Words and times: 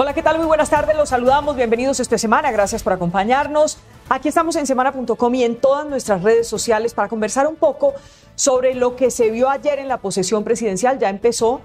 Hola, 0.00 0.14
¿qué 0.14 0.22
tal? 0.22 0.38
Muy 0.38 0.46
buenas 0.46 0.70
tardes, 0.70 0.96
los 0.96 1.08
saludamos, 1.08 1.56
bienvenidos 1.56 1.98
esta 1.98 2.16
semana, 2.18 2.52
gracias 2.52 2.84
por 2.84 2.92
acompañarnos. 2.92 3.78
Aquí 4.08 4.28
estamos 4.28 4.54
en 4.54 4.64
semana.com 4.64 5.34
y 5.34 5.42
en 5.42 5.56
todas 5.56 5.88
nuestras 5.88 6.22
redes 6.22 6.46
sociales 6.46 6.94
para 6.94 7.08
conversar 7.08 7.48
un 7.48 7.56
poco 7.56 7.94
sobre 8.36 8.76
lo 8.76 8.94
que 8.94 9.10
se 9.10 9.28
vio 9.30 9.50
ayer 9.50 9.80
en 9.80 9.88
la 9.88 9.98
posesión 9.98 10.44
presidencial. 10.44 11.00
Ya 11.00 11.10
empezó 11.10 11.62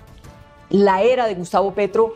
la 0.71 1.03
era 1.03 1.27
de 1.27 1.35
Gustavo 1.35 1.75
Petro 1.75 2.15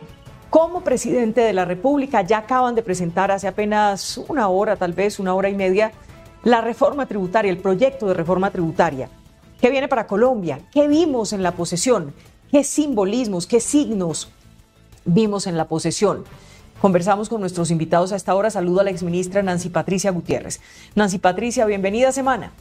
como 0.50 0.80
presidente 0.80 1.40
de 1.40 1.52
la 1.52 1.64
República. 1.64 2.22
Ya 2.22 2.38
acaban 2.38 2.74
de 2.74 2.82
presentar 2.82 3.30
hace 3.30 3.46
apenas 3.46 4.18
una 4.26 4.48
hora, 4.48 4.74
tal 4.74 4.94
vez 4.94 5.20
una 5.20 5.36
hora 5.36 5.50
y 5.50 5.54
media, 5.54 5.92
la 6.42 6.60
reforma 6.60 7.06
tributaria, 7.06 7.52
el 7.52 7.58
proyecto 7.58 8.08
de 8.08 8.14
reforma 8.14 8.50
tributaria. 8.50 9.08
¿Qué 9.60 9.70
viene 9.70 9.86
para 9.86 10.08
Colombia? 10.08 10.62
¿Qué 10.72 10.88
vimos 10.88 11.32
en 11.32 11.44
la 11.44 11.52
posesión? 11.52 12.12
¿Qué 12.50 12.64
simbolismos, 12.64 13.46
qué 13.46 13.60
signos 13.60 14.32
vimos 15.04 15.46
en 15.46 15.56
la 15.56 15.66
posesión. 15.66 16.24
Conversamos 16.80 17.28
con 17.28 17.40
nuestros 17.40 17.70
invitados 17.70 18.12
a 18.12 18.16
esta 18.16 18.34
hora. 18.34 18.50
Saludo 18.50 18.80
a 18.80 18.84
la 18.84 18.90
exministra 18.90 19.42
Nancy 19.42 19.68
Patricia 19.68 20.10
Gutiérrez. 20.10 20.60
Nancy 20.94 21.18
Patricia, 21.18 21.64
bienvenida 21.66 22.08
a 22.08 22.12
semana. 22.12 22.52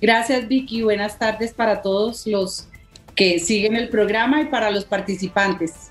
Gracias, 0.00 0.48
Vicky. 0.48 0.82
Buenas 0.82 1.18
tardes 1.18 1.52
para 1.52 1.82
todos 1.82 2.26
los 2.26 2.68
que 3.14 3.38
siguen 3.38 3.76
el 3.76 3.88
programa 3.88 4.40
y 4.40 4.46
para 4.46 4.70
los 4.70 4.84
participantes. 4.84 5.90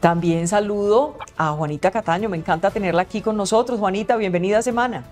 También 0.00 0.48
saludo 0.48 1.18
a 1.36 1.52
Juanita 1.52 1.90
Cataño. 1.90 2.28
Me 2.28 2.36
encanta 2.36 2.70
tenerla 2.70 3.02
aquí 3.02 3.20
con 3.20 3.36
nosotros. 3.36 3.78
Juanita, 3.78 4.16
bienvenida 4.16 4.58
a 4.58 4.62
semana. 4.62 5.04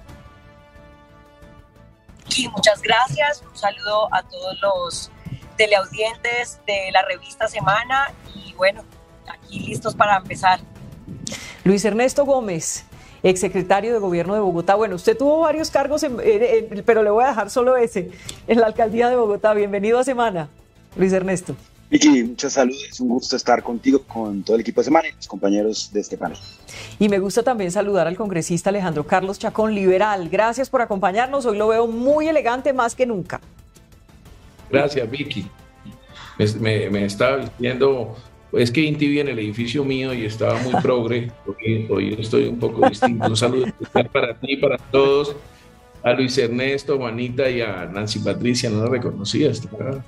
Y 2.37 2.49
muchas 2.49 2.81
gracias. 2.81 3.43
Un 3.43 3.57
saludo 3.57 4.09
a 4.15 4.23
todos 4.23 4.61
los 4.61 5.11
teleaudientes 5.57 6.61
de 6.67 6.91
la 6.93 7.03
revista 7.03 7.49
Semana. 7.49 8.13
Y 8.35 8.55
bueno, 8.55 8.83
aquí 9.51 9.61
listos 9.61 9.95
para 9.95 10.17
empezar. 10.17 10.61
Luis 11.65 11.85
Ernesto 11.85 12.25
Gómez, 12.25 12.85
exsecretario 13.23 13.93
de 13.93 13.99
Gobierno 13.99 14.35
de 14.35 14.41
Bogotá. 14.41 14.77
Bueno, 14.77 14.95
usted 14.95 15.17
tuvo 15.17 15.41
varios 15.41 15.71
cargos, 15.71 16.07
pero 16.87 17.03
le 17.03 17.11
voy 17.11 17.25
a 17.25 17.29
dejar 17.29 17.51
solo 17.51 17.77
ese, 17.77 18.11
en 18.47 18.61
la 18.61 18.67
alcaldía 18.67 19.09
de 19.09 19.17
Bogotá. 19.17 19.53
Bienvenido 19.55 19.99
a 19.99 20.05
Semana, 20.05 20.49
Luis 20.97 21.13
Ernesto. 21.13 21.57
Vicky, 21.91 22.23
muchas 22.23 22.53
saludos, 22.53 23.01
un 23.01 23.09
gusto 23.09 23.35
estar 23.35 23.65
contigo, 23.65 24.01
con 24.05 24.45
todo 24.45 24.55
el 24.55 24.61
equipo 24.61 24.81
de 24.81 24.85
Semana 24.85 25.09
y 25.09 25.13
los 25.13 25.27
compañeros 25.27 25.91
de 25.93 26.01
este 26.01 26.17
panel. 26.17 26.39
Y 27.01 27.09
me 27.09 27.19
gusta 27.19 27.43
también 27.43 27.73
saludar 27.73 28.07
al 28.07 28.17
congresista 28.17 28.71
Alejandro 28.71 29.05
Carlos 29.05 29.41
Chacón, 29.41 29.75
liberal. 29.75 30.29
Gracias 30.29 30.71
por 30.71 30.83
acompañarnos, 30.83 31.47
hoy 31.47 31.59
lo 31.59 31.67
veo 31.67 31.89
muy 31.89 32.29
elegante 32.29 32.73
más 32.73 32.95
que 32.95 33.07
nunca. 33.07 33.41
Gracias, 34.71 35.11
Vicky. 35.11 35.51
Me, 36.61 36.89
me, 36.89 37.05
estaba 37.05 37.39
vistiendo 37.39 38.17
es 38.53 38.71
que 38.71 38.81
Inti 38.81 39.07
viene 39.09 39.31
en 39.31 39.39
el 39.39 39.45
edificio 39.45 39.85
mío 39.85 40.13
y 40.13 40.25
estaba 40.25 40.59
muy 40.61 40.75
progre. 40.83 41.31
Hoy, 41.89 42.17
estoy 42.19 42.47
un 42.47 42.59
poco 42.59 42.89
distinto. 42.89 43.27
Un 43.27 43.37
saludo 43.37 43.67
especial 43.67 44.09
para 44.11 44.35
ti, 44.39 44.57
para 44.57 44.79
todos. 44.79 45.37
A 46.03 46.13
Luis 46.13 46.37
Ernesto, 46.39 46.97
Juanita 46.97 47.49
y 47.51 47.61
a 47.61 47.85
Nancy 47.85 48.21
Patricia, 48.21 48.71
no 48.71 48.85
la 48.85 48.91
reconocía, 48.91 49.51
está 49.51 50.03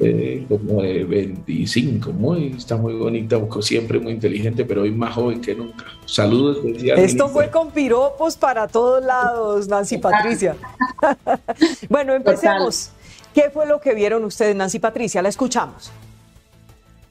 eh, 0.00 0.44
como 0.48 0.82
de 0.82 1.04
25, 1.04 2.12
muy, 2.12 2.54
está 2.58 2.76
muy 2.76 2.94
bonita, 2.94 3.40
siempre 3.60 3.98
muy 3.98 4.12
inteligente, 4.12 4.64
pero 4.64 4.82
hoy 4.82 4.90
más 4.90 5.14
joven 5.14 5.40
que 5.40 5.54
nunca. 5.54 5.86
Saludos 6.04 6.58
especiales. 6.58 7.12
Esto 7.12 7.28
fue 7.28 7.50
con 7.50 7.70
piropos 7.70 8.36
para 8.36 8.68
todos 8.68 9.02
lados, 9.02 9.66
Nancy 9.68 9.98
Patricia. 9.98 10.56
bueno, 11.88 12.12
empecemos. 12.12 12.90
¿Qué 13.32 13.50
fue 13.50 13.66
lo 13.66 13.80
que 13.80 13.94
vieron 13.94 14.24
ustedes, 14.24 14.54
Nancy 14.54 14.78
Patricia? 14.78 15.22
La 15.22 15.28
escuchamos. 15.28 15.90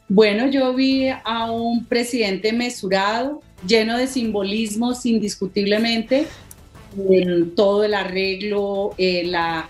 Bueno, 0.09 0.47
yo 0.47 0.73
vi 0.73 1.09
a 1.09 1.51
un 1.51 1.85
presidente 1.85 2.51
mesurado, 2.51 3.41
lleno 3.65 3.97
de 3.97 4.07
simbolismos 4.07 5.05
indiscutiblemente, 5.05 6.27
en 7.09 7.55
todo 7.55 7.83
el 7.83 7.93
arreglo, 7.93 8.93
eh, 8.97 9.23
la, 9.25 9.67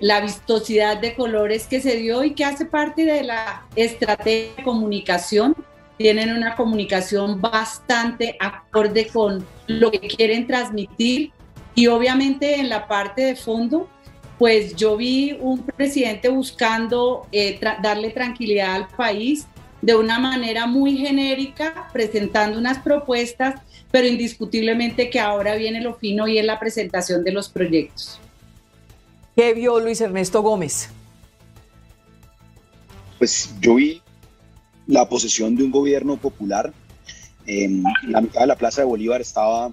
la 0.00 0.20
vistosidad 0.20 1.00
de 1.00 1.14
colores 1.14 1.66
que 1.66 1.80
se 1.80 1.96
dio 1.96 2.24
y 2.24 2.32
que 2.32 2.44
hace 2.44 2.64
parte 2.64 3.04
de 3.04 3.24
la 3.24 3.66
estrategia 3.76 4.54
de 4.56 4.62
comunicación. 4.62 5.54
Tienen 5.98 6.32
una 6.32 6.56
comunicación 6.56 7.40
bastante 7.40 8.36
acorde 8.40 9.08
con 9.08 9.44
lo 9.66 9.90
que 9.90 10.00
quieren 10.00 10.46
transmitir 10.46 11.32
y 11.74 11.88
obviamente 11.88 12.58
en 12.58 12.68
la 12.70 12.88
parte 12.88 13.22
de 13.22 13.36
fondo 13.36 13.88
pues 14.40 14.74
yo 14.74 14.96
vi 14.96 15.36
un 15.38 15.58
presidente 15.58 16.30
buscando 16.30 17.26
eh, 17.30 17.60
darle 17.82 18.08
tranquilidad 18.08 18.74
al 18.74 18.88
país 18.88 19.46
de 19.82 19.94
una 19.94 20.18
manera 20.18 20.66
muy 20.66 20.96
genérica, 20.96 21.90
presentando 21.92 22.58
unas 22.58 22.78
propuestas, 22.78 23.60
pero 23.90 24.06
indiscutiblemente 24.06 25.10
que 25.10 25.20
ahora 25.20 25.56
viene 25.56 25.82
lo 25.82 25.94
fino 25.94 26.26
y 26.26 26.38
es 26.38 26.46
la 26.46 26.58
presentación 26.58 27.22
de 27.22 27.32
los 27.32 27.50
proyectos. 27.50 28.18
¿Qué 29.36 29.52
vio 29.52 29.78
Luis 29.78 30.00
Ernesto 30.00 30.40
Gómez? 30.40 30.88
Pues 33.18 33.54
yo 33.60 33.74
vi 33.74 34.00
la 34.86 35.06
posesión 35.06 35.54
de 35.54 35.64
un 35.64 35.70
gobierno 35.70 36.16
popular. 36.16 36.72
En 37.44 37.84
la 38.04 38.22
mitad 38.22 38.40
de 38.40 38.46
la 38.46 38.56
Plaza 38.56 38.80
de 38.80 38.86
Bolívar 38.86 39.20
estaba 39.20 39.70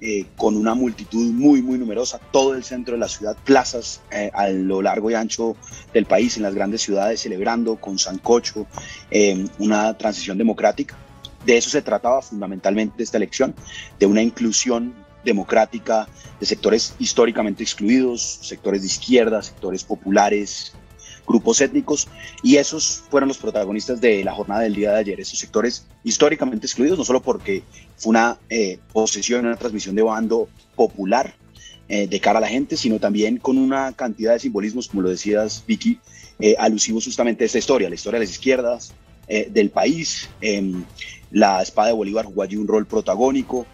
eh, 0.00 0.26
con 0.36 0.56
una 0.56 0.74
multitud 0.74 1.32
muy, 1.32 1.60
muy 1.60 1.76
numerosa, 1.76 2.20
todo 2.30 2.54
el 2.54 2.62
centro 2.62 2.94
de 2.94 3.00
la 3.00 3.08
ciudad, 3.08 3.36
plazas 3.44 4.00
eh, 4.12 4.30
a 4.32 4.48
lo 4.48 4.80
largo 4.80 5.10
y 5.10 5.14
ancho 5.14 5.56
del 5.92 6.06
país, 6.06 6.36
en 6.36 6.44
las 6.44 6.54
grandes 6.54 6.82
ciudades, 6.82 7.20
celebrando 7.20 7.76
con 7.76 7.98
Sancocho 7.98 8.66
eh, 9.10 9.44
una 9.58 9.98
transición 9.98 10.38
democrática. 10.38 10.96
De 11.44 11.56
eso 11.56 11.68
se 11.68 11.82
trataba 11.82 12.22
fundamentalmente 12.22 13.02
esta 13.02 13.16
elección, 13.16 13.56
de 13.98 14.06
una 14.06 14.22
inclusión 14.22 14.94
democrática 15.24 16.06
de 16.38 16.46
sectores 16.46 16.94
históricamente 17.00 17.64
excluidos, 17.64 18.38
sectores 18.42 18.82
de 18.82 18.86
izquierda, 18.86 19.42
sectores 19.42 19.82
populares, 19.82 20.74
grupos 21.28 21.60
étnicos, 21.60 22.08
y 22.42 22.56
esos 22.56 23.04
fueron 23.10 23.28
los 23.28 23.38
protagonistas 23.38 24.00
de 24.00 24.24
la 24.24 24.32
jornada 24.32 24.62
del 24.62 24.74
día 24.74 24.92
de 24.92 24.98
ayer, 24.98 25.20
esos 25.20 25.38
sectores 25.38 25.86
históricamente 26.02 26.66
excluidos, 26.66 26.98
no 26.98 27.04
solo 27.04 27.22
porque 27.22 27.62
fue 27.96 28.10
una 28.10 28.38
eh, 28.48 28.78
posesión, 28.92 29.46
una 29.46 29.56
transmisión 29.56 29.94
de 29.94 30.02
bando 30.02 30.48
popular 30.74 31.34
eh, 31.88 32.06
de 32.06 32.20
cara 32.20 32.38
a 32.38 32.40
la 32.40 32.48
gente, 32.48 32.76
sino 32.76 32.98
también 32.98 33.36
con 33.36 33.58
una 33.58 33.92
cantidad 33.92 34.32
de 34.32 34.38
simbolismos, 34.38 34.88
como 34.88 35.02
lo 35.02 35.10
decías, 35.10 35.62
Vicky, 35.66 36.00
eh, 36.40 36.56
alusivos 36.58 37.04
justamente 37.04 37.44
a 37.44 37.46
esta 37.46 37.58
historia, 37.58 37.88
la 37.88 37.94
historia 37.94 38.18
de 38.18 38.26
las 38.26 38.32
izquierdas 38.32 38.94
del 39.28 39.68
país. 39.68 40.30
Em, 40.40 40.84
la 41.30 41.60
espada 41.60 41.88
de 41.88 41.94
Bolívar 41.94 42.24
jugó 42.24 42.42
allí 42.42 42.56
un 42.56 42.66
rol 42.66 42.86
protagónico, 42.86 43.66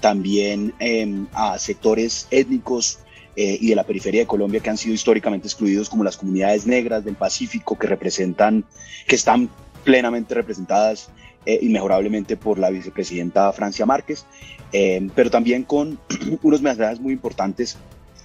también 0.00 0.72
em, 0.78 1.26
a 1.34 1.58
sectores 1.58 2.26
étnicos 2.30 3.00
eh, 3.36 3.58
y 3.60 3.70
de 3.70 3.74
la 3.74 3.82
periferia 3.82 4.20
de 4.20 4.26
Colombia 4.26 4.60
que 4.60 4.70
han 4.70 4.78
sido 4.78 4.94
históricamente 4.94 5.48
excluidos, 5.48 5.88
como 5.88 6.04
las 6.04 6.16
comunidades 6.16 6.66
negras 6.66 7.04
del 7.04 7.16
Pacífico, 7.16 7.76
que 7.76 7.88
representan, 7.88 8.64
que 9.08 9.16
están 9.16 9.50
plenamente 9.82 10.34
representadas 10.34 11.10
eh, 11.44 11.58
inmejorablemente 11.60 12.36
por 12.36 12.60
la 12.60 12.70
vicepresidenta 12.70 13.52
Francia 13.52 13.86
Márquez, 13.86 14.24
eh, 14.72 15.08
pero 15.16 15.30
también 15.30 15.64
con 15.64 15.98
unos 16.42 16.62
mensajes 16.62 17.00
muy 17.00 17.12
importantes, 17.12 17.76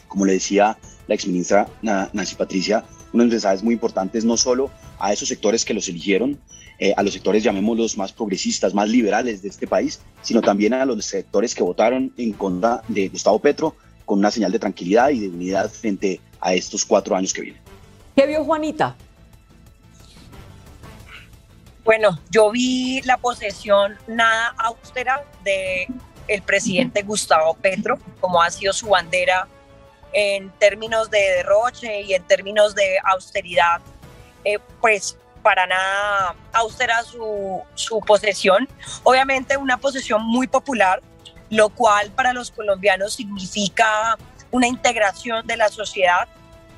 como 0.08 0.26
le 0.26 0.34
decía 0.34 0.78
la 1.08 1.16
exministra 1.16 1.68
Nancy 1.82 2.36
Patricia, 2.36 2.86
unos 3.12 3.30
mensajes 3.30 3.64
muy 3.64 3.74
importantes 3.74 4.26
no 4.26 4.38
solo 4.38 4.70
a 5.00 5.12
esos 5.12 5.28
sectores 5.28 5.66
que 5.66 5.74
los 5.74 5.90
eligieron, 5.90 6.40
a 6.96 7.04
los 7.04 7.14
sectores 7.14 7.44
llamémoslos 7.44 7.98
más 7.98 8.14
progresistas, 8.14 8.74
más 8.74 8.88
liberales 8.88 9.42
de 9.42 9.50
este 9.50 9.68
país, 9.68 10.00
sino 10.22 10.40
también 10.42 10.74
a 10.74 10.86
los 10.86 11.04
sectores 11.04 11.54
que 11.54 11.64
votaron 11.64 12.14
en 12.16 12.32
contra 12.32 12.84
de 12.88 13.10
Gustavo 13.10 13.40
Petro, 13.40 13.76
con 14.10 14.18
una 14.18 14.32
señal 14.32 14.52
de 14.52 14.58
tranquilidad 14.58 15.10
y 15.10 15.20
de 15.20 15.28
unidad 15.28 15.70
frente 15.70 16.20
a 16.42 16.56
estos 16.56 16.84
cuatro 16.84 17.16
años 17.16 17.32
que 17.32 17.42
vienen. 17.42 17.62
¿Qué 18.16 18.26
vio 18.26 18.44
Juanita? 18.44 18.96
Bueno, 21.86 22.20
yo 22.32 22.50
vi 22.50 23.04
la 23.04 23.18
posesión 23.18 24.00
nada 24.08 24.56
austera 24.58 25.24
de 25.44 25.88
el 26.28 26.42
presidente 26.42 27.04
Gustavo 27.04 27.54
Petro, 27.54 28.00
como 28.20 28.42
ha 28.42 28.50
sido 28.50 28.74
su 28.74 28.88
bandera 28.88 29.48
en 30.12 30.50
términos 30.58 31.12
de 31.12 31.20
derroche 31.20 32.02
y 32.02 32.16
en 32.16 32.24
términos 32.24 32.74
de 32.74 32.98
austeridad, 33.04 33.80
eh, 34.44 34.58
pues 34.82 35.20
para 35.44 35.68
nada 35.68 36.36
austera 36.54 37.04
su, 37.04 37.62
su 37.76 38.00
posesión. 38.00 38.68
Obviamente 39.04 39.56
una 39.56 39.78
posesión 39.78 40.24
muy 40.26 40.48
popular, 40.48 41.00
lo 41.50 41.70
cual 41.70 42.12
para 42.12 42.34
los 42.34 42.52
colombianos 42.52 43.14
significa 43.14 44.18
una 44.52 44.68
integración 44.68 45.46
de 45.46 45.58
la 45.58 45.70
sociedad, 45.70 46.28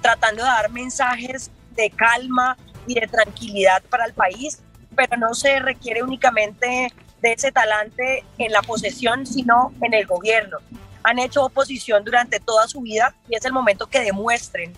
tratando 0.02 0.44
de 0.44 0.50
dar 0.50 0.70
mensajes 0.72 1.52
de 1.72 1.90
calma 1.90 2.58
y 2.88 2.96
de 2.96 3.08
tranquilidad 3.08 3.82
para 3.84 4.06
el 4.06 4.14
país, 4.14 4.62
pero 4.96 5.18
no 5.18 5.34
se 5.34 5.60
requiere 5.60 6.04
únicamente 6.04 6.92
de 7.22 7.32
ese 7.32 7.52
talante 7.52 8.26
en 8.38 8.52
la 8.52 8.62
posesión, 8.62 9.26
sino 9.26 9.74
en 9.82 9.94
el 9.94 10.06
gobierno. 10.06 10.58
Han 11.04 11.20
hecho 11.20 11.46
oposición 11.46 12.04
durante 12.04 12.40
toda 12.40 12.68
su 12.68 12.82
vida 12.82 13.16
y 13.30 13.36
es 13.36 13.46
el 13.46 13.54
momento 13.54 13.88
que 13.88 14.02
demuestren 14.02 14.74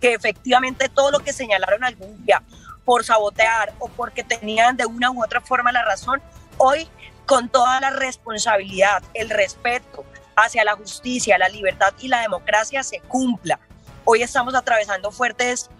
que 0.00 0.14
efectivamente 0.14 0.88
todo 0.88 1.10
lo 1.10 1.20
que 1.20 1.32
señalaron 1.32 1.84
algún 1.84 2.24
día 2.24 2.42
por 2.84 3.04
sabotear 3.04 3.72
o 3.78 3.88
porque 3.88 4.24
tenían 4.24 4.76
de 4.76 4.86
una 4.86 5.10
u 5.10 5.22
otra 5.22 5.40
forma 5.40 5.70
la 5.70 5.84
razón, 5.84 6.20
hoy 6.58 6.88
con 7.32 7.48
toda 7.48 7.80
la 7.80 7.88
responsabilidad, 7.88 9.02
el 9.14 9.30
respeto 9.30 10.04
hacia 10.36 10.64
la 10.64 10.76
justicia, 10.76 11.38
la 11.38 11.48
libertad 11.48 11.94
y 11.98 12.08
la 12.08 12.20
democracia 12.20 12.82
se 12.82 13.00
cumpla. 13.00 13.58
Hoy 14.04 14.22
estamos 14.22 14.54
atravesando 14.54 15.10
fuertes 15.10 15.70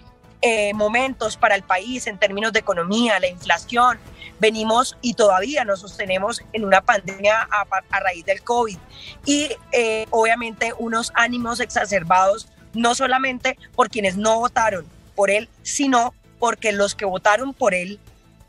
eh, 0.41 0.73
momentos 0.73 1.37
para 1.37 1.55
el 1.55 1.63
país 1.63 2.07
en 2.07 2.17
términos 2.17 2.55
de 2.55 2.61
economía, 2.61 3.21
la 3.21 3.27
inflación. 3.27 3.99
Venimos 4.41 4.97
y 5.03 5.13
todavía 5.13 5.67
nos 5.67 5.81
sostenemos 5.81 6.41
en 6.55 6.65
una 6.65 6.81
pandemia 6.81 7.47
a, 7.51 8.01
raíz 8.01 8.25
del 8.25 8.43
COVID 8.43 8.79
y 9.27 9.51
eh, 9.73 10.07
obviamente 10.09 10.73
unos 10.79 11.13
ánimos 11.15 11.61
exacerbados 11.61 12.49
no 12.73 12.95
solamente 12.95 13.59
por 13.75 13.91
quienes 13.91 14.17
no 14.17 14.39
votaron 14.39 14.87
por 15.15 15.31
él, 15.31 15.51
sino 15.63 16.15
porque 16.39 16.73
los 16.73 16.95
que 16.95 17.05
votaron 17.05 17.53
por 17.53 17.75
él 17.75 18.01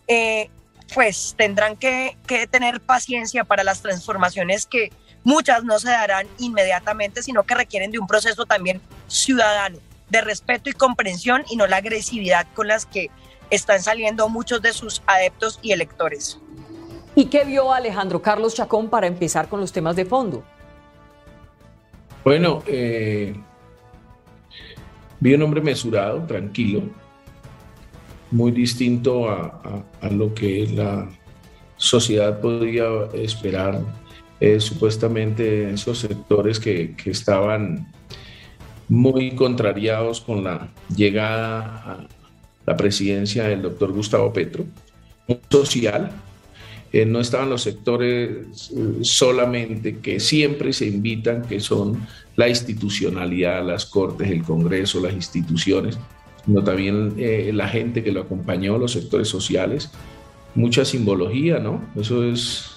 eh, 0.07 0.49
pues 0.93 1.35
tendrán 1.37 1.75
que, 1.75 2.17
que 2.27 2.47
tener 2.47 2.81
paciencia 2.81 3.43
para 3.43 3.63
las 3.63 3.81
transformaciones 3.81 4.65
que 4.65 4.91
muchas 5.23 5.63
no 5.63 5.79
se 5.79 5.89
darán 5.89 6.27
inmediatamente, 6.37 7.23
sino 7.23 7.43
que 7.43 7.55
requieren 7.55 7.91
de 7.91 7.99
un 7.99 8.07
proceso 8.07 8.45
también 8.45 8.81
ciudadano 9.07 9.79
de 10.09 10.21
respeto 10.21 10.69
y 10.69 10.73
comprensión 10.73 11.43
y 11.49 11.55
no 11.55 11.65
la 11.65 11.77
agresividad 11.77 12.45
con 12.53 12.67
las 12.67 12.85
que 12.85 13.09
están 13.49 13.81
saliendo 13.81 14.29
muchos 14.29 14.61
de 14.61 14.73
sus 14.73 15.01
adeptos 15.07 15.59
y 15.61 15.71
electores. 15.71 16.39
¿Y 17.15 17.25
qué 17.25 17.43
vio 17.45 17.71
Alejandro 17.71 18.21
Carlos 18.21 18.55
Chacón 18.55 18.89
para 18.89 19.07
empezar 19.07 19.47
con 19.47 19.59
los 19.59 19.71
temas 19.71 19.95
de 19.95 20.05
fondo? 20.05 20.43
Bueno, 22.23 22.63
eh, 22.67 23.35
vi 25.19 25.33
un 25.33 25.41
hombre 25.41 25.61
mesurado, 25.61 26.23
tranquilo, 26.25 26.83
muy 28.33 28.51
distinto 28.51 29.29
a, 29.29 29.83
lo 30.11 30.33
que 30.33 30.67
la 30.67 31.07
sociedad 31.77 32.41
podía 32.41 32.85
esperar, 33.13 33.81
eh, 34.39 34.59
supuestamente 34.59 35.63
en 35.63 35.75
esos 35.75 35.99
sectores 35.99 36.59
que, 36.59 36.95
que 36.95 37.11
estaban 37.11 37.87
muy 38.89 39.35
contrariados 39.35 40.19
con 40.19 40.43
la 40.43 40.67
llegada 40.95 41.83
a 41.85 42.07
la 42.65 42.77
presidencia 42.77 43.45
del 43.45 43.61
doctor 43.61 43.91
Gustavo 43.91 44.33
Petro, 44.33 44.65
social. 45.49 46.11
Eh, 46.91 47.05
no 47.05 47.19
estaban 47.19 47.49
los 47.49 47.63
sectores 47.63 48.71
eh, 48.71 48.99
solamente 49.01 49.97
que 49.97 50.19
siempre 50.19 50.73
se 50.73 50.85
invitan, 50.85 51.41
que 51.41 51.59
son 51.59 52.05
la 52.35 52.47
institucionalidad, 52.47 53.65
las 53.65 53.85
cortes, 53.85 54.29
el 54.29 54.43
Congreso, 54.43 54.99
las 54.99 55.13
instituciones, 55.13 55.97
sino 56.45 56.63
también 56.63 57.13
eh, 57.17 57.51
la 57.53 57.67
gente 57.67 58.03
que 58.03 58.11
lo 58.11 58.21
acompañó, 58.21 58.77
los 58.77 58.91
sectores 58.91 59.27
sociales. 59.27 59.91
Mucha 60.55 60.85
simbología, 60.85 61.59
¿no? 61.59 61.81
Eso 61.95 62.23
es 62.23 62.73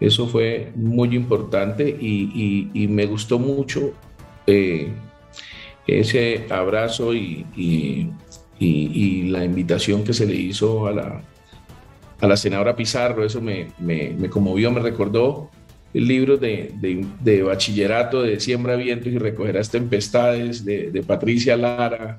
eso 0.00 0.26
fue 0.26 0.72
muy 0.74 1.14
importante 1.14 1.88
y, 1.88 2.88
me 2.88 3.04
gustó 3.04 3.38
mucho 3.38 3.92
ese 5.86 6.46
abrazo 6.48 7.14
y, 7.14 7.44
y, 8.58 9.22
la 9.30 9.44
invitación 9.44 10.02
que 10.02 10.12
se 10.12 10.26
le 10.26 10.34
hizo 10.34 10.86
a 10.86 10.92
la, 10.92 11.22
a 12.20 12.26
la 12.26 12.36
senadora 12.36 12.74
Pizarro, 12.74 13.24
eso 13.24 13.40
me, 13.40 13.68
me, 13.78 14.14
me 14.18 14.28
conmovió, 14.28 14.70
me 14.72 14.80
recordó 14.80 15.50
el 15.92 16.06
libro 16.06 16.36
de, 16.36 16.72
de, 17.20 17.42
bachillerato 17.42 18.22
de 18.22 18.40
Siembra 18.40 18.76
Vientos 18.76 19.12
y 19.12 19.18
Recogerás 19.18 19.70
Tempestades 19.70 20.64
de, 20.64 21.04
Patricia 21.06 21.56
Lara. 21.56 22.18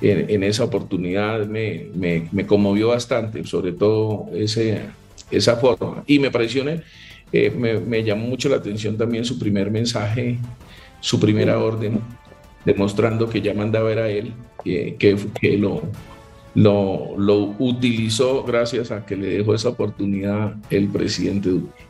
En, 0.00 0.44
esa 0.44 0.64
oportunidad 0.64 1.46
me, 1.46 1.88
me, 1.94 2.46
conmovió 2.46 2.88
bastante, 2.88 3.42
sobre 3.44 3.72
todo 3.72 4.28
ese, 4.32 4.82
esa 5.30 5.56
forma. 5.56 6.04
Y 6.06 6.18
me 6.20 6.30
pareció, 6.30 6.64
eh, 7.32 7.50
me, 7.50 8.04
llamó 8.04 8.26
mucho 8.26 8.48
la 8.48 8.56
atención 8.56 8.96
también 8.96 9.24
su 9.24 9.38
primer 9.38 9.70
mensaje, 9.70 10.38
su 11.00 11.18
primera 11.18 11.58
orden, 11.58 12.00
demostrando 12.64 13.28
que 13.28 13.40
ya 13.40 13.54
mandaba 13.54 13.90
era 13.90 14.08
él, 14.08 14.32
que, 14.62 14.96
que 14.98 15.58
lo, 15.58 15.82
lo, 16.54 17.16
lo, 17.16 17.54
utilizó 17.58 18.44
gracias 18.44 18.90
a 18.90 19.04
que 19.04 19.16
le 19.16 19.38
dejó 19.38 19.54
esa 19.54 19.70
oportunidad 19.70 20.54
el 20.70 20.88
presidente 20.88 21.50
Duque. 21.50 21.88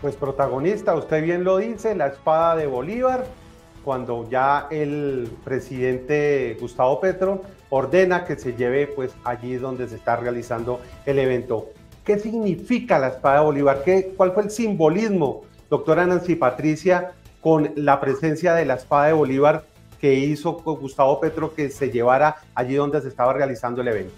Pues 0.00 0.16
protagonista, 0.16 0.94
usted 0.94 1.22
bien 1.22 1.44
lo 1.44 1.58
dice, 1.58 1.94
la 1.94 2.06
espada 2.06 2.56
de 2.56 2.66
Bolívar, 2.66 3.26
cuando 3.84 4.28
ya 4.30 4.66
el 4.70 5.28
presidente 5.44 6.56
Gustavo 6.60 7.00
Petro 7.00 7.42
ordena 7.70 8.24
que 8.24 8.36
se 8.36 8.54
lleve 8.54 8.86
pues 8.86 9.12
allí 9.24 9.54
donde 9.54 9.88
se 9.88 9.96
está 9.96 10.16
realizando 10.16 10.80
el 11.06 11.18
evento. 11.18 11.70
¿Qué 12.04 12.18
significa 12.18 12.98
la 12.98 13.08
espada 13.08 13.40
de 13.40 13.44
Bolívar? 13.44 13.82
¿Qué, 13.84 14.12
¿Cuál 14.16 14.32
fue 14.32 14.44
el 14.44 14.50
simbolismo, 14.50 15.42
doctora 15.68 16.06
Nancy 16.06 16.34
Patricia, 16.34 17.12
con 17.40 17.72
la 17.76 18.00
presencia 18.00 18.54
de 18.54 18.64
la 18.64 18.74
espada 18.74 19.06
de 19.06 19.12
Bolívar 19.12 19.64
que 20.00 20.14
hizo 20.14 20.54
Gustavo 20.54 21.20
Petro 21.20 21.54
que 21.54 21.68
se 21.68 21.90
llevara 21.90 22.36
allí 22.54 22.74
donde 22.74 23.00
se 23.00 23.08
estaba 23.08 23.32
realizando 23.32 23.82
el 23.82 23.88
evento? 23.88 24.14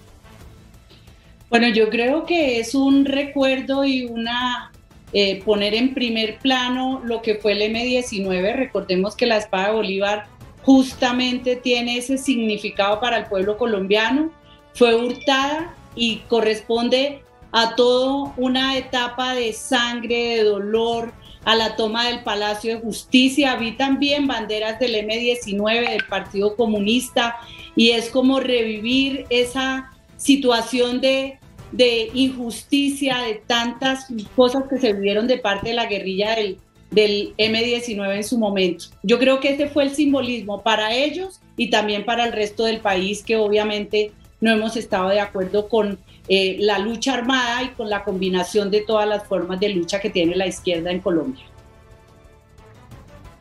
Bueno, 1.50 1.68
yo 1.68 1.90
creo 1.90 2.24
que 2.24 2.60
es 2.60 2.74
un 2.74 3.04
recuerdo 3.04 3.84
y 3.84 4.06
una 4.06 4.72
eh, 5.12 5.42
poner 5.44 5.74
en 5.74 5.94
primer 5.94 6.38
plano 6.38 7.02
lo 7.04 7.22
que 7.22 7.36
fue 7.36 7.52
el 7.52 7.62
M19. 7.62 8.56
Recordemos 8.56 9.14
que 9.14 9.26
la 9.26 9.36
espada 9.36 9.68
de 9.68 9.74
Bolívar 9.74 10.26
justamente 10.62 11.56
tiene 11.56 11.98
ese 11.98 12.18
significado 12.18 13.00
para 13.00 13.18
el 13.18 13.26
pueblo 13.26 13.58
colombiano. 13.58 14.30
Fue 14.74 14.94
hurtada 14.94 15.74
y 15.94 16.18
corresponde 16.28 17.22
a 17.52 17.74
toda 17.74 18.32
una 18.38 18.78
etapa 18.78 19.34
de 19.34 19.52
sangre, 19.52 20.36
de 20.36 20.44
dolor, 20.44 21.12
a 21.44 21.54
la 21.56 21.76
toma 21.76 22.06
del 22.06 22.22
Palacio 22.22 22.74
de 22.74 22.80
Justicia. 22.80 23.56
Vi 23.56 23.72
también 23.72 24.26
banderas 24.26 24.78
del 24.78 24.94
M19 24.94 25.90
del 25.90 26.04
Partido 26.06 26.56
Comunista 26.56 27.36
y 27.76 27.90
es 27.90 28.08
como 28.10 28.40
revivir 28.40 29.26
esa 29.28 29.90
situación 30.16 31.00
de, 31.00 31.38
de 31.72 32.10
injusticia, 32.14 33.18
de 33.18 33.42
tantas 33.46 34.06
cosas 34.36 34.64
que 34.68 34.78
se 34.78 34.92
vivieron 34.92 35.26
de 35.26 35.38
parte 35.38 35.70
de 35.70 35.74
la 35.74 35.86
guerrilla 35.86 36.36
del, 36.36 36.58
del 36.90 37.34
M19 37.38 38.16
en 38.16 38.24
su 38.24 38.38
momento. 38.38 38.86
Yo 39.02 39.18
creo 39.18 39.40
que 39.40 39.50
ese 39.54 39.68
fue 39.68 39.84
el 39.84 39.90
simbolismo 39.90 40.62
para 40.62 40.94
ellos 40.94 41.40
y 41.56 41.70
también 41.70 42.04
para 42.04 42.26
el 42.26 42.32
resto 42.32 42.64
del 42.64 42.80
país 42.80 43.22
que 43.22 43.36
obviamente 43.36 44.12
no 44.40 44.50
hemos 44.50 44.76
estado 44.76 45.08
de 45.08 45.20
acuerdo 45.20 45.68
con 45.68 45.98
eh, 46.28 46.56
la 46.60 46.78
lucha 46.78 47.14
armada 47.14 47.62
y 47.62 47.68
con 47.70 47.88
la 47.88 48.04
combinación 48.04 48.70
de 48.70 48.82
todas 48.82 49.08
las 49.08 49.26
formas 49.26 49.58
de 49.58 49.70
lucha 49.70 50.00
que 50.00 50.10
tiene 50.10 50.36
la 50.36 50.46
izquierda 50.46 50.90
en 50.90 51.00
Colombia. 51.00 51.44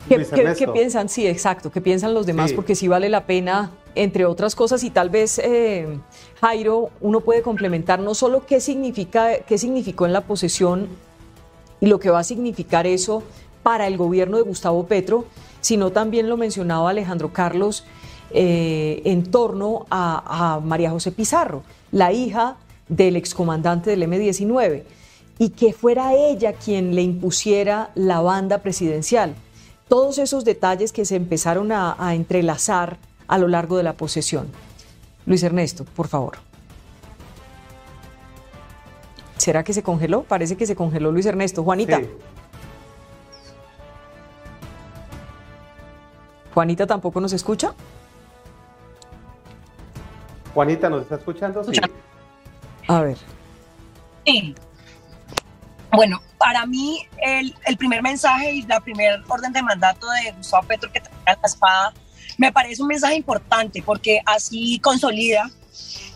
¿Qué, 0.08 0.68
piensan? 0.74 1.10
Sí, 1.10 1.28
exacto, 1.28 1.72
¿qué 1.72 1.80
piensan 1.80 2.14
los 2.14 2.26
demás? 2.26 2.54
Porque 2.54 2.76
sí 2.76 2.88
vale 2.88 3.08
la 3.08 3.26
pena, 3.26 3.72
entre 3.96 4.26
otras 4.26 4.56
cosas, 4.56 4.84
y 4.84 4.90
tal 4.90 5.10
vez, 5.10 5.40
eh, 5.40 6.00
Jairo, 6.40 6.90
uno 7.02 7.22
puede 7.22 7.42
complementar 7.42 8.00
no 8.00 8.14
solo 8.14 8.46
qué, 8.46 8.60
significa, 8.60 9.40
qué 9.40 9.58
significó 9.58 10.06
en 10.06 10.14
la 10.14 10.22
posesión 10.22 10.88
y 11.80 11.88
lo 11.88 12.00
que 12.00 12.10
va 12.10 12.20
a 12.20 12.24
significar 12.24 12.88
eso 12.88 13.24
para 13.64 13.88
el 13.88 13.98
gobierno 13.98 14.38
de 14.38 14.44
Gustavo 14.44 14.86
Petro, 14.86 15.26
sino 15.62 15.92
también 15.92 16.30
lo 16.30 16.38
mencionaba 16.38 16.90
Alejandro 16.90 17.34
Carlos 17.34 17.84
eh, 18.32 19.02
en 19.06 19.30
torno 19.30 19.86
a, 19.90 20.56
a 20.56 20.60
María 20.60 20.90
José 20.92 21.12
Pizarro, 21.12 21.64
la 21.92 22.12
hija 22.12 22.58
del 22.88 23.16
excomandante 23.16 23.90
del 23.90 24.04
M-19 24.04 24.84
y 25.42 25.50
que 25.50 25.74
fuera 25.74 26.14
ella 26.14 26.54
quien 26.54 26.94
le 26.94 27.02
impusiera 27.02 27.90
la 27.96 28.22
banda 28.22 28.60
presidencial. 28.60 29.34
Todos 29.88 30.20
esos 30.20 30.46
detalles 30.46 30.94
que 30.94 31.04
se 31.04 31.16
empezaron 31.16 31.72
a, 31.72 32.14
entrelazar 32.14 32.98
a 33.32 33.38
lo 33.38 33.48
largo 33.48 33.78
de 33.78 33.84
la 33.84 33.94
posesión. 33.94 34.52
Luis 35.26 35.42
Ernesto, 35.42 35.86
por 35.86 36.10
favor. 36.10 36.38
¿Será 39.38 39.64
que 39.64 39.72
se 39.72 39.82
congeló? 39.82 40.24
Parece 40.24 40.58
que 40.58 40.66
se 40.66 40.76
congeló 40.76 41.14
Luis 41.14 41.26
Ernesto. 41.26 41.64
Juanita. 41.64 42.02
Juanita 46.54 46.86
tampoco 46.86 47.22
nos 47.22 47.32
escucha. 47.32 47.74
Juanita, 50.54 50.90
¿nos 50.90 51.04
está 51.04 51.16
escuchando? 51.16 51.64
Sí. 51.64 51.80
A 52.90 53.00
ver. 53.00 53.18
Sí. 54.26 54.54
Bueno, 55.94 56.20
para 56.38 56.66
mí 56.66 57.08
el, 57.24 57.56
primer 57.78 58.04
mensaje 58.04 58.52
y 58.52 58.64
la 58.64 58.82
primera 58.82 59.24
orden 59.30 59.54
de 59.54 59.62
mandato 59.62 60.06
de 60.10 60.34
Gustavo 60.34 60.68
Petro 60.68 60.92
que 60.92 61.00
trae 61.00 61.14
la 61.26 61.48
espada 61.48 61.94
me 62.38 62.52
parece 62.52 62.82
un 62.82 62.88
mensaje 62.88 63.16
importante 63.16 63.82
porque 63.82 64.22
así 64.26 64.80
consolida 64.80 65.50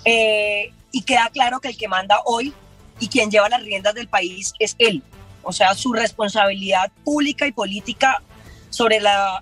eh, 0.04 0.72
y 0.92 1.02
queda 1.02 1.30
claro 1.32 1.60
que 1.60 1.70
el 1.70 1.78
que 1.78 1.88
manda 1.88 2.20
hoy 2.26 2.54
y 3.00 3.08
quien 3.08 3.30
lleva 3.30 3.50
las 3.50 3.64
riendas 3.64 3.94
del 3.94 4.08
país 4.08 4.54
es 4.60 4.76
él. 4.78 5.04
O 5.44 5.52
sea, 5.52 5.74
su 5.74 5.94
responsabilidad 5.94 6.92
pública 7.04 7.46
y 7.46 7.52
política 7.52 8.22
sobre 8.70 9.00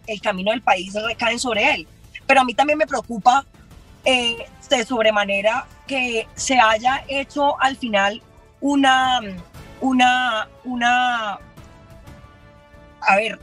el 0.08 0.22
camino 0.22 0.52
del 0.52 0.62
país 0.62 0.94
recae 0.94 1.40
sobre 1.40 1.74
él. 1.74 1.88
Pero 2.26 2.42
a 2.42 2.44
mí 2.44 2.54
también 2.54 2.78
me 2.78 2.88
preocupa 2.88 3.46
eh, 4.06 4.38
de 4.70 4.86
sobremanera 4.86 5.68
que 5.88 6.28
se 6.36 6.60
haya 6.60 7.04
hecho 7.08 7.60
al 7.62 7.78
final 7.78 8.22
una, 8.62 9.20
una, 9.82 10.48
una, 10.64 11.40
a 13.02 13.16
ver, 13.16 13.40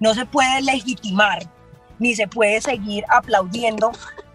no 0.00 0.14
se 0.14 0.24
puede 0.26 0.62
legitimar 0.62 1.46
ni 1.98 2.14
se 2.14 2.28
puede 2.28 2.60
seguir 2.60 3.04
aplaudiendo 3.08 3.92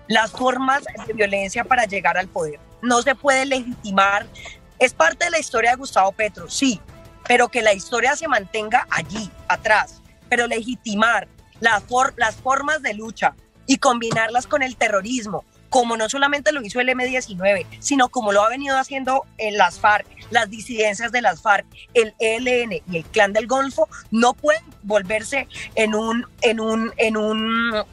las 0.08 0.32
formas 0.32 0.84
de 1.08 1.14
violencia 1.14 1.64
para 1.64 1.86
llegar 1.86 2.18
al 2.18 2.28
poder. 2.28 2.60
No 2.82 3.02
se 3.02 3.16
puede 3.16 3.46
legitimar. 3.46 4.26
Es 4.80 4.94
parte 4.94 5.26
de 5.26 5.32
la 5.32 5.40
historia 5.40 5.72
de 5.72 5.78
Gustavo 5.78 6.12
Petro, 6.12 6.50
sí, 6.50 6.82
pero 7.28 7.50
que 7.50 7.62
la 7.62 7.74
historia 7.74 8.16
se 8.16 8.28
mantenga 8.28 8.88
allí, 8.90 9.30
atrás. 9.48 10.02
Pero 10.28 10.48
legitimar 10.48 11.28
las, 11.60 11.84
las 12.18 12.36
formas 12.36 12.82
de 12.82 12.94
lucha 12.94 13.36
y 13.68 13.78
combinarlas 13.78 14.48
con 14.48 14.64
el 14.64 14.76
terrorismo, 14.76 15.46
como 15.72 15.96
no 15.96 16.10
solamente 16.10 16.52
lo 16.52 16.62
hizo 16.62 16.82
el 16.82 16.90
M19, 16.90 17.66
sino 17.80 18.10
como 18.10 18.34
lo 18.34 18.44
ha 18.44 18.50
venido 18.50 18.78
haciendo 18.78 19.26
en 19.38 19.58
las 19.58 19.80
FARC, 19.80 20.06
las 20.30 20.50
disidencias 20.50 21.14
de 21.14 21.22
las 21.22 21.42
FARC, 21.42 21.66
el 21.94 22.14
ELN 22.20 22.84
y 22.92 22.98
el 22.98 23.06
Clan 23.06 23.32
del 23.32 23.48
Golfo, 23.48 23.88
no 24.12 24.34
pueden 24.34 24.64
volverse 24.84 25.48
en 25.76 25.96
un, 25.96 26.28
en 26.42 26.60
un, 26.60 26.92
en 26.98 27.16
un 27.16 27.86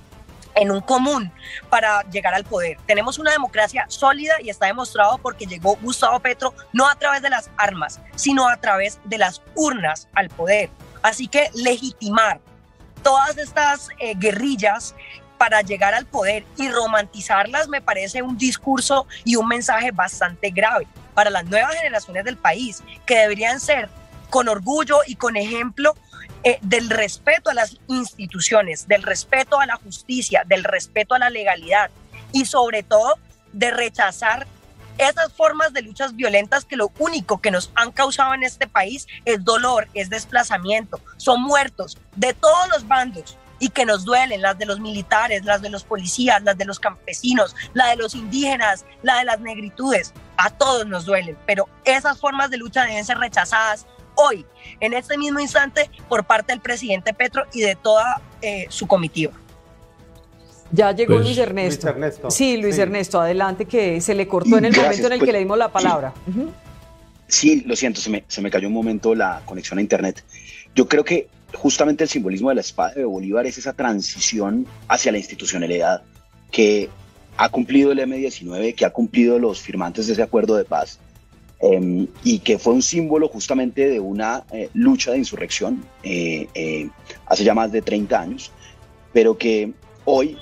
en 0.56 0.72
un 0.72 0.80
común 0.80 1.30
para 1.70 2.02
llegar 2.10 2.34
al 2.34 2.42
poder. 2.42 2.78
Tenemos 2.84 3.20
una 3.20 3.30
democracia 3.30 3.86
sólida 3.88 4.34
y 4.42 4.50
está 4.50 4.66
demostrado 4.66 5.18
porque 5.18 5.46
llegó 5.46 5.76
Gustavo 5.76 6.18
Petro 6.18 6.52
no 6.72 6.88
a 6.88 6.96
través 6.96 7.22
de 7.22 7.30
las 7.30 7.48
armas, 7.56 8.00
sino 8.16 8.48
a 8.48 8.56
través 8.56 8.98
de 9.04 9.18
las 9.18 9.40
urnas 9.54 10.08
al 10.16 10.30
poder. 10.30 10.68
Así 11.02 11.28
que 11.28 11.48
legitimar 11.54 12.40
todas 13.04 13.38
estas 13.38 13.88
eh, 14.00 14.14
guerrillas 14.16 14.96
para 15.38 15.62
llegar 15.62 15.94
al 15.94 16.04
poder 16.04 16.44
y 16.56 16.68
romantizarlas 16.68 17.68
me 17.68 17.80
parece 17.80 18.22
un 18.22 18.36
discurso 18.36 19.06
y 19.24 19.36
un 19.36 19.48
mensaje 19.48 19.92
bastante 19.92 20.50
grave 20.50 20.86
para 21.14 21.30
las 21.30 21.44
nuevas 21.46 21.74
generaciones 21.74 22.24
del 22.24 22.36
país, 22.36 22.82
que 23.06 23.16
deberían 23.16 23.60
ser 23.60 23.88
con 24.30 24.48
orgullo 24.48 25.00
y 25.06 25.16
con 25.16 25.36
ejemplo 25.36 25.94
eh, 26.44 26.58
del 26.62 26.90
respeto 26.90 27.50
a 27.50 27.54
las 27.54 27.78
instituciones, 27.88 28.86
del 28.86 29.02
respeto 29.02 29.58
a 29.58 29.66
la 29.66 29.76
justicia, 29.76 30.44
del 30.46 30.64
respeto 30.64 31.14
a 31.14 31.18
la 31.18 31.30
legalidad 31.30 31.90
y 32.32 32.44
sobre 32.44 32.82
todo 32.82 33.14
de 33.52 33.70
rechazar 33.70 34.46
esas 34.98 35.32
formas 35.32 35.72
de 35.72 35.82
luchas 35.82 36.14
violentas 36.14 36.64
que 36.64 36.76
lo 36.76 36.92
único 36.98 37.40
que 37.40 37.50
nos 37.50 37.70
han 37.74 37.92
causado 37.92 38.34
en 38.34 38.42
este 38.42 38.66
país 38.66 39.06
es 39.24 39.44
dolor, 39.44 39.88
es 39.94 40.10
desplazamiento, 40.10 41.00
son 41.16 41.42
muertos 41.42 41.98
de 42.16 42.34
todos 42.34 42.68
los 42.68 42.86
bandos, 42.86 43.36
y 43.58 43.70
que 43.70 43.84
nos 43.84 44.04
duelen, 44.04 44.42
las 44.42 44.58
de 44.58 44.66
los 44.66 44.80
militares, 44.80 45.44
las 45.44 45.62
de 45.62 45.70
los 45.70 45.84
policías, 45.84 46.42
las 46.42 46.56
de 46.56 46.64
los 46.64 46.78
campesinos, 46.78 47.54
la 47.74 47.88
de 47.88 47.96
los 47.96 48.14
indígenas, 48.14 48.84
la 49.02 49.18
de 49.18 49.24
las 49.24 49.40
negritudes, 49.40 50.12
a 50.36 50.50
todos 50.50 50.86
nos 50.86 51.04
duelen, 51.04 51.36
pero 51.46 51.68
esas 51.84 52.18
formas 52.20 52.50
de 52.50 52.58
lucha 52.58 52.84
deben 52.84 53.04
ser 53.04 53.18
rechazadas 53.18 53.86
hoy, 54.14 54.44
en 54.80 54.94
este 54.94 55.16
mismo 55.16 55.40
instante, 55.40 55.90
por 56.08 56.24
parte 56.24 56.52
del 56.52 56.60
presidente 56.60 57.14
Petro 57.14 57.44
y 57.52 57.60
de 57.60 57.76
toda 57.76 58.20
eh, 58.42 58.66
su 58.68 58.86
comitiva. 58.86 59.32
Ya 60.70 60.92
llegó 60.92 61.14
pues, 61.14 61.26
Luis, 61.26 61.38
Ernesto. 61.38 62.30
Sí, 62.30 62.58
Luis 62.58 62.76
Ernesto, 62.76 63.20
adelante, 63.20 63.64
que 63.64 64.00
se 64.00 64.14
le 64.14 64.28
cortó 64.28 64.58
en 64.58 64.66
el 64.66 64.76
momento 64.76 65.06
en 65.06 65.12
el 65.12 65.18
que 65.18 65.24
pues, 65.24 65.32
le 65.32 65.38
dimos 65.38 65.56
la 65.56 65.72
palabra. 65.72 66.12
Sí, 67.26 67.62
lo 67.66 67.74
siento, 67.74 68.00
se 68.00 68.10
me, 68.10 68.24
se 68.28 68.42
me 68.42 68.50
cayó 68.50 68.68
un 68.68 68.74
momento 68.74 69.14
la 69.14 69.40
conexión 69.44 69.78
a 69.78 69.82
Internet. 69.82 70.22
Yo 70.74 70.88
creo 70.88 71.04
que 71.04 71.28
justamente 71.58 72.04
el 72.04 72.10
simbolismo 72.10 72.48
de 72.48 72.56
la 72.56 72.60
espada 72.60 72.94
de 72.94 73.04
Bolívar 73.04 73.46
es 73.46 73.58
esa 73.58 73.72
transición 73.72 74.66
hacia 74.86 75.12
la 75.12 75.18
institucionalidad 75.18 76.02
que 76.50 76.88
ha 77.36 77.48
cumplido 77.50 77.92
el 77.92 77.98
M19, 77.98 78.74
que 78.74 78.84
ha 78.84 78.90
cumplido 78.90 79.38
los 79.38 79.60
firmantes 79.60 80.06
de 80.06 80.14
ese 80.14 80.22
acuerdo 80.22 80.56
de 80.56 80.64
paz 80.64 80.98
em, 81.60 82.06
y 82.24 82.38
que 82.40 82.58
fue 82.58 82.72
un 82.74 82.82
símbolo 82.82 83.28
justamente 83.28 83.88
de 83.88 84.00
una 84.00 84.44
eh, 84.52 84.70
lucha 84.72 85.12
de 85.12 85.18
insurrección 85.18 85.84
eh, 86.02 86.48
eh, 86.54 86.88
hace 87.26 87.44
ya 87.44 87.54
más 87.54 87.72
de 87.72 87.82
30 87.82 88.20
años, 88.20 88.52
pero 89.12 89.36
que 89.36 89.72
hoy 90.04 90.36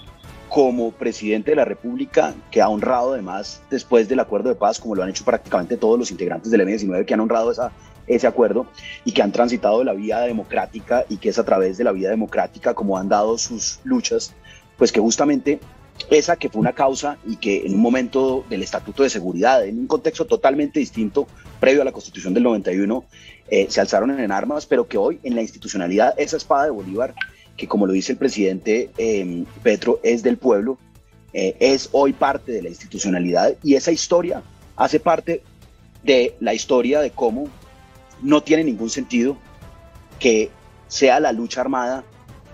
como 0.48 0.92
presidente 0.92 1.50
de 1.50 1.56
la 1.56 1.64
República, 1.64 2.34
que 2.50 2.62
ha 2.62 2.68
honrado 2.68 3.14
además 3.14 3.62
después 3.70 4.08
del 4.08 4.20
acuerdo 4.20 4.48
de 4.48 4.54
paz, 4.54 4.78
como 4.78 4.94
lo 4.94 5.02
han 5.02 5.10
hecho 5.10 5.24
prácticamente 5.24 5.76
todos 5.76 5.98
los 5.98 6.10
integrantes 6.10 6.50
del 6.50 6.60
M19 6.60 7.04
que 7.04 7.14
han 7.14 7.20
honrado 7.20 7.50
esa 7.50 7.72
ese 8.06 8.26
acuerdo 8.26 8.66
y 9.04 9.12
que 9.12 9.22
han 9.22 9.32
transitado 9.32 9.82
la 9.84 9.92
vía 9.92 10.20
democrática 10.20 11.04
y 11.08 11.16
que 11.16 11.28
es 11.28 11.38
a 11.38 11.44
través 11.44 11.78
de 11.78 11.84
la 11.84 11.92
vía 11.92 12.10
democrática 12.10 12.74
como 12.74 12.98
han 12.98 13.08
dado 13.08 13.38
sus 13.38 13.80
luchas, 13.84 14.34
pues 14.76 14.92
que 14.92 15.00
justamente 15.00 15.60
esa 16.10 16.36
que 16.36 16.48
fue 16.48 16.60
una 16.60 16.72
causa 16.72 17.18
y 17.26 17.36
que 17.36 17.66
en 17.66 17.74
un 17.74 17.80
momento 17.80 18.44
del 18.48 18.62
Estatuto 18.62 19.02
de 19.02 19.10
Seguridad, 19.10 19.66
en 19.66 19.78
un 19.78 19.86
contexto 19.86 20.24
totalmente 20.26 20.78
distinto, 20.78 21.26
previo 21.58 21.82
a 21.82 21.84
la 21.84 21.92
Constitución 21.92 22.34
del 22.34 22.42
91, 22.42 23.04
eh, 23.48 23.66
se 23.70 23.80
alzaron 23.80 24.18
en 24.18 24.30
armas, 24.30 24.66
pero 24.66 24.86
que 24.86 24.98
hoy 24.98 25.18
en 25.22 25.34
la 25.34 25.42
institucionalidad, 25.42 26.14
esa 26.18 26.36
espada 26.36 26.64
de 26.64 26.70
Bolívar, 26.70 27.14
que 27.56 27.66
como 27.66 27.86
lo 27.86 27.92
dice 27.92 28.12
el 28.12 28.18
presidente 28.18 28.90
em, 28.98 29.46
Petro, 29.62 29.98
es 30.02 30.22
del 30.22 30.36
pueblo, 30.36 30.78
eh, 31.32 31.56
es 31.60 31.88
hoy 31.92 32.12
parte 32.12 32.52
de 32.52 32.62
la 32.62 32.68
institucionalidad 32.68 33.54
y 33.62 33.74
esa 33.74 33.92
historia 33.92 34.42
hace 34.76 35.00
parte 35.00 35.42
de 36.02 36.34
la 36.40 36.54
historia 36.54 37.00
de 37.00 37.10
cómo 37.10 37.48
no 38.22 38.42
tiene 38.42 38.64
ningún 38.64 38.90
sentido 38.90 39.36
que 40.18 40.50
sea 40.88 41.20
la 41.20 41.32
lucha 41.32 41.60
armada 41.60 42.04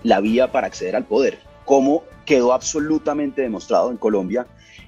la 0.03 0.19
vía 0.19 0.51
para 0.51 0.67
acceder 0.67 0.95
al 0.95 1.05
poder, 1.05 1.39
como 1.65 2.03
quedó 2.25 2.53
absolutamente 2.53 3.41
demostrado 3.41 3.89
en 3.89 3.97
Colombia, 3.97 4.47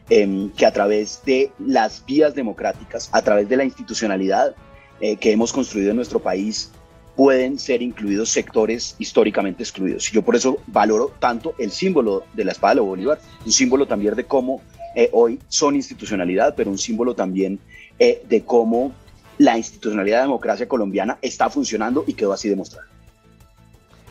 em, 0.10 0.52
que 0.52 0.66
a 0.66 0.72
través 0.72 1.22
de 1.26 1.52
las 1.60 2.06
vías 2.06 2.36
democráticas, 2.36 3.10
a 3.12 3.22
través 3.22 3.50
de 3.50 3.58
la 3.58 3.64
institucionalidad 3.64 4.56
eh, 5.02 5.18
que 5.18 5.32
hemos 5.32 5.52
construido 5.52 5.90
en 5.92 5.98
nuestro 5.98 6.20
país, 6.20 6.72
pueden 7.16 7.58
ser 7.60 7.82
incluidos 7.82 8.30
sectores 8.30 8.96
históricamente 9.00 9.64
excluidos. 9.64 10.12
Yo 10.12 10.22
por 10.22 10.36
eso 10.36 10.58
valoro 10.68 11.12
tanto 11.20 11.56
el 11.58 11.72
símbolo 11.72 12.24
de 12.34 12.44
la 12.46 12.52
espada 12.52 12.76
de 12.76 12.82
Bolívar, 12.82 13.20
un 13.46 13.52
símbolo 13.52 13.88
también 13.88 14.16
de 14.16 14.26
cómo 14.26 14.62
eh, 14.96 15.10
hoy 15.14 15.40
son 15.48 15.76
institucionalidad, 15.76 16.56
pero 16.56 16.72
un 16.72 16.78
símbolo 16.78 17.16
también 17.16 17.60
eh, 18.00 18.22
de 18.28 18.44
cómo 18.44 18.94
la 19.38 19.58
institucionalidad 19.58 20.18
de 20.18 20.22
la 20.22 20.28
democracia 20.28 20.68
colombiana 20.68 21.18
está 21.22 21.50
funcionando 21.50 22.04
y 22.08 22.14
quedó 22.14 22.34
así 22.34 22.50
demostrado. 22.50 22.88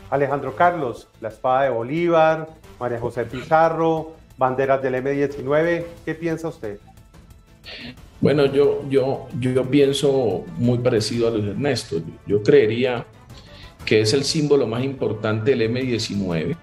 Alejandro 0.09 0.55
Carlos, 0.55 1.07
la 1.19 1.29
espada 1.29 1.63
de 1.63 1.69
Bolívar, 1.69 2.49
María 2.79 2.99
José 2.99 3.25
Pizarro, 3.25 4.13
banderas 4.37 4.81
del 4.81 4.95
M19, 4.95 5.85
¿qué 6.05 6.15
piensa 6.15 6.47
usted? 6.49 6.79
Bueno, 8.21 8.45
yo, 8.45 8.83
yo, 8.89 9.27
yo 9.39 9.63
pienso 9.69 10.45
muy 10.57 10.77
parecido 10.79 11.27
a 11.27 11.31
Luis 11.31 11.45
Ernesto. 11.45 11.97
Yo 12.25 12.41
creería 12.43 13.05
que 13.85 14.01
es 14.01 14.13
el 14.13 14.23
símbolo 14.23 14.67
más 14.67 14.83
importante 14.83 15.51
del 15.51 15.69
M19. 15.71 16.55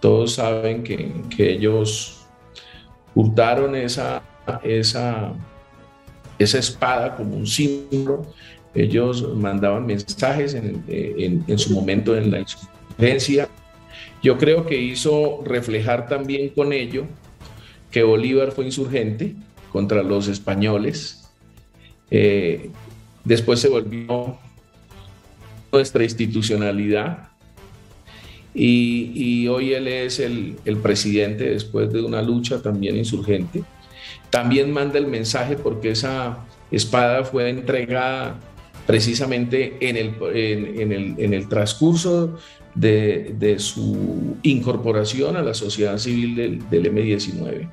Todos 0.00 0.34
saben 0.34 0.82
que, 0.82 1.12
que 1.34 1.52
ellos 1.52 2.26
hurtaron 3.14 3.74
esa, 3.74 4.22
esa 4.62 5.32
esa 6.38 6.58
espada 6.58 7.16
como 7.16 7.36
un 7.36 7.46
símbolo. 7.46 8.26
Ellos 8.74 9.34
mandaban 9.34 9.86
mensajes 9.86 10.54
en, 10.54 11.58
su 11.58 11.72
momento 11.72 12.16
en 12.16 12.30
la 12.30 12.40
insurgencia. 12.40 13.48
Yo 14.22 14.38
creo 14.38 14.66
que 14.66 14.80
hizo 14.80 15.42
reflejar 15.44 16.08
también 16.08 16.50
con 16.50 16.72
ello 16.72 17.06
que 17.90 18.02
Bolívar 18.02 18.52
fue 18.52 18.66
insurgente 18.66 19.34
contra 19.72 20.02
los 20.02 20.28
españoles. 20.28 21.28
Eh, 22.10 22.70
después 23.24 23.60
se 23.60 23.68
volvió 23.68 24.38
nuestra 25.72 26.04
institucionalidad 26.04 27.28
y, 28.54 29.46
hoy 29.48 29.72
él 29.72 29.86
es 29.86 30.18
el, 30.18 30.56
el, 30.64 30.78
presidente 30.78 31.50
después 31.50 31.92
de 31.92 32.02
una 32.02 32.22
lucha 32.22 32.60
también 32.60 32.96
insurgente 32.96 33.62
también 34.30 34.70
manda 34.70 34.98
el 34.98 35.06
mensaje 35.06 35.56
porque 35.56 35.90
esa 35.90 36.44
espada 36.70 37.24
fue 37.24 37.48
entregada 37.48 38.38
precisamente 38.86 39.76
en 39.80 39.96
el, 39.96 40.14
en, 40.34 41.32
el, 41.34 41.48
transcurso 41.48 42.38
de, 42.74 43.56
su 43.58 44.36
incorporación 44.42 45.36
a 45.36 45.42
la 45.42 45.54
sociedad 45.54 45.98
civil 45.98 46.34
del, 46.70 46.92
M19. 46.94 47.70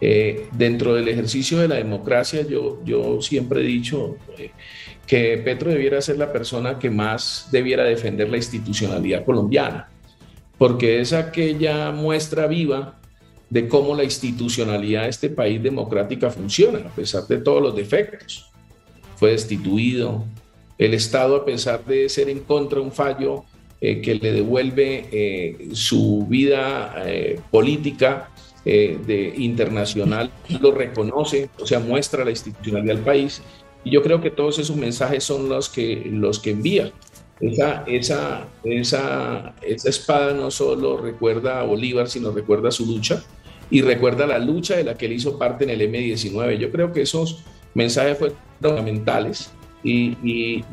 Eh, 0.00 0.46
dentro 0.52 0.94
del 0.94 1.08
ejercicio 1.08 1.58
de 1.58 1.68
la 1.68 1.74
democracia, 1.74 2.46
yo, 2.46 2.80
yo 2.84 3.20
siempre 3.20 3.60
he 3.60 3.64
dicho 3.64 4.16
eh, 4.38 4.52
que 5.06 5.38
Petro 5.38 5.70
debiera 5.70 6.00
ser 6.00 6.16
la 6.18 6.32
persona 6.32 6.78
que 6.78 6.88
más 6.88 7.48
debiera 7.50 7.84
defender 7.84 8.28
la 8.30 8.36
institucionalidad 8.36 9.24
colombiana, 9.24 9.88
porque 10.56 11.00
es 11.00 11.12
aquella 11.12 11.90
muestra 11.90 12.46
viva 12.46 12.98
de 13.50 13.66
cómo 13.68 13.94
la 13.94 14.04
institucionalidad 14.04 15.04
de 15.04 15.08
este 15.08 15.30
país 15.30 15.62
democrática 15.62 16.30
funciona, 16.30 16.80
a 16.80 16.94
pesar 16.94 17.26
de 17.26 17.38
todos 17.38 17.62
los 17.62 17.74
defectos. 17.74 18.50
Fue 19.16 19.30
destituido. 19.30 20.24
El 20.76 20.94
Estado, 20.94 21.36
a 21.36 21.44
pesar 21.44 21.84
de 21.84 22.08
ser 22.08 22.28
en 22.28 22.40
contra 22.40 22.78
de 22.78 22.84
un 22.84 22.92
fallo 22.92 23.44
eh, 23.80 24.00
que 24.00 24.14
le 24.14 24.32
devuelve 24.32 25.06
eh, 25.10 25.68
su 25.72 26.26
vida 26.28 26.94
eh, 27.06 27.40
política 27.50 28.30
de 28.64 29.32
internacional, 29.38 30.30
lo 30.60 30.72
reconoce, 30.72 31.48
o 31.58 31.66
sea, 31.66 31.78
muestra 31.78 32.22
la 32.22 32.32
institucionalidad 32.32 32.96
del 32.96 33.04
país 33.04 33.40
Y 33.82 33.90
yo 33.90 34.02
creo 34.02 34.20
que 34.20 34.30
todos 34.30 34.58
esos 34.58 34.76
mensajes 34.76 35.24
son 35.24 35.48
los 35.48 35.70
que, 35.70 36.02
los 36.04 36.38
que 36.38 36.50
envía. 36.50 36.92
Esa, 37.40 37.84
esa, 37.86 38.46
esa, 38.64 39.54
esa 39.62 39.88
espada 39.88 40.34
no 40.34 40.50
solo 40.50 40.98
recuerda 40.98 41.60
a 41.60 41.62
Bolívar, 41.62 42.10
sino 42.10 42.30
recuerda 42.30 42.70
su 42.70 42.84
lucha 42.84 43.24
y 43.70 43.82
recuerda 43.82 44.26
la 44.26 44.38
lucha 44.38 44.76
de 44.76 44.84
la 44.84 44.94
que 44.94 45.06
él 45.06 45.12
hizo 45.12 45.38
parte 45.38 45.64
en 45.64 45.70
el 45.70 45.82
M-19. 45.82 46.58
Yo 46.58 46.70
creo 46.70 46.92
que 46.92 47.02
esos 47.02 47.44
mensajes 47.74 48.18
fueron 48.18 48.36
fundamentales 48.60 49.50
y, 49.82 50.64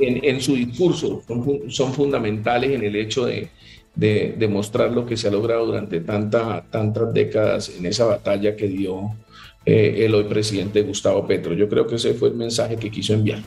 en, 0.00 0.40
su 0.40 0.54
discurso 0.54 1.22
son, 1.26 1.70
son, 1.70 1.92
fundamentales 1.92 2.72
en 2.72 2.82
el 2.82 2.96
hecho 2.96 3.26
de, 3.26 3.50
de, 3.94 4.34
de, 4.36 4.48
mostrar 4.48 4.90
lo 4.90 5.06
que 5.06 5.16
se 5.16 5.28
ha 5.28 5.30
logrado 5.30 5.66
durante 5.66 6.00
tanta, 6.00 6.64
tantas 6.70 7.14
décadas 7.14 7.70
en 7.78 7.86
esa 7.86 8.04
batalla 8.06 8.56
que 8.56 8.66
dio 8.66 9.14
eh, 9.64 10.04
el 10.04 10.14
hoy 10.14 10.24
presidente 10.24 10.82
Gustavo 10.82 11.26
Petro. 11.26 11.52
Yo 11.54 11.68
creo 11.68 11.86
que 11.86 11.96
ese 11.96 12.14
fue 12.14 12.28
el 12.28 12.34
mensaje 12.34 12.76
que 12.76 12.90
quiso 12.90 13.14
enviar. 13.14 13.40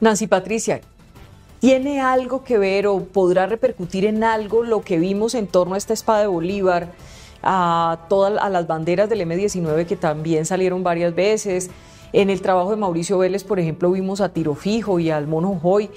Nancy 0.00 0.26
Patricia, 0.26 0.80
¿tiene 1.60 2.00
algo 2.00 2.44
que 2.44 2.58
ver 2.58 2.86
o 2.86 3.04
podrá 3.04 3.46
repercutir 3.46 4.04
en 4.04 4.24
algo 4.24 4.62
lo 4.62 4.82
que 4.82 4.98
vimos 4.98 5.34
en 5.34 5.46
torno 5.46 5.74
a 5.74 5.78
esta 5.78 5.92
espada 5.92 6.20
de 6.20 6.26
Bolívar? 6.28 6.92
A 7.42 8.06
todas 8.08 8.40
a 8.42 8.48
las 8.48 8.66
banderas 8.66 9.08
del 9.08 9.20
M19 9.20 9.86
que 9.86 9.96
también 9.96 10.46
salieron 10.46 10.82
varias 10.82 11.14
veces. 11.14 11.70
En 12.12 12.30
el 12.30 12.40
trabajo 12.40 12.70
de 12.70 12.76
Mauricio 12.76 13.18
Vélez, 13.18 13.44
por 13.44 13.60
ejemplo, 13.60 13.90
vimos 13.90 14.20
a 14.20 14.32
Tiro 14.32 14.54
Fijo 14.54 14.98
y 14.98 15.10
al 15.10 15.26
Mono 15.26 15.60
Hoy. 15.62 15.90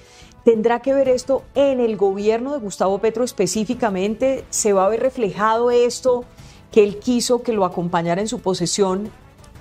¿Tendrá 0.43 0.81
que 0.81 0.93
ver 0.93 1.07
esto 1.07 1.43
en 1.53 1.79
el 1.79 1.97
gobierno 1.97 2.53
de 2.53 2.59
Gustavo 2.59 2.97
Petro 2.97 3.23
específicamente? 3.23 4.43
¿Se 4.49 4.73
va 4.73 4.85
a 4.85 4.89
ver 4.89 4.99
reflejado 5.01 5.71
esto 5.71 6.25
que 6.71 6.83
él 6.83 6.97
quiso 6.97 7.43
que 7.43 7.53
lo 7.53 7.63
acompañara 7.63 8.21
en 8.21 8.27
su 8.27 8.39
posesión 8.39 9.11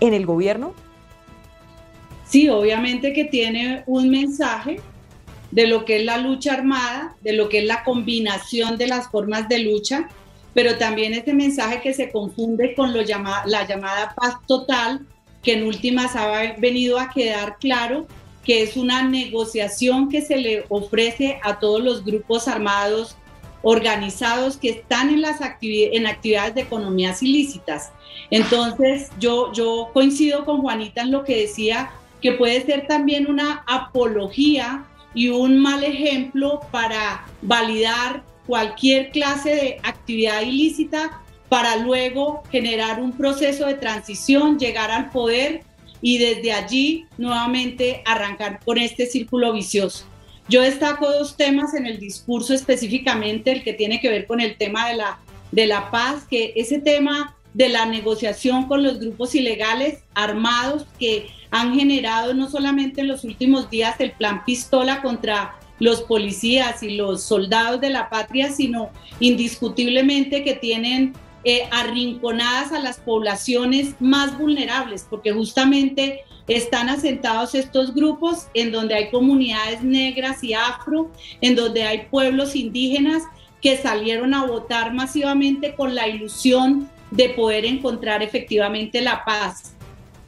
en 0.01 0.15
el 0.15 0.25
gobierno? 0.25 0.73
Sí, 2.27 2.49
obviamente 2.49 3.13
que 3.13 3.25
tiene 3.25 3.83
un 3.87 4.09
mensaje 4.09 4.81
de 5.51 5.67
lo 5.67 5.85
que 5.85 5.97
es 5.97 6.05
la 6.05 6.17
lucha 6.17 6.55
armada, 6.55 7.17
de 7.23 7.33
lo 7.33 7.49
que 7.49 7.59
es 7.59 7.65
la 7.65 7.85
combinación 7.85 8.79
de 8.79 8.87
las 8.87 9.09
formas 9.09 9.49
de 9.49 9.59
lucha, 9.59 10.09
pero 10.55 10.77
también 10.79 11.15
este 11.15 11.35
mensaje 11.35 11.81
que 11.81 11.95
se 11.95 12.11
confunde 12.11 12.75
con 12.75 12.93
lo 12.93 13.01
la 13.01 13.67
llamada 13.67 14.15
paz 14.15 14.35
total, 14.47 15.07
que 15.43 15.55
en 15.55 15.65
últimas 15.65 16.17
ha 16.17 16.55
venido 16.59 16.99
a 16.99 17.11
quedar 17.11 17.57
claro 17.59 18.07
que 18.45 18.63
es 18.63 18.77
una 18.77 19.03
negociación 19.03 20.09
que 20.09 20.23
se 20.23 20.37
le 20.37 20.65
ofrece 20.69 21.39
a 21.43 21.59
todos 21.59 21.83
los 21.83 22.05
grupos 22.05 22.49
armados 22.49 23.17
organizados 23.63 24.57
que 24.57 24.71
están 24.71 25.11
en 25.11 25.21
las 25.21 25.41
en 25.41 26.07
actividades 26.07 26.55
de 26.55 26.63
economías 26.63 27.23
ilícitas. 27.23 27.93
Entonces, 28.31 29.11
yo, 29.19 29.53
yo 29.53 29.91
coincido 29.93 30.45
con 30.45 30.63
Juanita 30.63 31.03
en 31.03 31.11
lo 31.11 31.25
que 31.25 31.43
decía, 31.43 31.91
que 32.23 32.33
puede 32.33 32.65
ser 32.65 32.87
también 32.87 33.29
una 33.29 33.63
apología 33.67 34.85
y 35.15 35.29
un 35.29 35.59
mal 35.59 35.85
ejemplo 35.85 36.61
para 36.71 37.27
validar 37.43 38.23
cualquier 38.51 39.13
clase 39.13 39.51
de 39.51 39.77
actividad 39.85 40.43
ilícita 40.43 41.23
para 41.49 41.77
luego 41.77 42.43
generar 42.51 43.01
un 43.01 43.13
proceso 43.13 43.65
de 43.65 43.75
transición, 43.75 44.59
llegar 44.59 44.91
al 44.91 45.11
poder 45.11 45.63
y 46.03 46.19
desde 46.19 46.51
allí 46.51 47.07
nuevamente 47.17 48.03
arrancar 48.05 48.59
con 48.65 48.77
este 48.77 49.07
círculo 49.07 49.53
vicioso. 49.53 50.05
Yo 50.49 50.63
destaco 50.63 51.09
dos 51.09 51.37
temas 51.37 51.75
en 51.75 51.87
el 51.87 52.01
discurso 52.01 52.53
específicamente, 52.53 53.53
el 53.53 53.63
que 53.63 53.73
tiene 53.73 54.01
que 54.01 54.09
ver 54.09 54.27
con 54.27 54.41
el 54.41 54.57
tema 54.57 54.89
de 54.89 54.97
la, 54.97 55.21
de 55.53 55.69
la 55.69 55.93
paz, 55.93 56.25
que 56.29 56.53
ese 56.57 56.81
tema 56.81 57.37
de 57.55 57.69
la 57.69 57.87
negociación 57.87 58.67
con 58.67 58.83
los 58.83 58.99
grupos 58.99 59.37
ilegales 59.37 60.03
armados 60.13 60.87
que 60.99 61.29
han 61.53 61.79
generado 61.79 62.35
no 62.35 62.51
solamente 62.51 63.01
en 63.01 63.07
los 63.07 63.23
últimos 63.23 63.71
días 63.71 63.95
el 64.01 64.11
plan 64.11 64.45
pistola 64.45 65.03
contra 65.03 65.55
los 65.81 66.03
policías 66.03 66.83
y 66.85 66.97
los 66.97 67.23
soldados 67.23 67.81
de 67.81 67.91
la 67.91 68.09
patria, 68.09 68.53
sino 68.53 68.91
indiscutiblemente 69.19 70.45
que 70.45 70.55
tienen 70.55 71.15
eh, 71.43 71.63
arrinconadas 71.73 72.71
a 72.71 72.79
las 72.79 72.99
poblaciones 72.99 73.95
más 73.99 74.39
vulnerables, 74.39 75.07
porque 75.09 75.33
justamente 75.33 76.21
están 76.47 76.89
asentados 76.89 77.55
estos 77.55 77.95
grupos 77.95 78.47
en 78.55 78.73
donde 78.73 78.95
hay 78.95 79.11
comunidades 79.11 79.83
negras 79.83 80.45
y 80.45 80.53
afro, 80.53 81.11
en 81.41 81.57
donde 81.57 81.85
hay 81.85 82.07
pueblos 82.11 82.55
indígenas 82.55 83.23
que 83.63 83.77
salieron 83.77 84.35
a 84.35 84.47
votar 84.47 84.93
masivamente 84.93 85.75
con 85.75 85.95
la 85.95 86.09
ilusión 86.09 86.91
de 87.11 87.31
poder 87.31 87.65
encontrar 87.65 88.23
efectivamente 88.23 89.01
la 89.01 89.25
paz. 89.25 89.75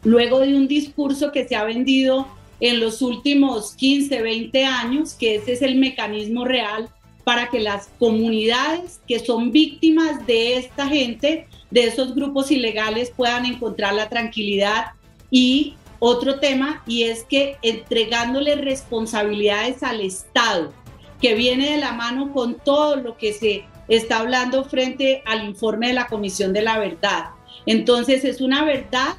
Luego 0.04 0.40
de 0.40 0.54
un 0.54 0.66
discurso 0.66 1.30
que 1.30 1.46
se 1.46 1.56
ha 1.56 1.64
vendido 1.64 2.26
en 2.62 2.78
los 2.78 3.02
últimos 3.02 3.74
15, 3.74 4.22
20 4.22 4.64
años, 4.64 5.14
que 5.14 5.34
ese 5.34 5.54
es 5.54 5.62
el 5.62 5.74
mecanismo 5.74 6.44
real 6.44 6.88
para 7.24 7.50
que 7.50 7.58
las 7.58 7.88
comunidades 7.98 9.00
que 9.06 9.18
son 9.18 9.50
víctimas 9.50 10.24
de 10.28 10.58
esta 10.58 10.86
gente, 10.86 11.48
de 11.72 11.84
esos 11.84 12.14
grupos 12.14 12.52
ilegales, 12.52 13.10
puedan 13.10 13.46
encontrar 13.46 13.94
la 13.94 14.08
tranquilidad. 14.08 14.92
Y 15.28 15.74
otro 15.98 16.38
tema, 16.38 16.84
y 16.86 17.02
es 17.02 17.24
que 17.24 17.56
entregándole 17.62 18.54
responsabilidades 18.54 19.82
al 19.82 20.00
Estado, 20.00 20.72
que 21.20 21.34
viene 21.34 21.72
de 21.72 21.78
la 21.78 21.92
mano 21.92 22.32
con 22.32 22.54
todo 22.54 22.94
lo 22.94 23.16
que 23.16 23.32
se 23.32 23.64
está 23.88 24.20
hablando 24.20 24.64
frente 24.64 25.22
al 25.26 25.44
informe 25.44 25.88
de 25.88 25.94
la 25.94 26.06
Comisión 26.06 26.52
de 26.52 26.62
la 26.62 26.78
Verdad. 26.78 27.30
Entonces 27.66 28.24
es 28.24 28.40
una 28.40 28.64
verdad 28.64 29.16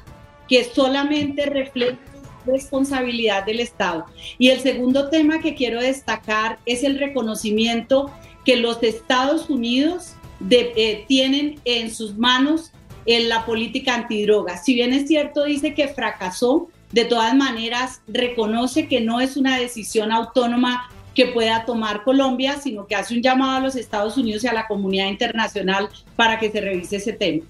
que 0.48 0.64
solamente 0.64 1.44
refleja 1.44 1.98
responsabilidad 2.46 3.44
del 3.44 3.60
Estado. 3.60 4.06
Y 4.38 4.50
el 4.50 4.60
segundo 4.60 5.08
tema 5.08 5.40
que 5.40 5.54
quiero 5.54 5.80
destacar 5.80 6.58
es 6.66 6.82
el 6.82 6.98
reconocimiento 6.98 8.10
que 8.44 8.56
los 8.56 8.82
Estados 8.82 9.48
Unidos 9.50 10.14
eh, 10.50 11.04
tienen 11.08 11.60
en 11.64 11.94
sus 11.94 12.16
manos 12.16 12.72
en 13.06 13.28
la 13.28 13.44
política 13.46 13.94
antidroga. 13.94 14.56
Si 14.58 14.74
bien 14.74 14.92
es 14.92 15.08
cierto, 15.08 15.44
dice 15.44 15.74
que 15.74 15.88
fracasó, 15.88 16.68
de 16.92 17.04
todas 17.04 17.34
maneras 17.34 18.00
reconoce 18.06 18.86
que 18.88 19.00
no 19.00 19.20
es 19.20 19.36
una 19.36 19.58
decisión 19.58 20.12
autónoma 20.12 20.88
que 21.14 21.26
pueda 21.26 21.64
tomar 21.64 22.02
Colombia, 22.02 22.58
sino 22.60 22.86
que 22.86 22.96
hace 22.96 23.14
un 23.14 23.22
llamado 23.22 23.56
a 23.58 23.60
los 23.60 23.76
Estados 23.76 24.16
Unidos 24.16 24.44
y 24.44 24.48
a 24.48 24.52
la 24.52 24.66
comunidad 24.66 25.08
internacional 25.08 25.88
para 26.16 26.38
que 26.38 26.50
se 26.50 26.60
revise 26.60 26.96
ese 26.96 27.12
tema. 27.12 27.44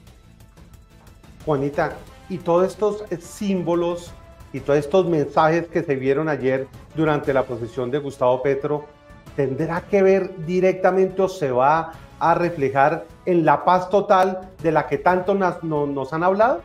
Juanita, 1.44 1.96
y 2.28 2.38
todos 2.38 2.72
estos 2.72 3.02
símbolos 3.20 4.12
y 4.54 4.60
todos 4.60 4.78
estos 4.78 5.06
mensajes 5.06 5.66
que 5.66 5.82
se 5.82 5.96
vieron 5.96 6.28
ayer 6.28 6.68
durante 6.94 7.34
la 7.34 7.42
posesión 7.42 7.90
de 7.90 7.98
Gustavo 7.98 8.40
Petro, 8.40 8.86
¿tendrá 9.34 9.80
que 9.80 10.00
ver 10.00 10.30
directamente 10.46 11.20
o 11.22 11.28
se 11.28 11.50
va 11.50 11.92
a 12.20 12.34
reflejar 12.34 13.04
en 13.26 13.44
la 13.44 13.64
paz 13.64 13.90
total 13.90 14.52
de 14.62 14.70
la 14.70 14.86
que 14.86 14.96
tanto 14.96 15.34
nos, 15.34 16.12
han 16.12 16.22
hablado? 16.22 16.62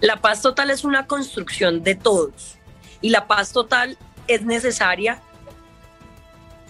La 0.00 0.18
paz 0.18 0.42
total 0.42 0.68
es 0.70 0.84
una 0.84 1.06
construcción 1.06 1.82
de 1.82 1.94
todos 1.94 2.58
y 3.00 3.08
la 3.08 3.26
paz 3.26 3.50
total 3.50 3.96
es 4.28 4.42
necesaria 4.42 5.18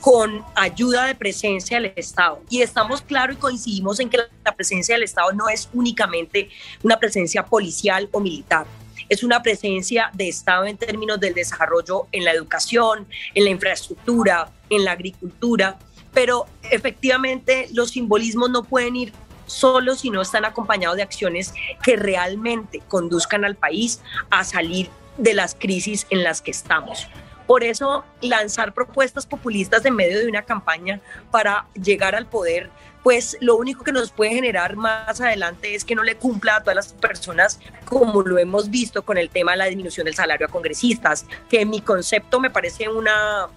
con 0.01 0.45
ayuda 0.55 1.07
de 1.07 1.17
presencia 1.17 1.81
del 1.81 1.93
Estado. 1.97 2.41
Y 2.49 2.63
estamos 2.63 3.03
claros 3.03 3.35
y 3.35 3.39
coincidimos 3.41 3.99
en 3.99 4.09
que 4.09 4.19
la 4.45 4.55
presencia 4.55 4.95
del 4.95 5.03
Estado 5.03 5.33
no 5.33 5.49
es 5.49 5.69
únicamente 5.73 6.49
una 6.85 6.97
presencia 7.01 7.45
policial 7.45 8.09
o 8.13 8.21
militar 8.21 8.67
es 9.09 9.23
una 9.23 9.43
presencia 9.43 10.11
de 10.15 10.29
Estado 10.29 10.67
en 10.67 10.77
términos 10.77 11.21
del 11.21 11.35
desarrollo 11.35 12.07
en 12.13 12.25
la 12.25 12.33
educación, 12.33 13.07
en 13.35 13.45
la 13.45 13.51
infraestructura, 13.51 14.51
en 14.71 14.85
la 14.85 14.93
agricultura, 14.93 15.79
pero 16.13 16.47
efectivamente 16.71 17.69
los 17.73 17.91
simbolismos 17.91 18.51
no 18.51 18.65
pueden 18.65 18.97
ir 18.97 19.13
solos 19.47 20.01
si 20.01 20.11
no 20.11 20.23
están 20.23 20.45
acompañados 20.45 20.97
de 20.97 21.03
acciones 21.03 21.53
que 21.83 21.97
realmente 21.97 22.81
conduzcan 22.89 23.45
al 23.45 23.57
país 23.57 24.01
a 24.31 24.45
salir 24.45 24.89
de 25.19 25.35
las 25.35 25.55
crisis 25.55 26.07
en 26.11 26.23
las 26.23 26.41
que 26.41 26.51
estamos. 26.51 27.09
Por 27.47 27.65
eso 27.65 28.05
lanzar 28.21 28.73
propuestas 28.73 29.27
populistas 29.27 29.85
en 29.85 29.95
medio 29.95 30.19
de 30.19 30.29
una 30.29 30.43
campaña 30.43 31.01
para 31.31 31.67
llegar 31.75 32.15
al 32.15 32.27
poder 32.27 32.71
pues 33.03 33.37
lo 33.41 33.57
único 33.57 33.85
que 33.85 33.93
nos 33.93 34.11
puede 34.11 34.33
generar 34.33 34.77
más 34.77 35.21
adelante 35.21 35.75
es 35.75 35.85
que 35.85 35.95
no 35.95 36.03
le 36.03 36.17
cumpla 36.17 36.57
a 36.57 36.61
todas 36.61 36.77
las 36.77 36.93
personas, 36.93 37.59
como 37.85 38.23
lo 38.23 38.39
hemos 38.39 38.71
visto 38.71 39.03
con 39.03 39.19
el 39.19 39.29
tema 39.29 39.53
de 39.53 39.59
la 39.59 39.65
disminución 39.67 40.05
del 40.05 40.15
salario 40.15 40.47
a 40.47 40.51
congresistas, 40.51 41.27
que 41.49 41.63
en 41.63 41.71
mi 41.71 41.81
concepto 41.81 42.41
me 42.41 42.51
parece 42.51 42.89
una, 42.89 43.49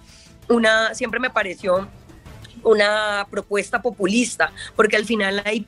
una 0.48 0.94
siempre 0.94 1.20
me 1.20 1.30
pareció 1.30 1.88
una 2.62 3.26
propuesta 3.30 3.80
populista, 3.80 4.52
porque 4.74 4.96
al 4.96 5.04
final 5.04 5.40
hay 5.44 5.66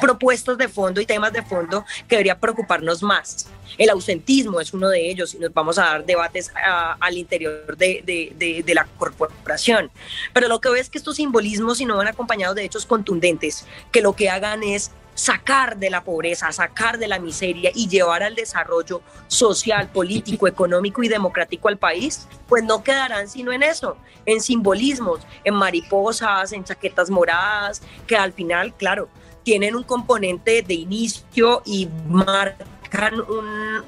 propuestas 0.00 0.58
de 0.58 0.68
fondo 0.68 1.00
y 1.00 1.06
temas 1.06 1.32
de 1.32 1.42
fondo 1.42 1.84
que 2.08 2.16
debería 2.16 2.38
preocuparnos 2.38 3.02
más. 3.02 3.48
El 3.78 3.90
ausentismo 3.90 4.60
es 4.60 4.72
uno 4.72 4.88
de 4.88 5.10
ellos 5.10 5.34
y 5.34 5.38
nos 5.38 5.52
vamos 5.52 5.78
a 5.78 5.84
dar 5.84 6.06
debates 6.06 6.52
al 6.54 7.16
interior 7.16 7.76
de, 7.76 8.64
la 8.74 8.86
corporación. 8.98 9.90
Pero 10.32 10.48
lo 10.48 10.60
que 10.60 10.70
veo 10.70 10.80
es 10.80 10.90
que 10.90 10.98
estos 10.98 11.16
simbolismos, 11.16 11.78
si 11.78 11.84
no 11.84 11.96
van 11.96 12.08
acompañados 12.08 12.56
de 12.56 12.64
hechos 12.64 12.86
contundentes, 12.86 13.66
que 13.92 14.00
lo 14.00 14.14
que 14.14 14.30
hagan 14.30 14.62
es 14.62 14.90
sacar 15.16 15.78
de 15.78 15.90
la 15.90 16.04
pobreza, 16.04 16.52
sacar 16.52 16.98
de 16.98 17.08
la 17.08 17.18
miseria 17.18 17.72
y 17.74 17.88
llevar 17.88 18.22
al 18.22 18.34
desarrollo 18.34 19.00
social, 19.26 19.88
político, 19.88 20.46
económico 20.48 21.02
y 21.02 21.08
democrático 21.08 21.68
al 21.68 21.78
país, 21.78 22.28
pues 22.48 22.62
no 22.62 22.84
quedarán 22.84 23.28
sino 23.28 23.50
en 23.52 23.62
eso, 23.62 23.96
en 24.26 24.40
simbolismos, 24.40 25.20
en 25.42 25.54
mariposas, 25.54 26.52
en 26.52 26.64
chaquetas 26.64 27.10
moradas, 27.10 27.82
que 28.06 28.16
al 28.16 28.32
final, 28.32 28.74
claro, 28.74 29.08
tienen 29.46 29.76
un 29.76 29.84
componente 29.84 30.62
de 30.62 30.74
inicio 30.74 31.62
y 31.64 31.88
marcan 32.08 33.20
un, 33.20 33.84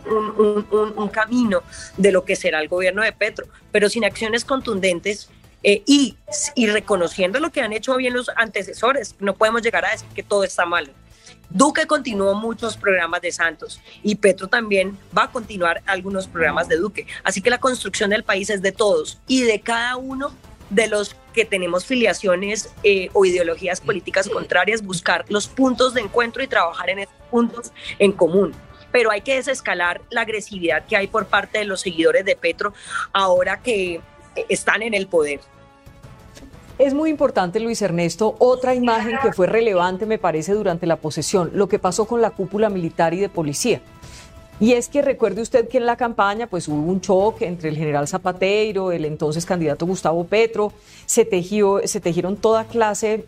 un, 0.95 1.09
camino 1.09 1.65
de 1.97 2.13
lo 2.13 2.25
que 2.25 2.37
será 2.37 2.61
el 2.61 2.69
gobierno 2.69 3.03
de 3.03 3.11
Petro, 3.11 3.49
pero 3.73 3.91
sin 3.91 4.05
acciones 4.05 4.45
contundentes 4.45 5.29
eh, 5.65 5.83
y, 5.85 6.17
y 6.55 6.69
reconociendo 6.69 7.41
lo 7.41 7.51
que 7.51 7.61
han 7.61 7.73
hecho 7.73 7.97
bien 7.97 8.15
los 8.15 8.31
antecesores. 8.37 9.17
No 9.19 9.35
podemos 9.35 9.61
llegar 9.61 9.85
a 9.85 9.91
decir 9.91 10.07
que 10.15 10.23
todo 10.23 10.45
está 10.45 10.65
mal. 10.65 10.93
Duque 11.51 11.89
continuó 11.89 12.37
muchos 12.37 12.77
programas 12.77 13.21
de 13.21 13.33
Santos 13.33 13.81
y 14.05 14.15
Petro 14.15 14.47
también 14.47 14.97
va 15.17 15.25
a 15.25 15.33
continuar 15.33 15.83
algunos 15.87 16.29
programas 16.29 16.69
de 16.69 16.77
Duque. 16.77 17.09
Así 17.25 17.43
que 17.43 17.51
la 17.51 17.59
construcción 17.59 18.11
del 18.11 18.23
país 18.23 18.49
es 18.49 18.63
de 18.63 18.71
todos 18.71 19.19
y 19.27 19.43
de 19.43 19.61
cada 19.61 19.97
uno 19.97 20.33
de 20.71 20.87
los 20.87 21.17
que 21.33 21.45
tenemos 21.45 21.85
filiaciones 21.85 22.71
eh, 22.83 23.11
o 23.13 23.25
ideologías 23.25 23.81
políticas 23.81 24.29
contrarias, 24.29 24.83
buscar 24.83 25.25
los 25.29 25.47
puntos 25.47 25.95
de 25.95 26.03
encuentro 26.03 26.43
y 26.43 26.47
trabajar 26.47 26.91
en 26.91 27.01
esos 27.01 27.15
puntos 27.31 27.73
en 27.99 28.13
común. 28.13 28.53
Pero 28.91 29.11
hay 29.11 29.21
que 29.21 29.35
desescalar 29.35 30.01
la 30.11 30.23
agresividad 30.23 30.85
que 30.87 30.97
hay 30.97 31.07
por 31.07 31.27
parte 31.27 31.59
de 31.59 31.65
los 31.65 31.81
seguidores 31.81 32.25
de 32.25 32.37
Petro 32.37 32.73
ahora 33.13 33.61
que 33.61 33.95
eh, 33.95 34.01
están 34.49 34.83
en 34.83 34.95
el 34.95 35.07
poder. 35.07 35.41
Es 36.79 36.95
muy 36.95 37.11
importante, 37.11 37.59
Luis 37.59 37.83
Ernesto, 37.83 38.37
otra 38.39 38.73
imagen 38.73 39.19
que 39.21 39.33
fue 39.33 39.49
relevante, 39.49 40.07
me 40.07 40.17
parece, 40.17 40.53
durante 40.53 40.87
la 40.87 40.95
posesión, 40.97 41.51
lo 41.55 41.69
que 41.69 41.81
pasó 41.81 42.05
con 42.05 42.23
la 42.23 42.31
cúpula 42.31 42.71
militar 42.71 43.15
y 43.15 43.19
de 43.19 43.29
policía. 43.29 43.81
Y 44.61 44.73
es 44.73 44.89
que 44.89 45.03
recuerde 45.03 45.41
usted 45.41 45.69
que 45.69 45.79
en 45.79 45.87
la 45.87 45.97
campaña 45.97 46.49
pues 46.49 46.67
hubo 46.67 46.77
un 46.77 47.01
choque 47.01 47.47
entre 47.47 47.69
el 47.69 47.77
general 47.77 48.09
Zapatero, 48.09 48.91
el 48.91 49.05
entonces 49.05 49.47
candidato 49.47 49.87
Gustavo 49.87 50.25
Petro, 50.25 50.73
se, 51.07 51.25
tejió, 51.25 51.81
se 51.85 52.01
tejieron 52.01 52.37
toda 52.37 52.65
clase 52.65 53.25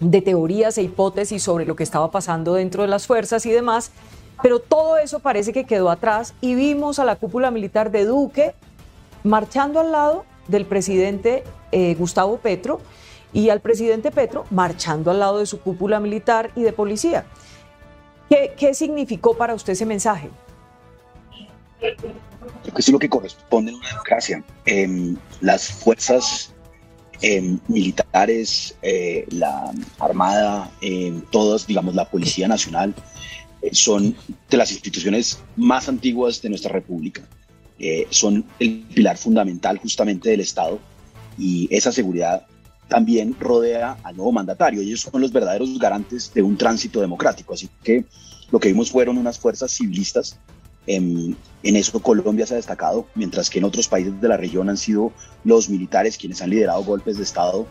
de 0.00 0.20
teorías 0.20 0.76
e 0.76 0.82
hipótesis 0.82 1.42
sobre 1.42 1.64
lo 1.64 1.74
que 1.74 1.84
estaba 1.84 2.10
pasando 2.10 2.54
dentro 2.54 2.82
de 2.82 2.88
las 2.88 3.06
fuerzas 3.06 3.46
y 3.46 3.50
demás, 3.50 3.92
pero 4.42 4.60
todo 4.60 4.98
eso 4.98 5.20
parece 5.20 5.52
que 5.52 5.64
quedó 5.64 5.90
atrás 5.90 6.34
y 6.42 6.54
vimos 6.54 6.98
a 6.98 7.04
la 7.04 7.16
cúpula 7.16 7.50
militar 7.50 7.90
de 7.90 8.04
Duque 8.04 8.54
marchando 9.24 9.80
al 9.80 9.90
lado 9.90 10.24
del 10.48 10.66
presidente 10.66 11.44
eh, 11.72 11.94
Gustavo 11.98 12.36
Petro 12.36 12.80
y 13.32 13.48
al 13.48 13.60
presidente 13.60 14.10
Petro 14.10 14.44
marchando 14.50 15.10
al 15.10 15.18
lado 15.18 15.38
de 15.38 15.46
su 15.46 15.60
cúpula 15.60 15.98
militar 15.98 16.50
y 16.54 16.62
de 16.62 16.72
policía. 16.72 17.24
¿Qué, 18.28 18.52
qué 18.56 18.74
significó 18.74 19.34
para 19.34 19.54
usted 19.54 19.72
ese 19.72 19.86
mensaje? 19.86 20.28
Creo 21.80 22.74
que 22.74 22.80
es 22.80 22.88
lo 22.88 22.98
que 22.98 23.08
corresponde 23.08 23.72
a 23.72 23.76
una 23.76 23.88
democracia. 23.88 24.44
Em, 24.66 25.16
las 25.40 25.70
fuerzas 25.70 26.54
em, 27.20 27.58
militares, 27.68 28.76
eh, 28.82 29.26
la 29.30 29.72
Armada, 29.98 30.70
em, 30.80 31.20
todas, 31.30 31.66
digamos, 31.66 31.94
la 31.94 32.08
Policía 32.08 32.46
Nacional, 32.46 32.94
eh, 33.62 33.70
son 33.72 34.14
de 34.48 34.56
las 34.56 34.70
instituciones 34.70 35.40
más 35.56 35.88
antiguas 35.88 36.40
de 36.42 36.48
nuestra 36.50 36.72
República. 36.72 37.22
son 38.10 38.44
el 38.58 38.80
pilar 38.92 39.16
fundamental 39.16 39.78
justamente 39.78 40.30
del 40.30 40.40
Estado 40.40 40.80
y 41.38 41.68
esa 41.70 41.92
seguridad 41.92 42.44
también 42.88 43.36
rodea 43.38 43.98
al 44.02 44.16
nuevo 44.16 44.32
mandatario. 44.32 44.80
Ellos 44.80 45.02
son 45.02 45.20
los 45.20 45.32
verdaderos 45.32 45.78
garantes 45.78 46.32
de 46.34 46.42
un 46.42 46.56
tránsito 46.56 47.00
democrático. 47.00 47.54
Así 47.54 47.68
que 47.84 48.04
lo 48.50 48.58
que 48.58 48.68
vimos 48.68 48.90
fueron 48.90 49.18
unas 49.18 49.38
fuerzas 49.38 49.70
civilistas. 49.70 50.38
En, 50.88 51.36
en, 51.62 51.76
eso 51.76 52.00
Colombia 52.00 52.46
se 52.46 52.54
ha 52.54 52.56
destacado, 52.56 53.06
mientras 53.14 53.48
que 53.50 53.58
en 53.58 53.64
otros 53.64 53.86
países 53.86 54.20
de 54.20 54.28
la 54.28 54.36
región 54.36 54.68
han 54.68 54.76
sido 54.76 55.12
los 55.44 55.68
militares 55.68 56.18
quienes 56.18 56.42
han 56.42 56.50
liderado 56.50 56.82
golpes 56.82 57.18
de 57.18 57.22
Estado 57.22 57.66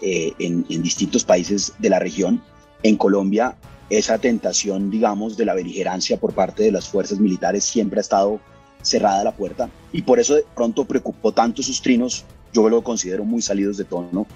eh, 0.00 0.32
en, 0.38 0.64
en 0.68 0.82
distintos 0.82 1.24
países 1.24 1.72
de 1.78 1.90
la 1.90 1.98
región. 1.98 2.40
En 2.84 2.96
Colombia, 2.96 3.56
esa 3.90 4.18
tentación, 4.18 4.90
digamos, 4.90 5.36
de 5.36 5.46
la 5.46 5.54
beligerancia 5.54 6.18
por 6.18 6.34
parte 6.34 6.62
de 6.62 6.72
las 6.72 6.88
fuerzas 6.88 7.18
militares 7.18 7.64
siempre 7.64 7.98
ha 7.98 8.02
estado 8.02 8.40
cerrada 8.82 9.24
la 9.24 9.32
puerta 9.34 9.68
y 9.92 10.02
por 10.02 10.20
eso 10.20 10.36
de 10.36 10.44
pronto 10.54 10.84
preocupó 10.84 11.32
tanto 11.32 11.64
sus 11.64 11.82
trinos 11.82 12.24
yo 12.52 12.68
lo 12.68 12.82
considero 12.82 13.24
muy 13.24 13.42
salidos 13.42 13.76
de 13.76 13.84
tono 13.84 14.26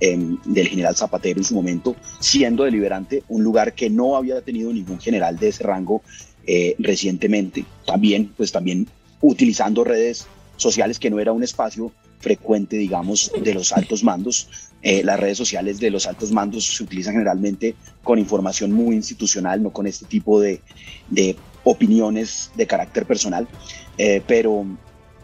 em, 0.00 0.38
del 0.44 0.68
general 0.68 0.96
Zapatero 0.96 1.40
en 1.40 1.44
su 1.44 1.54
momento, 1.54 1.96
siendo 2.20 2.64
deliberante 2.64 3.22
un 3.28 3.42
lugar 3.42 3.74
que 3.74 3.88
no 3.88 4.16
había 4.16 4.40
tenido 4.42 4.72
ningún 4.72 5.00
general 5.00 5.38
de 5.38 5.48
ese 5.48 5.64
rango 5.64 6.02
eh, 6.46 6.74
recientemente. 6.78 7.64
También, 7.86 8.32
pues 8.36 8.52
también 8.52 8.88
utilizando 9.20 9.84
redes 9.84 10.26
sociales 10.56 10.98
que 10.98 11.10
no 11.10 11.20
era 11.20 11.32
un 11.32 11.42
espacio 11.42 11.92
frecuente, 12.18 12.76
digamos, 12.76 13.32
de 13.42 13.54
los 13.54 13.72
altos 13.72 14.04
mandos. 14.04 14.48
Eh, 14.82 15.02
las 15.04 15.18
redes 15.18 15.38
sociales 15.38 15.78
de 15.78 15.90
los 15.90 16.06
altos 16.06 16.32
mandos 16.32 16.64
se 16.64 16.82
utilizan 16.82 17.14
generalmente 17.14 17.74
con 18.02 18.18
información 18.18 18.72
muy 18.72 18.96
institucional, 18.96 19.62
no 19.62 19.70
con 19.70 19.86
este 19.86 20.06
tipo 20.06 20.40
de, 20.40 20.60
de 21.10 21.36
opiniones 21.64 22.50
de 22.56 22.66
carácter 22.66 23.06
personal. 23.06 23.46
Eh, 23.98 24.22
pero 24.26 24.64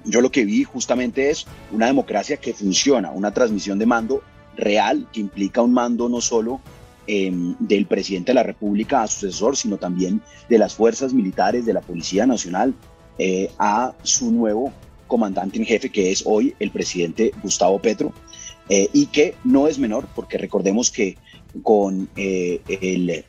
yo 0.04 0.20
lo 0.20 0.30
que 0.30 0.44
vi 0.44 0.64
justamente 0.64 1.30
es 1.30 1.46
una 1.72 1.86
democracia 1.86 2.36
que 2.36 2.52
funciona, 2.52 3.10
una 3.10 3.32
transmisión 3.32 3.78
de 3.78 3.86
mando 3.86 4.22
real 4.56 5.06
que 5.12 5.20
implica 5.20 5.62
un 5.62 5.72
mando 5.72 6.08
no 6.08 6.20
solo 6.20 6.60
em, 7.08 7.56
del 7.58 7.86
presidente 7.86 8.30
de 8.30 8.34
la 8.34 8.42
República 8.42 9.02
a 9.02 9.06
su 9.08 9.20
sucesor, 9.20 9.56
sino 9.56 9.76
también 9.76 10.20
de 10.48 10.58
las 10.58 10.74
fuerzas 10.74 11.12
militares, 11.12 11.66
de 11.66 11.72
la 11.72 11.80
Policía 11.80 12.26
Nacional, 12.26 12.74
eh, 13.18 13.50
a 13.58 13.94
su 14.02 14.30
nuevo 14.30 14.72
comandante 15.06 15.58
en 15.58 15.64
jefe, 15.64 15.90
que 15.90 16.12
es 16.12 16.22
hoy 16.24 16.54
el 16.60 16.70
presidente 16.70 17.32
Gustavo 17.42 17.80
Petro, 17.80 18.12
eh, 18.68 18.88
y 18.92 19.06
que 19.06 19.34
no 19.42 19.66
es 19.66 19.78
menor, 19.78 20.06
porque 20.14 20.38
recordemos 20.38 20.90
que 20.90 21.16
con 21.62 22.08
eh, 22.14 22.60
el 22.68 23.24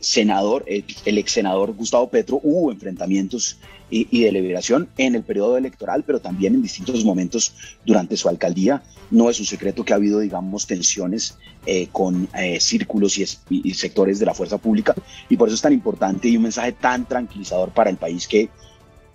senador, 0.00 0.64
el 0.66 1.28
senador 1.28 1.72
Gustavo 1.72 2.10
Petro, 2.10 2.40
hubo 2.42 2.72
enfrentamientos 2.72 3.58
y, 3.92 4.22
de 4.22 4.32
liberación 4.32 4.88
en 4.96 5.14
el 5.14 5.22
periodo 5.22 5.58
electoral, 5.58 6.02
pero 6.06 6.20
también 6.20 6.54
en 6.54 6.62
distintos 6.62 7.04
momentos 7.04 7.54
durante 7.84 8.16
su 8.16 8.28
alcaldía. 8.28 8.82
No 9.10 9.28
es 9.28 9.38
un 9.38 9.46
secreto 9.46 9.84
que 9.84 9.92
ha 9.92 9.96
habido, 9.96 10.20
digamos, 10.20 10.66
tensiones 10.66 11.36
eh, 11.66 11.88
con 11.92 12.26
eh, 12.34 12.58
círculos 12.58 13.18
y, 13.18 13.74
sectores 13.74 14.18
de 14.18 14.26
la 14.26 14.34
fuerza 14.34 14.58
pública 14.58 14.94
y 15.28 15.36
por 15.36 15.48
eso 15.48 15.56
es 15.56 15.62
tan 15.62 15.72
importante 15.72 16.28
y 16.28 16.36
un 16.36 16.44
mensaje 16.44 16.72
tan 16.72 17.06
tranquilizador 17.06 17.70
para 17.70 17.90
el 17.90 17.96
país 17.96 18.26
que 18.26 18.48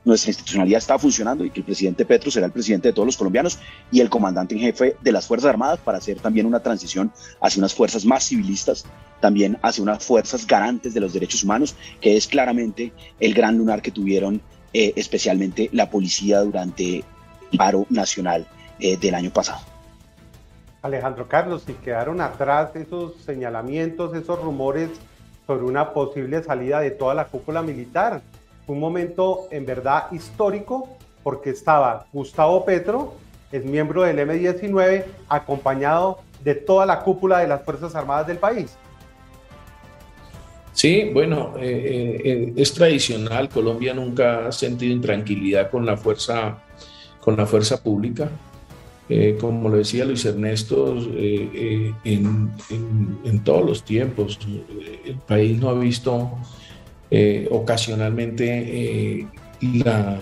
nuestra 0.06 0.30
institucionalidad 0.30 0.78
está 0.78 0.98
funcionando 0.98 1.44
y 1.44 1.50
que 1.50 1.60
el 1.60 1.66
presidente 1.66 2.06
Petro 2.06 2.32
será 2.32 2.46
el 2.46 2.52
presidente 2.52 2.88
de 2.90 2.94
todos 2.94 3.06
los 3.06 3.18
colombianos 3.18 3.60
y 3.92 4.00
el 4.00 4.10
comandante 4.10 4.56
en 4.56 4.62
jefe 4.62 4.96
de 5.02 5.12
las 5.12 5.28
Fuerzas 5.28 5.50
Armadas 5.50 5.80
para 5.84 5.98
hacer 5.98 6.20
también 6.20 6.46
una 6.46 6.62
transición 6.62 7.12
hacia 7.42 7.60
unas 7.60 7.74
fuerzas 7.74 8.06
más 8.06 8.24
civilistas, 8.24 8.86
también 9.20 9.58
hacia 9.62 9.84
unas 9.84 10.04
fuerzas 10.04 10.48
garantes 10.48 10.94
de 10.94 11.02
los 11.02 11.14
derechos 11.14 11.44
humanos, 11.44 11.76
que 12.00 12.16
es 12.16 12.28
claramente 12.28 12.94
el 13.20 13.34
gran 13.34 13.58
lunar 13.58 13.82
que 13.82 13.92
tuvieron 13.92 14.42
eh, 14.80 14.94
especialmente 14.96 15.72
la 15.74 15.90
policía 15.90 16.42
durante 16.42 16.98
el 17.52 17.58
paro 17.58 17.88
nacional 17.90 18.46
eh, 18.78 18.96
del 18.96 19.16
año 19.16 19.32
pasado. 19.32 19.58
Alejandro 20.84 21.28
Carlos, 21.28 21.64
si 21.66 21.74
quedaron 21.74 22.22
atrás 22.22 22.76
esos 22.76 23.16
señalamientos, 23.24 24.16
esos 24.16 24.40
rumores 24.40 24.92
sobre 25.48 25.66
una 25.66 25.94
posible 25.94 26.44
salida 26.44 26.80
de 26.80 26.92
toda 26.92 27.16
la 27.16 27.26
cúpula 27.26 27.64
militar. 27.64 28.22
Un 28.68 28.80
momento 28.80 29.48
en 29.50 29.66
verdad 29.66 30.12
histórico 30.12 30.88
porque 31.24 31.50
estaba 31.50 32.06
Gustavo 32.14 32.64
Petro, 32.64 33.16
es 33.52 33.66
miembro 33.66 34.04
del 34.04 34.20
M-19, 34.20 35.06
acompañado 35.28 36.20
de 36.44 36.54
toda 36.54 36.86
la 36.86 37.00
cúpula 37.00 37.40
de 37.40 37.48
las 37.48 37.64
Fuerzas 37.64 37.96
Armadas 37.96 38.28
del 38.28 38.38
país. 38.38 38.78
Sí, 40.78 41.10
bueno, 41.12 41.56
eh, 41.60 42.22
eh, 42.24 42.54
es 42.56 42.72
tradicional. 42.72 43.50
Colombia 43.50 43.96
nunca 43.96 44.48
ha 44.48 44.52
sentido 44.52 44.94
intranquilidad 44.94 45.72
con 45.72 45.88
la 45.88 45.98
fuerza, 45.98 46.60
con 47.20 47.36
la 47.36 47.48
fuerza 47.48 47.82
pública. 47.82 48.30
Eh, 49.10 49.40
como 49.42 49.70
lo 49.70 49.78
decía 49.78 50.06
Luis 50.06 50.24
Ernesto, 50.26 50.96
en, 52.04 52.52
todos 53.44 53.66
los 53.66 53.84
tiempos 53.84 54.38
el 55.04 55.16
país 55.16 55.60
no 55.60 55.70
ha 55.70 55.74
visto 55.74 56.38
ocasionalmente 57.50 59.26
la, 59.62 60.20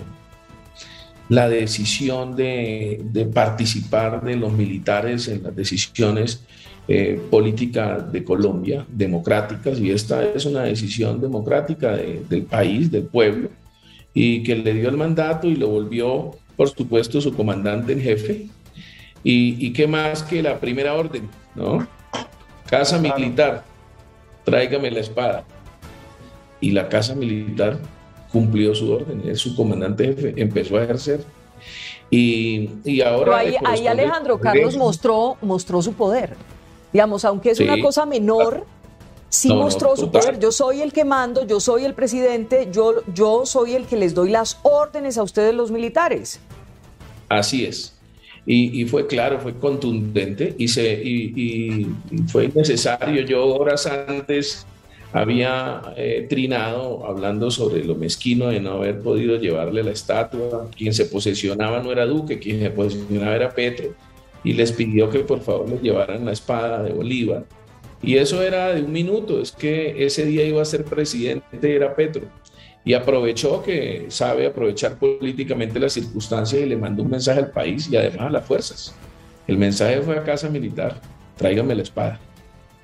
la 1.28 1.48
decisión 1.50 2.34
de, 2.34 3.02
de 3.04 3.26
participar 3.26 4.24
de 4.24 4.36
los 4.36 4.52
militares 4.54 5.28
en 5.28 5.42
las 5.42 5.54
decisiones 5.54 6.40
eh, 6.88 7.20
política 7.30 7.98
de 7.98 8.22
Colombia, 8.22 8.86
democráticas, 8.88 9.78
y 9.80 9.90
esta 9.90 10.24
es 10.24 10.44
una 10.46 10.62
decisión 10.62 11.20
democrática 11.20 11.96
del 11.96 12.42
país, 12.42 12.90
del 12.90 13.04
pueblo, 13.04 13.48
y 14.14 14.42
que 14.42 14.54
le 14.54 14.72
dio 14.74 14.88
el 14.88 14.96
mandato 14.96 15.46
y 15.46 15.56
lo 15.56 15.68
volvió, 15.68 16.32
por 16.56 16.68
supuesto, 16.68 17.20
su 17.20 17.34
comandante 17.34 17.92
en 17.92 18.00
jefe. 18.00 18.46
Y, 19.24 19.66
y 19.66 19.72
qué 19.72 19.86
más 19.86 20.22
que 20.22 20.42
la 20.42 20.60
primera 20.60 20.94
orden, 20.94 21.28
¿no? 21.54 21.86
Casa 22.70 22.98
militar, 22.98 23.64
tráigame 24.44 24.90
la 24.90 25.00
espada. 25.00 25.44
y 26.60 26.70
la 26.72 26.88
Casa 26.88 27.14
Militar 27.14 27.78
cumplió 28.32 28.74
su 28.74 28.92
orden, 28.92 29.22
es 29.26 29.40
su 29.40 29.54
comandante 29.54 30.04
jefe, 30.04 30.34
empezó 30.36 30.76
a 30.76 30.84
ejercer. 30.84 31.20
Y, 32.10 32.70
y 32.84 33.00
ahora... 33.00 33.38
ahí, 33.38 33.56
ahí, 33.64 33.86
Alejandro 33.86 34.38
Carlos 34.38 34.76
mostró, 34.76 35.36
mostró 35.42 35.82
su 35.82 35.92
poder. 35.92 36.34
Digamos, 36.96 37.26
aunque 37.26 37.50
es 37.50 37.60
una 37.60 37.78
cosa 37.82 38.06
menor, 38.06 38.64
sí 39.28 39.48
mostró 39.52 39.94
su 39.98 40.10
poder. 40.10 40.38
Yo 40.38 40.50
soy 40.50 40.80
el 40.80 40.94
que 40.94 41.04
mando, 41.04 41.46
yo 41.46 41.60
soy 41.60 41.84
el 41.84 41.92
presidente, 41.92 42.70
yo, 42.72 43.02
yo 43.12 43.44
soy 43.44 43.74
el 43.74 43.84
que 43.84 43.98
les 43.98 44.14
doy 44.14 44.30
las 44.30 44.58
órdenes 44.62 45.18
a 45.18 45.22
ustedes 45.22 45.54
los 45.54 45.70
militares. 45.70 46.40
Así 47.28 47.66
es. 47.66 47.92
Y, 48.46 48.86
fue 48.86 49.06
claro, 49.06 49.40
fue 49.40 49.52
contundente 49.58 50.54
y, 50.56 50.68
se, 50.68 50.94
y, 51.04 51.86
fue 52.28 52.48
necesario. 52.48 53.26
Yo 53.26 53.46
horas 53.46 53.86
antes 53.86 54.66
había 55.12 55.82
eh, 55.98 56.24
trinado 56.30 57.04
hablando 57.06 57.50
sobre 57.50 57.84
lo 57.84 57.94
mezquino 57.94 58.48
de 58.48 58.60
no 58.60 58.70
haber 58.70 59.00
podido 59.00 59.36
llevarle 59.36 59.82
la 59.82 59.90
estatua. 59.90 60.70
Quien 60.74 60.94
se 60.94 61.04
posesionaba 61.04 61.82
no 61.82 61.92
era 61.92 62.06
Duque, 62.06 62.38
quien 62.38 62.58
se 62.60 62.70
posesionaba 62.70 63.36
era 63.36 63.50
Petro. 63.50 63.92
Y 64.44 64.52
les 64.52 64.72
pidió 64.72 65.10
que 65.10 65.20
por 65.20 65.40
favor 65.40 65.68
les 65.68 65.82
llevaran 65.82 66.24
la 66.24 66.32
espada 66.32 66.82
de 66.82 66.92
Bolívar. 66.92 67.44
Y 68.02 68.16
eso 68.16 68.42
era 68.42 68.74
de 68.74 68.82
un 68.82 68.92
minuto, 68.92 69.40
es 69.40 69.52
que 69.52 70.04
ese 70.04 70.24
día 70.24 70.44
iba 70.44 70.62
a 70.62 70.66
ser 70.66 70.84
presidente, 70.84 71.74
era 71.74 71.94
Petro 71.96 72.22
y 72.86 72.94
aprovechó 72.94 73.64
que 73.64 74.06
sabe 74.10 74.46
aprovechar 74.46 74.96
políticamente 74.96 75.80
las 75.80 75.92
circunstancias 75.92 76.62
y 76.62 76.66
le 76.66 76.76
mandó 76.76 77.02
un 77.02 77.10
mensaje 77.10 77.40
al 77.40 77.50
país 77.50 77.88
y 77.90 77.96
además 77.96 78.20
a 78.20 78.30
las 78.30 78.46
fuerzas. 78.46 78.94
El 79.48 79.58
mensaje 79.58 80.00
fue 80.02 80.16
a 80.16 80.22
Casa 80.22 80.48
Militar, 80.48 81.00
tráigame 81.36 81.74
la 81.74 81.82
espada. 81.82 82.20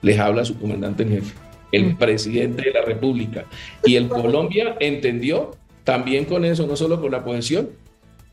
Les 0.03 0.19
habla 0.19 0.45
su 0.45 0.59
comandante 0.59 1.05
en 1.05 1.11
jefe, 1.11 1.35
el 1.71 1.93
mm. 1.93 1.99
presidente 1.99 2.63
de 2.63 2.73
la 2.73 2.83
República. 2.83 3.45
Y 3.85 3.95
el 3.95 4.09
Colombia 4.09 4.77
entendió 4.81 5.53
también 5.85 6.25
con 6.25 6.45
eso, 6.45 6.67
no 6.67 6.75
solo 6.75 7.01
con 7.01 7.13
la 7.13 7.25
posesión, 7.25 7.71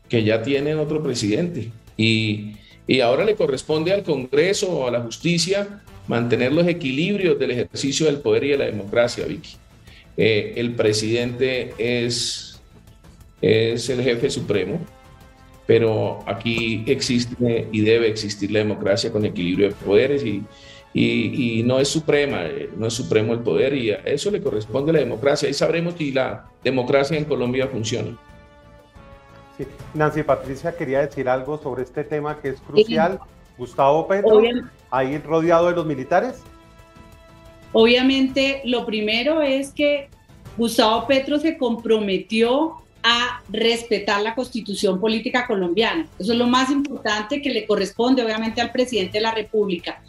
que 0.08 0.24
ya 0.24 0.42
tienen 0.42 0.76
otro 0.80 1.00
presidente. 1.04 1.70
Y, 1.96 2.56
y 2.86 3.00
ahora 3.00 3.24
le 3.24 3.34
corresponde 3.34 3.92
al 3.92 4.02
Congreso 4.02 4.70
o 4.70 4.88
a 4.88 4.90
la 4.90 5.00
justicia 5.00 5.82
mantener 6.08 6.52
los 6.52 6.66
equilibrios 6.66 7.38
del 7.38 7.52
ejercicio 7.52 8.06
del 8.06 8.18
poder 8.18 8.44
y 8.44 8.48
de 8.48 8.58
la 8.58 8.64
democracia, 8.66 9.24
Vicky. 9.26 9.56
Eh, 10.16 10.54
el 10.56 10.74
presidente 10.74 11.72
es, 11.78 12.60
es 13.40 13.88
el 13.88 14.02
jefe 14.02 14.28
supremo, 14.28 14.80
pero 15.66 16.18
aquí 16.26 16.82
existe 16.86 17.68
y 17.70 17.80
debe 17.82 18.08
existir 18.08 18.50
la 18.50 18.58
democracia 18.58 19.12
con 19.12 19.24
equilibrio 19.24 19.68
de 19.68 19.74
poderes 19.74 20.24
y, 20.24 20.42
y, 20.92 21.62
no 21.62 21.78
es 21.78 21.88
suprema, 21.88 22.44
eh, 22.44 22.70
no 22.76 22.88
es 22.88 22.94
supremo 22.94 23.32
el 23.32 23.40
poder 23.40 23.74
y 23.74 23.92
a 23.92 23.98
eso 23.98 24.30
le 24.30 24.40
corresponde 24.40 24.92
la 24.92 24.98
democracia. 24.98 25.48
Y 25.48 25.54
sabremos 25.54 25.94
si 25.96 26.10
la 26.10 26.50
democracia 26.64 27.16
en 27.16 27.24
Colombia 27.24 27.68
funciona. 27.68 28.18
Nancy 29.94 30.22
Patricia 30.22 30.76
quería 30.76 31.00
decir 31.00 31.28
algo 31.28 31.58
sobre 31.58 31.82
este 31.82 32.04
tema 32.04 32.40
que 32.40 32.50
es 32.50 32.60
crucial. 32.60 33.20
Gustavo 33.58 34.08
Petro, 34.08 34.40
ahí 34.90 35.18
rodeado 35.18 35.68
de 35.68 35.76
los 35.76 35.84
militares. 35.84 36.42
Obviamente, 37.72 38.62
lo 38.64 38.86
primero 38.86 39.42
es 39.42 39.70
que 39.72 40.08
Gustavo 40.56 41.06
Petro 41.06 41.38
se 41.38 41.58
comprometió 41.58 42.76
a 43.02 43.42
respetar 43.48 44.22
la 44.22 44.34
constitución 44.34 45.00
política 45.00 45.46
colombiana. 45.46 46.06
Eso 46.18 46.32
es 46.32 46.38
lo 46.38 46.46
más 46.46 46.70
importante 46.70 47.40
que 47.40 47.50
le 47.50 47.66
corresponde, 47.66 48.22
obviamente, 48.22 48.60
al 48.60 48.72
presidente 48.72 49.18
de 49.18 49.22
la 49.22 49.32
República. 49.32 50.02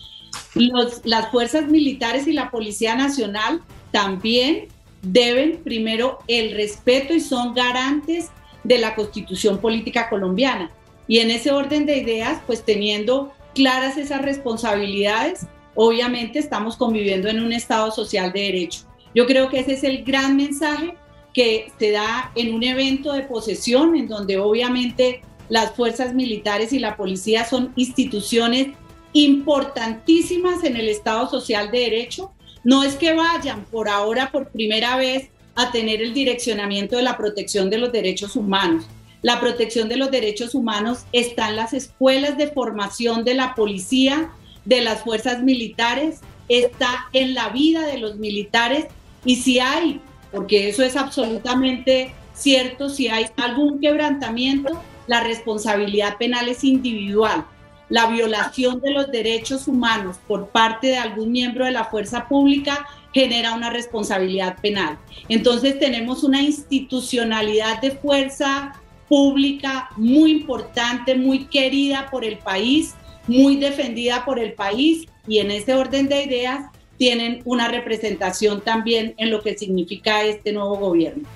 las 1.04 1.30
fuerzas 1.30 1.68
militares 1.68 2.28
y 2.28 2.34
la 2.34 2.52
Policía 2.52 2.96
Nacional 2.96 3.62
también 3.92 4.68
deben 5.02 5.62
primero 5.64 6.20
el 6.28 6.56
respeto 6.56 7.14
y 7.14 7.20
son 7.20 7.54
garantes 7.54 8.30
de 8.64 8.78
la 8.78 8.96
constitución 8.96 9.60
política 9.60 10.10
colombiana. 10.10 10.72
Y 11.08 11.20
en 11.20 11.32
ese 11.32 11.52
orden 11.52 11.86
de 11.86 11.98
ideas, 11.98 12.42
pues 12.46 12.64
teniendo 12.64 13.34
claras 13.54 13.98
esas 13.98 14.22
responsabilidades, 14.22 15.48
obviamente 15.76 16.40
estamos 16.40 16.78
conviviendo 16.78 17.28
en 17.28 17.42
un 17.42 17.54
Estado 17.54 17.92
social 17.92 18.32
de 18.32 18.42
derecho. 18.42 18.82
Yo 19.14 19.26
creo 19.26 19.50
que 19.50 19.60
ese 19.60 19.74
es 19.74 19.84
el 19.84 20.04
gran 20.04 20.38
mensaje 20.38 20.96
que 21.34 21.72
se 21.80 21.92
da 21.92 22.32
en 22.36 22.54
un 22.54 22.64
evento 22.64 23.14
de 23.14 23.24
posesión, 23.24 23.96
en 23.96 24.08
donde 24.08 24.38
obviamente 24.38 25.22
las 25.50 25.74
fuerzas 25.74 26.14
militares 26.14 26.72
y 26.74 26.80
la 26.80 26.96
policía 26.96 27.46
son 27.46 27.74
instituciones 27.76 28.68
importantísimas 29.14 30.64
en 30.64 30.78
el 30.78 30.88
Estado 30.88 31.30
social 31.30 31.72
de 31.72 31.80
derecho. 31.80 32.32
No 32.64 32.84
es 32.84 32.96
que 32.96 33.14
vayan 33.14 33.66
por 33.66 33.90
ahora 33.90 34.32
por 34.32 34.50
primera 34.50 34.96
vez 34.96 35.30
a 35.56 35.72
tener 35.72 36.02
el 36.02 36.14
direccionamiento 36.14 36.98
de 36.98 37.04
la 37.04 37.18
protección 37.18 37.70
de 37.70 37.78
los 37.78 37.92
derechos 37.92 38.36
humanos. 38.36 38.86
La 39.22 39.40
protección 39.40 39.88
de 39.88 39.98
los 39.98 40.10
derechos 40.10 40.56
humanos 40.56 41.06
está 41.12 41.50
en 41.50 41.58
las 41.58 41.74
escuelas 41.74 42.38
de 42.38 42.48
formación 42.48 43.24
de 43.24 43.36
la 43.36 43.54
policía, 43.54 44.32
de 44.66 44.82
las 44.82 45.04
fuerzas 45.04 45.44
militares, 45.44 46.22
está 46.50 47.08
en 47.14 47.34
la 47.34 47.50
vida 47.50 47.86
de 47.86 47.98
los 47.98 48.18
militares 48.18 48.88
y 49.24 49.38
si 49.38 49.60
hay, 49.60 50.02
porque 50.32 50.70
eso 50.70 50.84
es 50.84 50.96
absolutamente 50.96 52.14
cierto, 52.34 52.90
si 52.90 53.08
hay 53.08 53.28
algún 53.38 53.80
quebrantamiento, 53.80 54.82
la 55.08 55.22
responsabilidad 55.22 56.18
penal 56.18 56.48
es 56.50 56.64
individual. 56.64 57.46
La 57.90 58.08
violación 58.08 58.80
de 58.82 58.92
los 58.92 59.12
derechos 59.12 59.68
humanos 59.68 60.18
por 60.28 60.48
parte 60.48 60.88
de 60.88 60.98
algún 60.98 61.32
miembro 61.32 61.66
de 61.66 61.72
la 61.72 61.86
fuerza 61.86 62.28
pública 62.28 62.88
genera 63.14 63.54
una 63.54 63.70
responsabilidad 63.70 64.58
penal. 64.62 64.98
Entonces 65.30 65.80
tenemos 65.80 66.24
una 66.24 66.42
institucionalidad 66.42 67.82
de 67.82 67.92
fuerza 67.92 68.74
pública 69.08 69.90
muy 69.98 70.32
importante, 70.32 71.16
muy 71.16 71.46
querida 71.46 72.10
por 72.10 72.24
el 72.24 72.38
país, 72.38 72.96
muy 73.28 73.58
defendida 73.58 74.24
por 74.26 74.40
el 74.40 74.54
país 74.54 75.08
y 75.28 75.40
en 75.40 75.52
ese 75.52 75.74
orden 75.74 76.08
de 76.08 76.24
ideas 76.24 76.66
tienen 76.98 77.42
una 77.46 77.68
representación 77.68 78.62
también 78.62 79.14
en 79.18 79.32
lo 79.32 79.42
que 79.42 79.58
significa 79.58 80.24
este 80.24 80.54
nuevo 80.54 80.78
gobierno. 80.78 81.28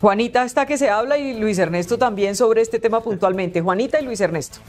Juanita 0.00 0.44
está 0.44 0.66
que 0.66 0.78
se 0.78 0.88
habla 0.88 1.18
y 1.18 1.38
Luis 1.38 1.58
Ernesto 1.58 1.98
también 1.98 2.36
sobre 2.36 2.60
este 2.62 2.78
tema 2.78 3.02
puntualmente. 3.02 3.60
Juanita 3.60 4.00
y 4.00 4.04
Luis 4.04 4.20
Ernesto. 4.20 4.60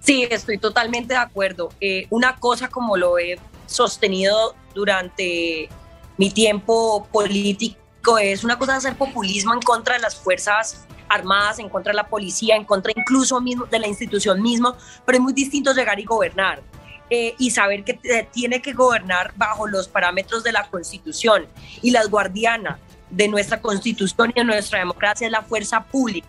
Sí, 0.00 0.26
estoy 0.30 0.58
totalmente 0.58 1.14
de 1.14 1.20
acuerdo. 1.20 1.70
Eh, 1.80 2.06
una 2.10 2.36
cosa 2.36 2.68
como 2.68 2.96
lo 2.96 3.18
he 3.18 3.38
sostenido 3.66 4.54
durante 4.74 5.68
mi 6.16 6.30
tiempo 6.30 7.06
político 7.12 8.18
es 8.20 8.44
una 8.44 8.58
cosa 8.58 8.76
hacer 8.76 8.96
populismo 8.96 9.54
en 9.54 9.60
contra 9.60 9.94
de 9.94 10.00
las 10.00 10.14
fuerzas 10.14 10.86
armadas, 11.08 11.58
en 11.58 11.68
contra 11.68 11.92
de 11.92 11.96
la 11.96 12.06
policía, 12.06 12.56
en 12.56 12.64
contra 12.64 12.92
incluso 12.94 13.40
mismo 13.40 13.66
de 13.66 13.78
la 13.78 13.86
institución 13.86 14.42
mismo, 14.42 14.76
pero 15.04 15.18
es 15.18 15.22
muy 15.22 15.32
distinto 15.32 15.72
llegar 15.72 15.98
y 15.98 16.04
gobernar. 16.04 16.62
Eh, 17.10 17.34
y 17.38 17.50
saber 17.50 17.84
que 17.84 18.00
tiene 18.32 18.62
que 18.62 18.72
gobernar 18.72 19.34
bajo 19.36 19.66
los 19.66 19.88
parámetros 19.88 20.42
de 20.42 20.52
la 20.52 20.66
Constitución. 20.70 21.46
Y 21.82 21.90
las 21.90 22.08
guardianas 22.08 22.78
de 23.10 23.28
nuestra 23.28 23.60
Constitución 23.60 24.32
y 24.34 24.40
de 24.40 24.44
nuestra 24.44 24.78
democracia 24.78 25.26
es 25.26 25.30
la 25.30 25.42
fuerza 25.42 25.84
pública. 25.84 26.26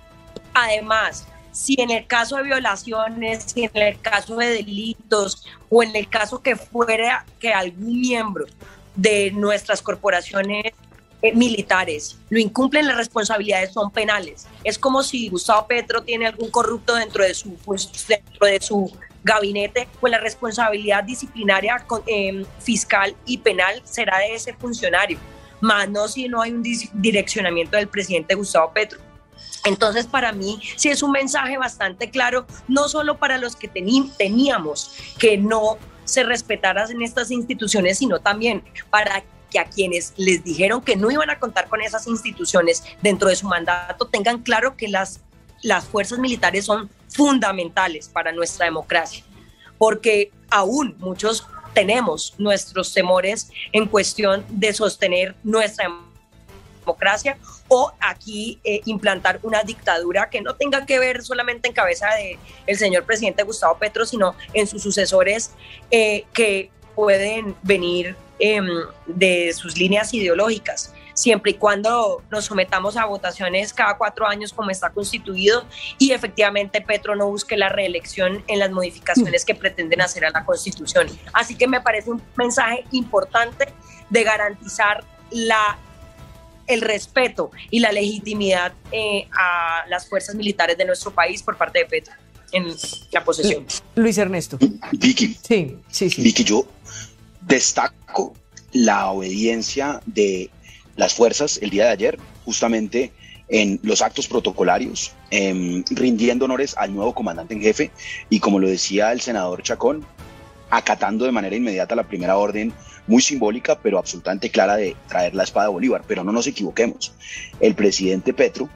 Además, 0.53 1.27
si 1.55 1.75
en 1.79 1.89
el 1.89 2.05
caso 2.05 2.35
de 2.35 2.43
violaciones, 2.43 3.45
si 3.45 3.63
en 3.63 3.77
el 3.77 4.01
caso 4.01 4.35
de 4.35 4.47
delitos 4.47 5.45
o 5.69 5.81
en 5.83 5.95
el 5.95 6.09
caso 6.09 6.41
que 6.41 6.57
fuera 6.57 7.25
que 7.39 7.53
algún 7.53 8.01
miembro 8.01 8.45
de 8.93 9.31
nuestras 9.31 9.81
corporaciones 9.81 10.73
eh, 11.21 11.33
militares 11.33 12.17
lo 12.29 12.39
incumplen, 12.39 12.85
las 12.85 12.97
responsabilidades 12.97 13.71
son 13.71 13.89
penales. 13.89 14.47
Es 14.65 14.77
como 14.77 15.01
si 15.01 15.29
Gustavo 15.29 15.65
Petro 15.65 16.03
tiene 16.03 16.27
algún 16.27 16.51
corrupto 16.51 16.93
dentro 16.95 17.23
de 17.23 17.33
su, 17.33 17.55
pues, 17.55 17.89
dentro 18.05 18.47
de 18.47 18.59
su 18.59 18.91
gabinete, 19.23 19.87
pues 20.01 20.11
la 20.11 20.19
responsabilidad 20.19 21.05
disciplinaria 21.05 21.83
eh, 22.05 22.45
fiscal 22.59 23.15
y 23.25 23.37
penal 23.37 23.81
será 23.85 24.19
de 24.19 24.35
ese 24.35 24.53
funcionario, 24.53 25.17
más 25.61 25.89
no 25.89 26.09
si 26.09 26.27
no 26.27 26.41
hay 26.41 26.51
un 26.51 26.63
direccionamiento 26.93 27.77
del 27.77 27.87
presidente 27.87 28.35
Gustavo 28.35 28.71
Petro. 28.73 28.99
Entonces, 29.65 30.05
para 30.05 30.31
mí, 30.31 30.61
sí 30.75 30.89
es 30.89 31.01
un 31.01 31.11
mensaje 31.11 31.57
bastante 31.57 32.09
claro, 32.09 32.45
no 32.67 32.87
solo 32.87 33.17
para 33.17 33.37
los 33.37 33.55
que 33.55 33.67
teníamos 33.67 34.91
que 35.17 35.37
no 35.37 35.77
se 36.03 36.23
respetaran 36.23 36.89
en 36.91 37.01
estas 37.01 37.31
instituciones, 37.31 37.97
sino 37.97 38.19
también 38.19 38.63
para 38.89 39.23
que 39.49 39.59
a 39.59 39.65
quienes 39.65 40.13
les 40.17 40.43
dijeron 40.43 40.81
que 40.81 40.95
no 40.95 41.09
iban 41.09 41.29
a 41.29 41.39
contar 41.39 41.67
con 41.67 41.81
esas 41.81 42.07
instituciones 42.07 42.83
dentro 43.01 43.29
de 43.29 43.35
su 43.35 43.47
mandato 43.47 44.05
tengan 44.07 44.41
claro 44.41 44.77
que 44.77 44.87
las, 44.87 45.21
las 45.61 45.85
fuerzas 45.85 46.19
militares 46.19 46.65
son 46.65 46.89
fundamentales 47.09 48.07
para 48.07 48.31
nuestra 48.31 48.65
democracia, 48.65 49.23
porque 49.77 50.31
aún 50.49 50.95
muchos 50.99 51.47
tenemos 51.73 52.35
nuestros 52.37 52.93
temores 52.93 53.49
en 53.71 53.87
cuestión 53.87 54.45
de 54.49 54.73
sostener 54.73 55.35
nuestra 55.43 55.85
democracia 55.85 56.14
o 57.67 57.91
aquí 57.99 58.59
eh, 58.63 58.81
implantar 58.85 59.39
una 59.43 59.63
dictadura 59.63 60.29
que 60.29 60.41
no 60.41 60.55
tenga 60.55 60.85
que 60.85 60.99
ver 60.99 61.23
solamente 61.23 61.67
en 61.67 61.73
cabeza 61.73 62.09
del 62.15 62.37
el 62.67 62.77
señor 62.77 63.03
presidente 63.03 63.43
Gustavo 63.43 63.77
Petro, 63.77 64.05
sino 64.05 64.35
en 64.53 64.67
sus 64.67 64.83
sucesores 64.83 65.51
eh, 65.91 66.25
que 66.33 66.71
pueden 66.95 67.55
venir 67.63 68.15
em, 68.39 68.67
de 69.05 69.53
sus 69.53 69.77
líneas 69.77 70.13
ideológicas 70.13 70.93
siempre 71.15 71.51
y 71.51 71.53
cuando 71.55 72.21
nos 72.29 72.45
sometamos 72.45 72.97
a 72.97 73.05
votaciones 73.05 73.73
cada 73.73 73.97
cuatro 73.97 74.27
años 74.27 74.53
como 74.53 74.69
está 74.69 74.91
constituido 74.91 75.65
y 75.97 76.11
efectivamente 76.11 76.81
Petro 76.81 77.15
no 77.15 77.27
busque 77.27 77.57
la 77.57 77.69
reelección 77.69 78.43
en 78.47 78.59
las 78.59 78.69
modificaciones 78.69 79.45
que 79.45 79.55
pretenden 79.55 80.01
hacer 80.01 80.25
a 80.25 80.29
la 80.29 80.45
Constitución. 80.45 81.07
Así 81.33 81.55
que 81.55 81.67
me 81.67 81.81
parece 81.81 82.11
un 82.11 82.21
mensaje 82.35 82.85
importante 82.91 83.73
de 84.09 84.23
garantizar 84.23 85.03
la 85.31 85.79
el 86.67 86.81
respeto 86.81 87.51
y 87.69 87.79
la 87.79 87.91
legitimidad 87.91 88.73
eh, 88.91 89.27
a 89.31 89.85
las 89.87 90.07
fuerzas 90.07 90.35
militares 90.35 90.77
de 90.77 90.85
nuestro 90.85 91.11
país 91.11 91.43
por 91.43 91.57
parte 91.57 91.79
de 91.79 91.85
Petro 91.85 92.13
en 92.51 92.67
la 93.11 93.23
posesión. 93.23 93.65
Luis 93.95 94.17
Ernesto. 94.17 94.57
Vicky. 94.93 95.37
Sí, 95.41 95.77
sí, 95.89 96.09
sí. 96.09 96.21
Vicky, 96.21 96.43
yo 96.43 96.65
destaco 97.41 98.33
la 98.71 99.09
obediencia 99.11 100.01
de 100.05 100.49
las 100.95 101.13
fuerzas 101.13 101.59
el 101.61 101.69
día 101.69 101.85
de 101.85 101.91
ayer, 101.91 102.19
justamente 102.45 103.11
en 103.47 103.79
los 103.83 104.01
actos 104.01 104.27
protocolarios, 104.27 105.13
em, 105.29 105.83
rindiendo 105.91 106.45
honores 106.45 106.75
al 106.77 106.93
nuevo 106.95 107.13
comandante 107.13 107.53
en 107.53 107.61
jefe 107.61 107.91
y 108.29 108.39
como 108.39 108.59
lo 108.59 108.67
decía 108.67 109.11
el 109.11 109.21
senador 109.21 109.61
Chacón, 109.61 110.05
acatando 110.69 111.25
de 111.25 111.31
manera 111.31 111.55
inmediata 111.55 111.95
la 111.95 112.07
primera 112.07 112.37
orden 112.37 112.73
muy 113.07 113.21
simbólica, 113.21 113.79
pero 113.79 113.97
absolutamente 113.99 114.49
clara 114.49 114.75
de 114.75 114.95
traer 115.07 115.35
la 115.35 115.43
espada 115.43 115.67
de 115.67 115.73
Bolívar. 115.73 116.03
Pero 116.07 116.23
no 116.23 116.31
nos 116.31 116.47
equivoquemos, 116.47 117.13
el 117.59 117.75
presidente 117.75 118.33
Petro, 118.33 118.69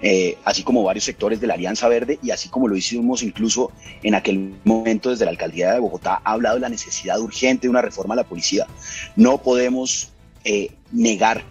eh, 0.00 0.36
así 0.44 0.62
como 0.62 0.82
varios 0.82 1.04
sectores 1.04 1.40
de 1.40 1.46
la 1.46 1.54
Alianza 1.54 1.88
Verde 1.88 2.18
y 2.22 2.30
así 2.30 2.48
como 2.48 2.68
lo 2.68 2.76
hicimos 2.76 3.22
incluso 3.22 3.70
en 4.02 4.14
aquel 4.14 4.54
momento 4.64 5.10
desde 5.10 5.24
la 5.24 5.30
alcaldía 5.30 5.72
de 5.72 5.80
Bogotá, 5.80 6.20
ha 6.24 6.32
hablado 6.32 6.56
de 6.56 6.60
la 6.60 6.68
necesidad 6.68 7.20
urgente 7.20 7.66
de 7.66 7.70
una 7.70 7.82
reforma 7.82 8.14
a 8.14 8.16
la 8.16 8.24
policía. 8.24 8.66
No 9.16 9.38
podemos 9.38 10.10
eh, 10.44 10.72
negar 10.92 11.42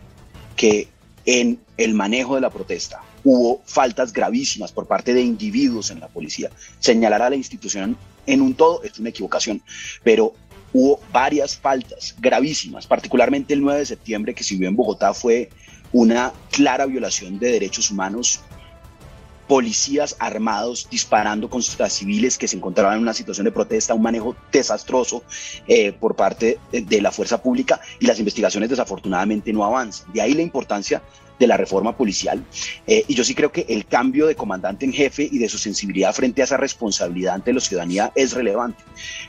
que 0.56 0.88
en 1.26 1.60
el 1.78 1.94
manejo 1.94 2.36
de 2.36 2.42
la 2.42 2.50
protesta 2.50 3.02
hubo 3.24 3.62
faltas 3.66 4.12
gravísimas 4.12 4.72
por 4.72 4.86
parte 4.86 5.14
de 5.14 5.22
individuos 5.22 5.92
en 5.92 6.00
la 6.00 6.08
policía. 6.08 6.50
Señalar 6.80 7.22
a 7.22 7.30
la 7.30 7.36
institución 7.36 7.98
en 8.26 8.42
un 8.42 8.54
todo 8.54 8.84
es 8.84 9.00
una 9.00 9.10
equivocación, 9.10 9.62
pero 10.04 10.34
hubo 10.74 11.00
varias 11.12 11.56
faltas 11.56 12.16
gravísimas, 12.20 12.88
particularmente 12.88 13.54
el 13.54 13.62
9 13.62 13.80
de 13.80 13.86
septiembre 13.86 14.34
que 14.34 14.44
se 14.44 14.56
vio 14.56 14.68
en 14.68 14.76
Bogotá 14.76 15.14
fue 15.14 15.50
una 15.92 16.34
clara 16.52 16.86
violación 16.86 17.40
de 17.40 17.52
derechos 17.52 17.92
humanos 17.92 18.42
policías 19.48 20.16
armados 20.20 20.88
disparando 20.90 21.50
contra 21.50 21.90
civiles 21.90 22.38
que 22.38 22.48
se 22.48 22.56
encontraban 22.56 22.96
en 22.96 23.02
una 23.02 23.14
situación 23.14 23.46
de 23.46 23.52
protesta, 23.52 23.94
un 23.94 24.02
manejo 24.02 24.36
desastroso 24.52 25.24
eh, 25.68 25.92
por 25.92 26.16
parte 26.16 26.60
de 26.72 27.02
la 27.02 27.12
fuerza 27.12 27.42
pública 27.42 27.80
y 28.00 28.06
las 28.08 28.20
investigaciones 28.20 28.70
desafortunadamente 28.70 29.54
no 29.54 29.64
avanzan. 29.66 30.12
De 30.14 30.22
ahí 30.22 30.34
la 30.34 30.42
importancia 30.42 31.04
de 31.40 31.48
la 31.48 31.58
reforma 31.58 31.96
policial. 31.96 32.44
Eh, 32.88 33.04
y 33.08 33.16
yo 33.16 33.24
sí 33.24 33.36
creo 33.36 33.52
que 33.52 33.66
el 33.70 33.86
cambio 33.86 34.28
de 34.28 34.36
comandante 34.36 34.86
en 34.86 34.94
jefe 34.94 35.28
y 35.32 35.40
de 35.40 35.50
su 35.50 35.58
sensibilidad 35.58 36.14
frente 36.14 36.42
a 36.42 36.46
esa 36.46 36.58
responsabilidad 36.58 37.36
ante 37.36 37.54
la 37.54 37.60
ciudadanía 37.60 38.12
es 38.16 38.34
relevante. 38.34 38.84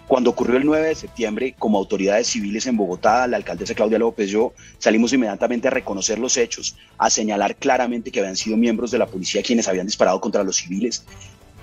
Cuando 0.07 0.31
ocurrió 0.31 0.57
el 0.57 0.65
9 0.65 0.89
de 0.89 0.95
septiembre, 0.95 1.55
como 1.59 1.79
autoridades 1.79 2.29
civiles 2.29 2.67
en 2.67 2.77
Bogotá, 2.77 3.27
la 3.27 3.37
alcaldesa 3.37 3.75
Claudia 3.75 3.99
López, 3.99 4.31
yo 4.31 4.53
salimos 4.79 5.13
inmediatamente 5.13 5.69
a 5.69 5.71
reconocer 5.71 6.19
los 6.19 6.37
hechos, 6.37 6.77
a 6.99 7.11
señalar 7.11 7.57
claramente 7.57 8.11
que 8.11 8.21
habían 8.21 8.37
sido 8.37 8.57
miembros 8.57 8.91
de 8.91 8.99
la 8.99 9.07
policía 9.07 9.43
quienes 9.43 9.69
habían 9.69 9.87
disparado 9.87 10.21
contra 10.21 10.45
los 10.45 10.57
civiles, 10.57 11.05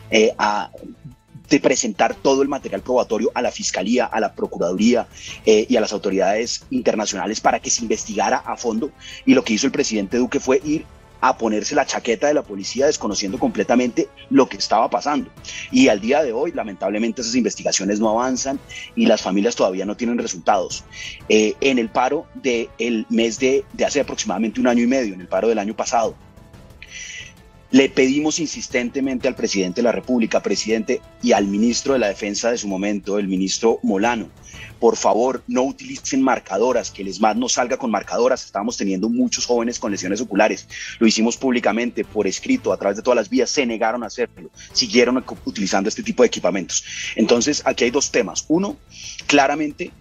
eh, 0.09 0.33
a 0.37 0.69
de 1.51 1.59
presentar 1.59 2.15
todo 2.15 2.41
el 2.41 2.47
material 2.47 2.81
probatorio 2.81 3.29
a 3.35 3.41
la 3.41 3.51
Fiscalía, 3.51 4.05
a 4.05 4.19
la 4.21 4.33
Procuraduría 4.33 5.07
eh, 5.45 5.67
y 5.69 5.75
a 5.75 5.81
las 5.81 5.91
autoridades 5.91 6.63
internacionales 6.71 7.41
para 7.41 7.59
que 7.59 7.69
se 7.69 7.83
investigara 7.83 8.37
a 8.37 8.55
fondo. 8.55 8.89
Y 9.25 9.33
lo 9.33 9.43
que 9.43 9.53
hizo 9.53 9.67
el 9.67 9.73
presidente 9.73 10.17
Duque 10.17 10.39
fue 10.39 10.61
ir 10.63 10.85
a 11.19 11.37
ponerse 11.37 11.75
la 11.75 11.85
chaqueta 11.85 12.27
de 12.27 12.33
la 12.33 12.41
policía 12.41 12.87
desconociendo 12.87 13.37
completamente 13.37 14.07
lo 14.29 14.47
que 14.47 14.57
estaba 14.57 14.89
pasando. 14.89 15.29
Y 15.71 15.89
al 15.89 15.99
día 15.99 16.23
de 16.23 16.31
hoy, 16.31 16.53
lamentablemente, 16.53 17.21
esas 17.21 17.35
investigaciones 17.35 17.99
no 17.99 18.09
avanzan 18.09 18.57
y 18.95 19.05
las 19.05 19.21
familias 19.21 19.55
todavía 19.55 19.85
no 19.85 19.97
tienen 19.97 20.17
resultados. 20.17 20.85
Eh, 21.27 21.53
en 21.59 21.79
el 21.79 21.89
paro 21.89 22.25
del 22.33 23.05
mes 23.09 23.39
de, 23.39 23.65
de 23.73 23.85
hace 23.85 23.99
aproximadamente 23.99 24.61
un 24.61 24.67
año 24.67 24.83
y 24.83 24.87
medio, 24.87 25.13
en 25.13 25.21
el 25.21 25.27
paro 25.27 25.49
del 25.49 25.59
año 25.59 25.75
pasado, 25.75 26.15
le 27.71 27.89
pedimos 27.89 28.39
insistentemente 28.39 29.27
al 29.27 29.35
presidente 29.35 29.81
de 29.81 29.83
la 29.83 29.91
República, 29.91 30.43
presidente, 30.43 31.01
y 31.23 31.31
al 31.31 31.47
ministro 31.47 31.93
de 31.93 31.99
la 31.99 32.07
Defensa 32.07 32.51
de 32.51 32.57
su 32.57 32.67
momento, 32.67 33.17
el 33.17 33.27
ministro 33.27 33.79
Molano, 33.81 34.29
por 34.79 34.97
favor, 34.97 35.43
no 35.47 35.63
utilicen 35.63 36.21
marcadoras, 36.21 36.91
que 36.91 37.03
el 37.03 37.07
ESMAD 37.07 37.35
no 37.35 37.47
salga 37.47 37.77
con 37.77 37.91
marcadoras. 37.91 38.43
Estamos 38.43 38.77
teniendo 38.77 39.09
muchos 39.09 39.45
jóvenes 39.45 39.77
con 39.77 39.91
lesiones 39.91 40.21
oculares. 40.21 40.67
Lo 40.99 41.05
hicimos 41.05 41.37
públicamente, 41.37 42.03
por 42.03 42.25
escrito, 42.25 42.73
a 42.73 42.77
través 42.77 42.97
de 42.97 43.03
todas 43.03 43.15
las 43.15 43.29
vías, 43.29 43.49
se 43.49 43.65
negaron 43.65 44.03
a 44.03 44.07
hacerlo, 44.07 44.49
siguieron 44.73 45.23
utilizando 45.45 45.87
este 45.87 46.03
tipo 46.03 46.23
de 46.23 46.27
equipamientos. 46.27 46.83
Entonces, 47.15 47.61
aquí 47.65 47.83
hay 47.83 47.91
dos 47.91 48.11
temas. 48.11 48.45
Uno, 48.47 48.77
claramente 49.27 49.91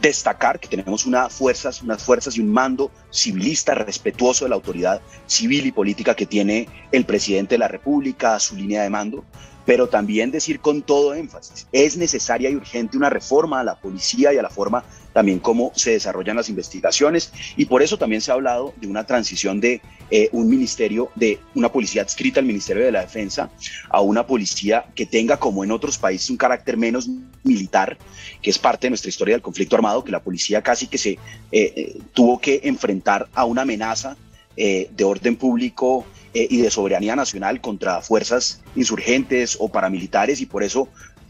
destacar 0.00 0.60
que 0.60 0.68
tenemos 0.68 1.06
unas 1.06 1.32
fuerzas, 1.32 1.82
unas 1.82 2.02
fuerzas 2.02 2.36
y 2.36 2.40
un 2.40 2.52
mando 2.52 2.90
civilista 3.12 3.74
respetuoso 3.74 4.44
de 4.44 4.50
la 4.50 4.54
autoridad 4.54 5.00
civil 5.26 5.66
y 5.66 5.72
política 5.72 6.14
que 6.14 6.26
tiene 6.26 6.68
el 6.92 7.04
presidente 7.04 7.54
de 7.54 7.58
la 7.58 7.68
República, 7.68 8.38
su 8.38 8.54
línea 8.56 8.82
de 8.82 8.90
mando, 8.90 9.24
pero 9.66 9.88
también 9.88 10.30
decir 10.30 10.60
con 10.60 10.82
todo 10.82 11.14
énfasis, 11.14 11.66
es 11.72 11.96
necesaria 11.96 12.48
y 12.48 12.56
urgente 12.56 12.96
una 12.96 13.10
reforma 13.10 13.60
a 13.60 13.64
la 13.64 13.74
policía 13.74 14.32
y 14.32 14.38
a 14.38 14.42
la 14.42 14.50
forma 14.50 14.84
también 15.18 15.40
cómo 15.40 15.72
se 15.74 15.90
desarrollan 15.90 16.36
las 16.36 16.48
investigaciones. 16.48 17.32
Y 17.56 17.64
por 17.64 17.82
eso 17.82 17.98
también 17.98 18.20
se 18.20 18.30
ha 18.30 18.34
hablado 18.34 18.72
de 18.76 18.86
una 18.86 19.04
transición 19.04 19.58
de 19.58 19.80
eh, 20.12 20.28
un 20.30 20.48
ministerio, 20.48 21.10
de 21.16 21.40
una 21.56 21.72
policía 21.72 22.02
adscrita 22.02 22.38
al 22.38 22.46
Ministerio 22.46 22.84
de 22.84 22.92
la 22.92 23.00
Defensa 23.00 23.50
a 23.90 24.00
una 24.00 24.28
policía 24.28 24.84
que 24.94 25.06
tenga 25.06 25.36
como 25.36 25.64
en 25.64 25.72
otros 25.72 25.98
países 25.98 26.30
un 26.30 26.36
carácter 26.36 26.76
menos 26.76 27.08
militar, 27.42 27.98
que 28.40 28.50
es 28.50 28.60
parte 28.60 28.86
de 28.86 28.90
nuestra 28.90 29.08
historia 29.08 29.34
del 29.34 29.42
conflicto 29.42 29.74
armado, 29.74 30.04
que 30.04 30.12
la 30.12 30.22
policía 30.22 30.62
casi 30.62 30.86
que 30.86 30.98
se 30.98 31.10
eh, 31.10 31.18
eh, 31.50 31.98
tuvo 32.14 32.38
que 32.38 32.60
enfrentar 32.62 33.28
a 33.34 33.44
una 33.44 33.62
amenaza 33.62 34.16
de 34.56 35.04
orden 35.04 35.36
público 35.36 36.04
y 36.34 36.62
de 36.62 36.68
soberanía 36.68 37.14
nacional 37.14 37.60
contra 37.60 38.02
fuerzas 38.02 38.60
insurgentes 38.74 39.56
o 39.60 39.68
paramilitares. 39.68 40.40
Y 40.40 40.46
por 40.46 40.64
eso 40.64 40.88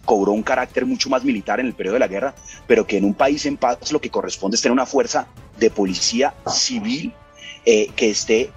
cobró 0.09 0.33
un 0.33 0.43
carácter 0.43 0.87
mucho 0.87 1.11
más 1.11 1.23
militar 1.23 1.61
en 1.61 1.67
el 1.67 1.75
periodo 1.75 1.97
de 1.97 2.01
la 2.01 2.09
guerra, 2.09 2.35
pero 2.67 2.87
que 2.87 2.97
en 2.97 3.05
un 3.05 3.13
país 3.13 3.45
en 3.45 3.59
paz 3.59 3.93
lo 3.93 4.01
que 4.01 4.09
corresponde 4.09 4.55
es 4.55 4.63
tener 4.63 4.73
una 4.73 4.87
fuerza 4.87 5.27
de 5.59 5.69
policía 5.69 6.33
civil 6.47 7.13
eh, 7.67 7.91
que 7.95 8.09
esté 8.09 8.51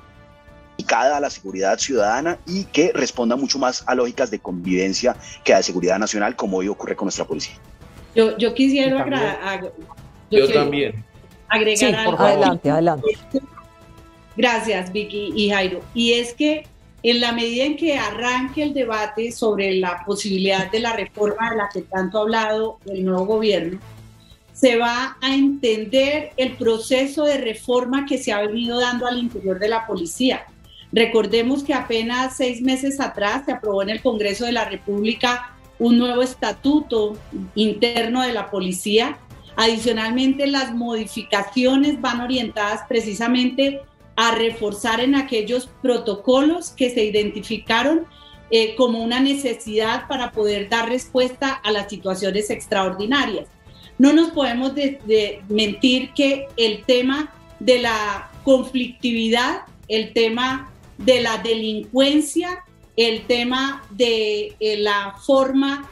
dedicada 0.77 1.17
a 1.17 1.19
la 1.19 1.29
seguridad 1.29 1.77
ciudadana 1.77 2.37
y 2.47 2.63
que 2.63 2.93
responda 2.93 3.35
mucho 3.35 3.59
más 3.59 3.83
a 3.85 3.95
lógicas 3.95 4.31
de 4.31 4.39
convivencia 4.39 5.17
que 5.43 5.53
a 5.53 5.57
de 5.57 5.63
seguridad 5.63 5.99
nacional, 5.99 6.37
como 6.37 6.55
hoy 6.55 6.69
ocurre 6.69 6.95
con 6.95 7.07
nuestra 7.07 7.25
policía. 7.25 7.55
Yo, 8.15 8.37
yo 8.37 8.53
quisiera 8.53 8.89
yo, 10.29 10.53
también. 10.53 11.03
agregar 11.49 11.95
algo. 11.95 12.17
Adelante, 12.17 12.69
adelante. 12.69 13.07
Gracias, 14.37 14.93
Vicky 14.93 15.33
y 15.35 15.49
Jairo. 15.49 15.81
Y 15.93 16.13
es 16.13 16.33
que 16.33 16.63
en 17.03 17.21
la 17.21 17.31
medida 17.31 17.65
en 17.65 17.77
que 17.77 17.97
arranque 17.97 18.63
el 18.63 18.73
debate 18.73 19.31
sobre 19.31 19.73
la 19.75 20.03
posibilidad 20.05 20.71
de 20.71 20.79
la 20.79 20.93
reforma 20.93 21.49
de 21.49 21.57
la 21.57 21.69
que 21.69 21.81
tanto 21.81 22.19
ha 22.19 22.21
hablado 22.21 22.79
el 22.85 23.03
nuevo 23.03 23.25
gobierno, 23.25 23.79
se 24.53 24.77
va 24.77 25.17
a 25.21 25.33
entender 25.33 26.31
el 26.37 26.55
proceso 26.55 27.23
de 27.23 27.37
reforma 27.37 28.05
que 28.05 28.19
se 28.19 28.31
ha 28.31 28.41
venido 28.41 28.79
dando 28.79 29.07
al 29.07 29.17
interior 29.17 29.57
de 29.57 29.69
la 29.69 29.87
policía. 29.87 30.45
Recordemos 30.91 31.63
que 31.63 31.73
apenas 31.73 32.37
seis 32.37 32.61
meses 32.61 32.99
atrás 32.99 33.45
se 33.45 33.53
aprobó 33.53 33.81
en 33.81 33.89
el 33.89 34.01
Congreso 34.01 34.45
de 34.45 34.51
la 34.51 34.65
República 34.65 35.55
un 35.79 35.97
nuevo 35.97 36.21
estatuto 36.21 37.17
interno 37.55 38.21
de 38.21 38.33
la 38.33 38.51
policía. 38.51 39.17
Adicionalmente, 39.55 40.45
las 40.45 40.75
modificaciones 40.75 41.99
van 41.99 42.21
orientadas 42.21 42.81
precisamente 42.87 43.81
a 44.21 44.35
reforzar 44.35 44.99
en 44.99 45.15
aquellos 45.15 45.67
protocolos 45.81 46.69
que 46.69 46.91
se 46.91 47.03
identificaron 47.03 48.05
eh, 48.51 48.75
como 48.75 49.03
una 49.03 49.19
necesidad 49.19 50.07
para 50.07 50.31
poder 50.31 50.69
dar 50.69 50.89
respuesta 50.89 51.49
a 51.49 51.71
las 51.71 51.89
situaciones 51.89 52.51
extraordinarias. 52.51 53.47
No 53.97 54.13
nos 54.13 54.29
podemos 54.29 54.73
mentir 55.49 56.13
que 56.13 56.45
el 56.55 56.83
tema 56.83 57.33
de 57.59 57.79
la 57.79 58.29
conflictividad, 58.43 59.61
el 59.87 60.13
tema 60.13 60.71
de 60.99 61.21
la 61.21 61.39
delincuencia, 61.39 62.63
el 62.95 63.25
tema 63.25 63.81
de 63.89 64.55
eh, 64.59 64.77
la 64.77 65.15
forma 65.25 65.89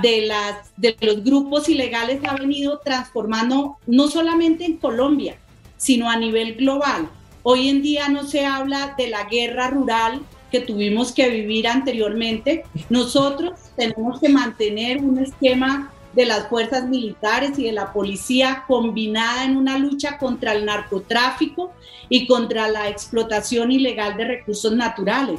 de, 0.00 0.22
las, 0.22 0.72
de 0.78 0.96
los 1.02 1.22
grupos 1.22 1.68
ilegales 1.68 2.22
ha 2.26 2.34
venido 2.34 2.78
transformando 2.78 3.76
no 3.86 4.08
solamente 4.08 4.64
en 4.64 4.78
Colombia, 4.78 5.36
sino 5.76 6.08
a 6.08 6.16
nivel 6.16 6.54
global. 6.54 7.10
Hoy 7.48 7.68
en 7.68 7.80
día 7.80 8.08
no 8.08 8.24
se 8.24 8.44
habla 8.44 8.96
de 8.98 9.06
la 9.06 9.22
guerra 9.26 9.70
rural 9.70 10.20
que 10.50 10.58
tuvimos 10.58 11.12
que 11.12 11.30
vivir 11.30 11.68
anteriormente. 11.68 12.64
Nosotros 12.90 13.52
tenemos 13.76 14.18
que 14.18 14.28
mantener 14.28 14.98
un 14.98 15.18
esquema 15.18 15.92
de 16.12 16.26
las 16.26 16.48
fuerzas 16.48 16.88
militares 16.88 17.56
y 17.56 17.62
de 17.62 17.70
la 17.70 17.92
policía 17.92 18.64
combinada 18.66 19.44
en 19.44 19.56
una 19.56 19.78
lucha 19.78 20.18
contra 20.18 20.54
el 20.54 20.64
narcotráfico 20.64 21.70
y 22.08 22.26
contra 22.26 22.66
la 22.66 22.88
explotación 22.88 23.70
ilegal 23.70 24.16
de 24.16 24.24
recursos 24.24 24.72
naturales. 24.72 25.38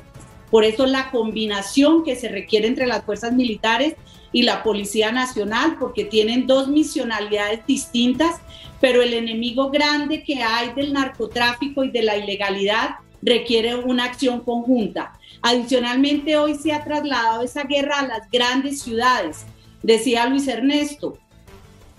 Por 0.49 0.63
eso 0.63 0.85
la 0.85 1.11
combinación 1.11 2.05
que 2.05 2.15
se 2.15 2.29
requiere 2.29 2.67
entre 2.69 2.87
las 2.87 3.03
fuerzas 3.03 3.33
militares 3.33 3.95
y 4.31 4.43
la 4.43 4.63
Policía 4.63 5.11
Nacional, 5.11 5.77
porque 5.79 6.05
tienen 6.05 6.47
dos 6.47 6.67
misionalidades 6.67 7.65
distintas, 7.65 8.35
pero 8.81 9.01
el 9.01 9.13
enemigo 9.13 9.69
grande 9.69 10.23
que 10.23 10.43
hay 10.43 10.73
del 10.73 10.93
narcotráfico 10.93 11.83
y 11.83 11.91
de 11.91 12.03
la 12.03 12.17
ilegalidad 12.17 12.95
requiere 13.21 13.75
una 13.75 14.05
acción 14.05 14.41
conjunta. 14.41 15.13
Adicionalmente, 15.41 16.37
hoy 16.37 16.55
se 16.55 16.73
ha 16.73 16.83
trasladado 16.83 17.43
esa 17.43 17.63
guerra 17.63 17.99
a 17.99 18.07
las 18.07 18.29
grandes 18.29 18.81
ciudades 18.81 19.45
Decía 19.83 20.25
Luis 20.25 20.47
Ernesto, 20.47 21.17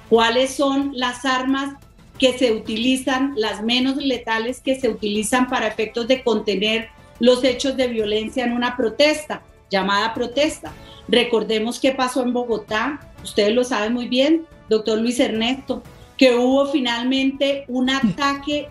¿cuáles 0.08 0.54
son 0.54 0.92
las 0.94 1.24
armas 1.24 1.74
que 2.18 2.36
se 2.36 2.52
utilizan, 2.52 3.34
las 3.36 3.62
menos 3.62 3.96
letales 3.96 4.60
que 4.60 4.78
se 4.78 4.88
utilizan 4.88 5.48
para 5.48 5.68
efectos 5.68 6.08
de 6.08 6.22
contener 6.22 6.88
los 7.20 7.44
hechos 7.44 7.76
de 7.76 7.86
violencia 7.86 8.44
en 8.44 8.52
una 8.52 8.76
protesta, 8.76 9.42
llamada 9.70 10.14
protesta? 10.14 10.72
Recordemos 11.08 11.80
qué 11.80 11.92
pasó 11.92 12.22
en 12.22 12.32
Bogotá, 12.32 13.00
ustedes 13.22 13.54
lo 13.54 13.64
saben 13.64 13.94
muy 13.94 14.08
bien, 14.08 14.46
doctor 14.68 14.98
Luis 14.98 15.18
Ernesto, 15.20 15.82
que 16.16 16.34
hubo 16.34 16.66
finalmente 16.66 17.64
un 17.68 17.90
ataque 17.90 18.68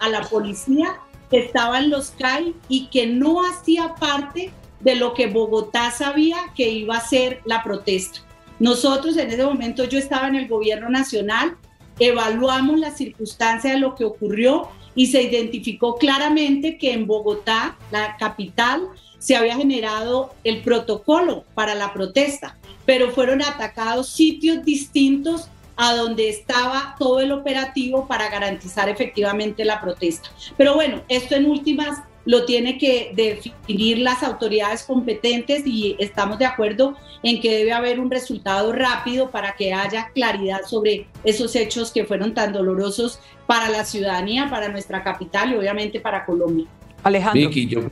a 0.00 0.08
la 0.08 0.22
policía 0.22 0.98
que 1.30 1.38
estaba 1.38 1.78
en 1.78 1.90
los 1.90 2.10
CAI 2.10 2.54
y 2.68 2.86
que 2.86 3.06
no 3.06 3.42
hacía 3.42 3.94
parte 3.94 4.50
de 4.80 4.96
lo 4.96 5.14
que 5.14 5.26
Bogotá 5.26 5.90
sabía 5.90 6.38
que 6.56 6.68
iba 6.70 6.96
a 6.96 7.06
ser 7.06 7.40
la 7.44 7.62
protesta. 7.62 8.20
Nosotros 8.58 9.16
en 9.16 9.30
ese 9.30 9.44
momento 9.44 9.84
yo 9.84 9.98
estaba 9.98 10.28
en 10.28 10.36
el 10.36 10.48
gobierno 10.48 10.88
nacional, 10.88 11.56
evaluamos 11.98 12.78
la 12.78 12.90
circunstancia 12.90 13.72
de 13.72 13.78
lo 13.78 13.94
que 13.94 14.04
ocurrió 14.04 14.68
y 14.94 15.06
se 15.06 15.22
identificó 15.22 15.96
claramente 15.96 16.78
que 16.78 16.92
en 16.92 17.06
Bogotá, 17.06 17.78
la 17.90 18.16
capital, 18.16 18.88
se 19.20 19.36
había 19.36 19.56
generado 19.56 20.34
el 20.42 20.62
protocolo 20.62 21.44
para 21.54 21.76
la 21.76 21.92
protesta, 21.92 22.56
pero 22.86 23.12
fueron 23.12 23.42
atacados 23.42 24.08
sitios 24.08 24.64
distintos 24.64 25.48
a 25.76 25.94
donde 25.94 26.28
estaba 26.28 26.96
todo 26.98 27.20
el 27.20 27.30
operativo 27.30 28.08
para 28.08 28.28
garantizar 28.28 28.88
efectivamente 28.88 29.64
la 29.64 29.80
protesta. 29.80 30.30
Pero 30.56 30.74
bueno, 30.74 31.02
esto 31.08 31.36
en 31.36 31.46
últimas 31.46 31.98
lo 32.24 32.44
tiene 32.44 32.78
que 32.78 33.12
definir 33.14 33.98
las 33.98 34.22
autoridades 34.22 34.82
competentes 34.82 35.66
y 35.66 35.96
estamos 35.98 36.38
de 36.38 36.46
acuerdo 36.46 36.96
en 37.22 37.40
que 37.40 37.56
debe 37.56 37.72
haber 37.72 38.00
un 38.00 38.10
resultado 38.10 38.72
rápido 38.72 39.30
para 39.30 39.54
que 39.54 39.72
haya 39.72 40.10
claridad 40.14 40.62
sobre 40.66 41.06
esos 41.24 41.54
hechos 41.56 41.92
que 41.92 42.04
fueron 42.04 42.34
tan 42.34 42.52
dolorosos 42.52 43.20
para 43.46 43.68
la 43.68 43.84
ciudadanía, 43.84 44.48
para 44.50 44.68
nuestra 44.68 45.02
capital 45.02 45.52
y 45.52 45.56
obviamente 45.56 46.00
para 46.00 46.24
Colombia. 46.24 46.66
Alejandro. 47.02 47.48
Vicky, 47.48 47.66
yo, 47.66 47.90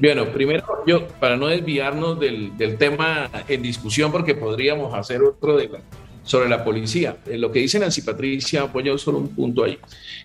Bueno, 0.00 0.26
primero, 0.26 0.64
yo, 0.86 1.06
para 1.20 1.36
no 1.36 1.48
desviarnos 1.48 2.18
del, 2.20 2.56
del 2.56 2.78
tema 2.78 3.30
en 3.48 3.62
discusión, 3.62 4.12
porque 4.12 4.34
podríamos 4.34 4.94
hacer 4.94 5.22
otro 5.22 5.56
de 5.56 5.70
sobre 6.22 6.48
la 6.48 6.64
policía. 6.64 7.18
En 7.26 7.40
lo 7.40 7.52
que 7.52 7.58
dice 7.58 7.78
Nancy 7.78 8.00
Patricia, 8.00 8.62
apoyo 8.62 8.96
solo 8.96 9.18
un 9.18 9.28
punto 9.28 9.64
ahí. 9.64 9.78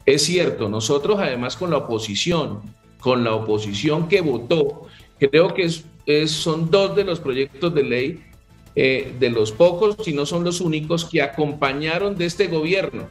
Es 0.05 0.23
cierto, 0.23 0.69
nosotros 0.69 1.19
además 1.19 1.57
con 1.57 1.71
la 1.71 1.77
oposición 1.77 2.61
con 2.99 3.23
la 3.23 3.33
oposición 3.33 4.07
que 4.07 4.21
votó. 4.21 4.87
Creo 5.19 5.53
que 5.53 5.63
es, 6.05 6.31
son 6.31 6.69
dos 6.69 6.95
de 6.95 7.03
los 7.03 7.19
proyectos 7.19 7.73
de 7.73 7.83
ley, 7.83 8.23
eh, 8.75 9.13
de 9.19 9.29
los 9.29 9.51
pocos, 9.51 9.97
si 10.03 10.13
no 10.13 10.25
son 10.25 10.43
los 10.43 10.61
únicos, 10.61 11.05
que 11.05 11.21
acompañaron 11.21 12.15
de 12.15 12.25
este 12.25 12.47
gobierno, 12.47 13.09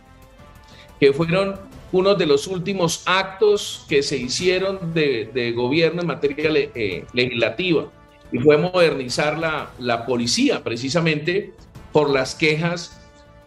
que 1.01 1.13
fueron 1.13 1.57
uno 1.93 2.15
de 2.15 2.27
los 2.27 2.47
últimos 2.47 3.03
actos 3.07 3.85
que 3.89 4.03
se 4.03 4.17
hicieron 4.17 4.93
de, 4.93 5.53
gobierno 5.55 6.03
en 6.03 6.07
materia 6.07 6.51
eh, 6.75 7.05
legislativa, 7.13 7.91
y 8.31 8.39
fue 8.39 8.59
modernizar 8.59 9.39
la, 9.39 10.07
policía, 10.07 10.63
precisamente 10.63 11.55
por 11.93 12.11
las 12.11 12.35
quejas 12.35 13.01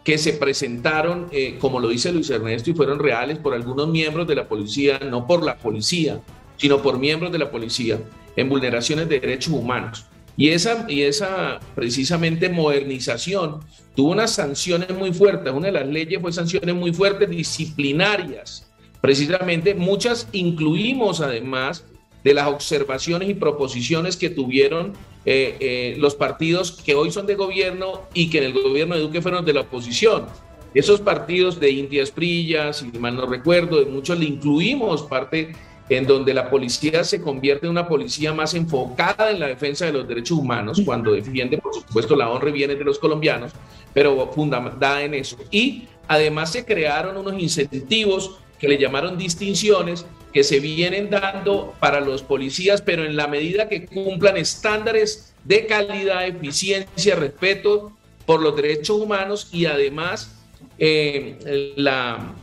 que 0.04 0.18
se 0.18 0.34
presentaron, 0.34 1.28
eh, 1.32 1.58
como 1.60 1.80
lo 1.80 1.90
dice 1.90 2.12
Luis 2.12 2.30
Ernesto, 2.30 2.72
y 2.72 2.74
fueron 2.74 2.98
reales 2.98 3.38
por 3.38 3.54
algunos 3.54 3.88
miembros 3.88 4.28
de 4.28 4.36
la 4.36 4.48
policía, 4.48 5.00
no 5.00 5.28
por 5.28 5.44
la 5.44 5.58
policía, 5.58 6.20
sino 6.58 6.82
por 6.82 6.98
miembros 6.98 7.32
de 7.32 7.38
la 7.38 7.52
policía, 7.52 8.00
en 8.36 8.50
vulneraciones 8.50 9.08
de 9.08 9.20
derechos 9.20 9.54
humanos. 9.54 10.06
Y 10.42 10.50
esa, 10.50 10.88
y 10.90 11.04
esa 11.04 11.60
precisamente 11.76 12.50
modernización 12.50 13.60
tuvo 13.96 14.10
unas 14.10 14.32
sanciones 14.32 14.90
muy 14.90 15.14
fuertes. 15.14 15.54
Una 15.54 15.68
de 15.68 15.74
las 15.74 15.88
leyes 15.88 16.20
fue 16.20 16.34
sanciones 16.34 16.74
muy 16.74 16.92
fuertes 16.92 17.30
disciplinarias. 17.30 18.68
Precisamente 19.02 19.76
muchas 19.76 20.28
incluimos 20.32 21.22
además 21.22 21.86
de 22.24 22.34
las 22.34 22.48
observaciones 22.48 23.30
y 23.30 23.36
proposiciones 23.36 24.18
que 24.18 24.32
tuvieron 24.32 24.94
eh, 25.26 25.58
eh, 25.60 25.96
los 26.00 26.16
partidos 26.16 26.72
que 26.72 26.96
hoy 26.96 27.12
son 27.12 27.28
de 27.28 27.36
gobierno 27.36 28.08
y 28.16 28.32
que 28.32 28.40
en 28.40 28.46
el 28.46 28.54
gobierno 28.54 28.96
de 28.96 29.02
Duque 29.02 29.22
fueron 29.22 29.46
de 29.46 29.54
la 29.54 29.62
oposición. 29.62 30.26
Esos 30.74 31.02
partidos 31.02 31.60
de 31.60 31.70
India 31.70 32.02
Esprilla, 32.02 32.74
si 32.74 32.86
mal 32.98 33.16
no 33.16 33.28
recuerdo, 33.28 33.78
de 33.78 33.86
muchos 33.86 34.18
le 34.18 34.26
incluimos 34.26 35.04
parte 35.04 35.54
en 35.92 36.08
donde 36.08 36.34
la 36.34 36.50
policía 36.50 37.04
se 37.04 37.20
convierte 37.20 37.66
en 37.66 37.72
una 37.72 37.86
policía 37.86 38.34
más 38.34 38.54
enfocada 38.54 39.30
en 39.30 39.42
la 39.42 39.48
defensa 39.48 39.86
de 39.86 39.92
los 39.92 40.08
derechos 40.08 40.38
humanos, 40.38 40.82
cuando 40.86 41.12
defiende, 41.12 41.58
por 41.58 41.74
supuesto, 41.74 42.16
la 42.16 42.30
honra 42.30 42.48
y 42.48 42.54
bienes 42.54 42.80
de 42.80 42.86
los 42.86 42.98
colombianos, 42.98 43.52
pero 43.94 44.32
fundamentada 44.32 45.04
en 45.04 45.16
eso. 45.16 45.36
Y 45.52 45.90
además 46.08 46.54
se 46.54 46.64
crearon 46.64 47.18
unos 47.18 47.38
incentivos 47.38 48.40
que 48.58 48.70
le 48.70 48.78
llamaron 48.78 49.18
distinciones 49.18 50.06
que 50.32 50.46
se 50.46 50.62
vienen 50.62 51.10
dando 51.10 51.74
para 51.82 52.00
los 52.00 52.24
policías, 52.24 52.82
pero 52.82 53.04
en 53.04 53.18
la 53.18 53.28
medida 53.28 53.68
que 53.68 53.86
cumplan 53.86 54.38
estándares 54.38 55.34
de 55.44 55.66
calidad, 55.66 56.26
eficiencia, 56.26 57.16
respeto 57.18 57.92
por 58.26 58.42
los 58.42 58.56
derechos 58.56 58.98
humanos 58.98 59.50
y 59.52 59.66
además 59.66 60.38
eh, 60.80 61.74
la, 61.76 62.34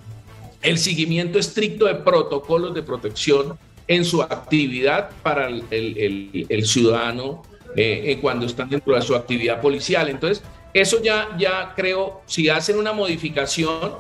el 0.62 0.78
seguimiento 0.78 1.38
estricto 1.38 1.86
de 1.86 1.94
protocolos 1.96 2.74
de 2.74 2.82
protección 2.82 3.58
en 3.86 4.04
su 4.04 4.22
actividad 4.22 5.10
para 5.22 5.48
el, 5.48 6.62
ciudadano 6.64 7.42
eh, 7.76 8.18
cuando 8.20 8.46
están 8.46 8.68
dentro 8.68 8.94
de 8.94 9.02
su 9.02 9.14
actividad 9.14 9.60
policial. 9.60 10.08
Entonces, 10.08 10.42
eso 10.74 11.02
ya, 11.02 11.36
ya 11.38 11.72
creo, 11.74 12.20
si 12.26 12.48
hacen 12.48 12.78
una 12.78 12.92
modificación, 12.92 13.92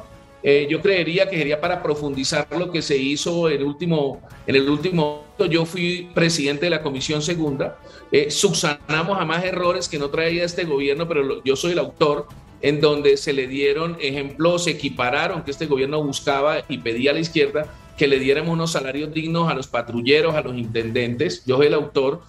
eh, 0.42 0.68
yo 0.70 0.80
creería 0.80 1.28
que 1.28 1.36
sería 1.36 1.60
para 1.60 1.82
profundizar 1.82 2.46
lo 2.56 2.70
que 2.70 2.80
se 2.80 2.96
hizo 2.96 3.48
el 3.48 3.64
último, 3.64 4.20
en 4.46 4.54
el 4.54 4.68
último 4.68 5.24
yo 5.50 5.64
fui 5.64 6.10
presidente 6.14 6.66
de 6.66 6.70
la 6.70 6.82
Comisión 6.82 7.22
Segunda, 7.22 7.78
eh, 8.12 8.30
subsanamos 8.30 9.18
a 9.18 9.24
más 9.24 9.44
errores 9.44 9.88
que 9.88 9.98
no 9.98 10.10
traía 10.10 10.44
este 10.44 10.64
gobierno, 10.64 11.08
pero 11.08 11.42
yo 11.42 11.56
soy 11.56 11.72
el 11.72 11.78
autor, 11.80 12.26
en 12.60 12.80
donde 12.80 13.16
se 13.16 13.32
le 13.32 13.46
dieron 13.46 13.96
ejemplos, 14.00 14.64
se 14.64 14.70
equipararon 14.70 15.42
que 15.42 15.50
este 15.50 15.66
gobierno 15.66 16.02
buscaba 16.02 16.64
y 16.68 16.78
pedía 16.78 17.12
a 17.12 17.14
la 17.14 17.20
izquierda 17.20 17.72
que 17.96 18.06
le 18.06 18.18
diéramos 18.18 18.52
unos 18.52 18.72
salarios 18.72 19.12
dignos 19.12 19.50
a 19.50 19.54
los 19.54 19.66
patrulleros, 19.66 20.34
a 20.34 20.42
los 20.42 20.56
intendentes. 20.56 21.44
Yo 21.44 21.56
soy 21.56 21.66
el 21.66 21.74
autor, 21.74 22.22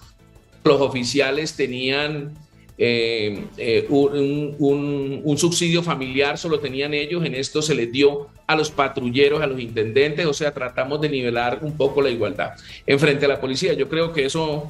los 0.64 0.80
oficiales 0.80 1.54
tenían 1.54 2.34
eh, 2.82 3.44
eh, 3.58 3.86
un, 3.90 5.36
subsidio 5.36 5.82
familiar 5.82 6.38
solo 6.38 6.60
tenían 6.60 6.94
ellos, 6.94 7.22
en 7.26 7.34
esto 7.34 7.60
se 7.60 7.74
les 7.74 7.92
dio 7.92 8.28
a 8.46 8.56
los 8.56 8.70
patrulleros, 8.70 9.42
a 9.42 9.46
los 9.46 9.60
intendentes, 9.60 10.24
o 10.24 10.32
sea, 10.32 10.54
tratamos 10.54 10.98
de 11.02 11.10
nivelar 11.10 11.58
un 11.60 11.76
poco 11.76 12.00
la 12.00 12.08
igualdad 12.08 12.52
en 12.86 12.98
frente 12.98 13.26
a 13.26 13.28
la 13.28 13.40
policía. 13.40 13.74
Yo 13.74 13.86
creo 13.86 14.14
que 14.14 14.24
eso, 14.24 14.66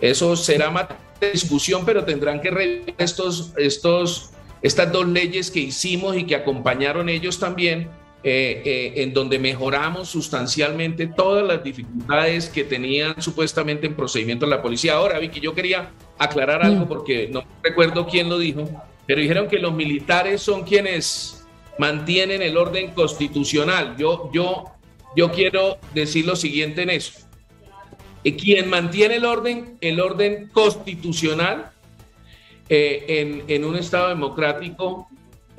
eso 0.00 0.36
será 0.36 0.70
más 0.70 0.86
discusión, 1.20 1.84
pero 1.84 2.02
tendrán 2.02 2.40
que 2.40 2.50
revisar 2.50 2.94
estos, 2.96 3.52
estos, 3.58 4.30
estas 4.62 4.92
dos 4.92 5.08
leyes 5.08 5.50
que 5.50 5.60
hicimos 5.60 6.16
y 6.16 6.24
que 6.24 6.34
acompañaron 6.34 7.08
ellos 7.08 7.38
también 7.38 7.88
eh, 8.22 8.60
eh, 8.66 8.92
en 9.02 9.14
donde 9.14 9.38
mejoramos 9.38 10.10
sustancialmente 10.10 11.06
todas 11.06 11.42
las 11.46 11.64
dificultades 11.64 12.50
que 12.50 12.64
tenían 12.64 13.20
supuestamente 13.22 13.86
en 13.86 13.94
procedimiento 13.94 14.44
la 14.46 14.60
policía. 14.60 14.94
Ahora, 14.94 15.18
Vicky, 15.18 15.40
yo 15.40 15.54
quería 15.54 15.90
aclarar 16.18 16.62
algo 16.62 16.84
mm. 16.84 16.88
porque 16.88 17.28
no 17.32 17.44
recuerdo 17.62 18.06
quién 18.06 18.28
lo 18.28 18.38
dijo, 18.38 18.68
pero 19.06 19.22
dijeron 19.22 19.48
que 19.48 19.58
los 19.58 19.72
militares 19.72 20.42
son 20.42 20.64
quienes 20.64 21.46
mantienen 21.78 22.42
el 22.42 22.58
orden 22.58 22.90
constitucional. 22.90 23.96
Yo, 23.96 24.30
yo, 24.34 24.66
yo 25.16 25.32
quiero 25.32 25.78
decir 25.94 26.26
lo 26.26 26.36
siguiente 26.36 26.82
en 26.82 26.90
eso. 26.90 27.20
Eh, 28.22 28.36
quien 28.36 28.68
mantiene 28.68 29.16
el 29.16 29.24
orden, 29.24 29.78
el 29.80 29.98
orden 29.98 30.48
constitucional 30.52 31.70
en, 32.70 33.42
en 33.48 33.64
un 33.64 33.76
Estado 33.76 34.08
democrático 34.08 35.08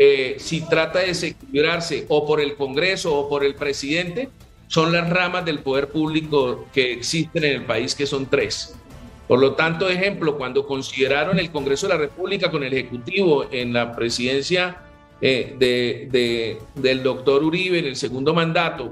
eh, 0.03 0.37
si 0.39 0.61
trata 0.61 0.97
de 0.97 1.09
desequilibrarse 1.09 2.07
o 2.09 2.25
por 2.25 2.41
el 2.41 2.55
Congreso 2.55 3.15
o 3.15 3.29
por 3.29 3.45
el 3.45 3.53
presidente, 3.53 4.29
son 4.67 4.91
las 4.91 5.07
ramas 5.07 5.45
del 5.45 5.59
poder 5.59 5.89
público 5.89 6.65
que 6.73 6.93
existen 6.93 7.43
en 7.43 7.51
el 7.51 7.65
país, 7.65 7.93
que 7.93 8.07
son 8.07 8.25
tres. 8.25 8.73
Por 9.27 9.39
lo 9.39 9.53
tanto, 9.53 9.87
ejemplo, 9.87 10.39
cuando 10.39 10.65
consideraron 10.65 11.37
el 11.37 11.51
Congreso 11.51 11.87
de 11.87 11.93
la 11.93 11.99
República 11.99 12.49
con 12.49 12.63
el 12.63 12.73
Ejecutivo 12.73 13.45
en 13.51 13.73
la 13.73 13.95
presidencia 13.95 14.77
eh, 15.21 15.55
de, 15.59 16.57
del 16.73 17.03
doctor 17.03 17.43
Uribe 17.43 17.77
en 17.77 17.85
el 17.85 17.95
segundo 17.95 18.33
mandato, 18.33 18.91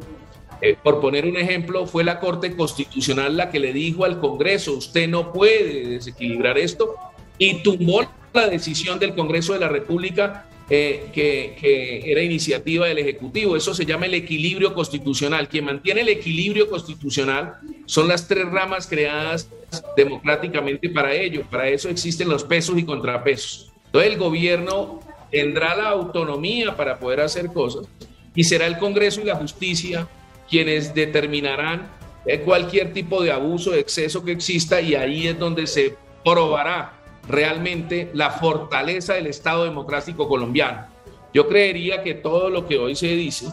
eh, 0.62 0.78
por 0.84 1.02
poner 1.02 1.26
un 1.26 1.38
ejemplo, 1.38 1.88
fue 1.88 2.04
la 2.04 2.20
Corte 2.20 2.56
Constitucional 2.56 3.36
la 3.36 3.50
que 3.50 3.60
le 3.60 3.74
dijo 3.74 4.06
al 4.06 4.20
Congreso, 4.20 4.74
usted 4.74 5.10
no 5.10 5.34
puede 5.34 5.88
desequilibrar 5.88 6.60
esto, 6.60 6.96
y 7.40 7.64
tumbó 7.64 8.06
la 8.34 8.48
decisión 8.48 9.00
del 9.00 9.16
Congreso 9.16 9.54
de 9.54 9.60
la 9.60 9.70
República 9.70 10.46
eh, 10.70 11.10
que, 11.12 12.04
era 12.06 12.22
iniciativa 12.22 12.86
del 12.86 13.00
Ejecutivo. 13.00 13.56
Eso 13.56 13.74
se 13.74 13.86
llama 13.86 14.06
el 14.06 14.14
equilibrio 14.14 14.76
constitucional. 14.76 15.48
Quien 15.48 15.66
mantiene 15.66 16.02
el 16.02 16.10
equilibrio 16.10 16.70
constitucional 16.70 17.56
son 17.88 18.08
las 18.08 18.28
tres 18.28 18.46
ramas 18.46 18.86
creadas 18.86 19.50
democráticamente 19.98 20.90
para 20.90 21.16
ello. 21.16 21.44
Para 21.50 21.68
eso 21.70 21.90
existen 21.90 22.30
los 22.30 22.44
pesos 22.44 22.78
y 22.78 22.84
contrapesos. 22.84 23.72
Entonces 23.88 24.12
el 24.12 24.20
gobierno 24.20 25.00
tendrá 25.32 25.76
la 25.76 25.90
autonomía 25.90 26.76
para 26.76 27.00
poder 27.00 27.22
hacer 27.22 27.48
cosas 27.48 27.88
y 28.36 28.44
será 28.44 28.68
el 28.68 28.78
Congreso 28.78 29.22
y 29.22 29.26
la 29.26 29.36
justicia 29.36 30.08
quienes 30.48 30.94
determinarán 30.94 31.90
eh, 32.26 32.42
cualquier 32.42 32.94
tipo 32.94 33.24
de 33.24 33.32
abuso, 33.32 33.72
de 33.72 33.80
exceso 33.80 34.24
que 34.24 34.32
exista 34.32 34.82
y 34.82 34.94
ahí 34.94 35.28
es 35.28 35.40
donde 35.40 35.66
se 35.66 35.96
probará 36.24 36.99
realmente 37.30 38.10
la 38.14 38.32
fortaleza 38.32 39.14
del 39.14 39.28
Estado 39.28 39.64
democrático 39.64 40.28
colombiano. 40.28 40.88
Yo 41.34 41.48
creería 41.48 42.04
que 42.04 42.16
todo 42.16 42.50
lo 42.50 42.68
que 42.68 42.78
hoy 42.78 42.96
se 42.96 43.08
dice 43.08 43.48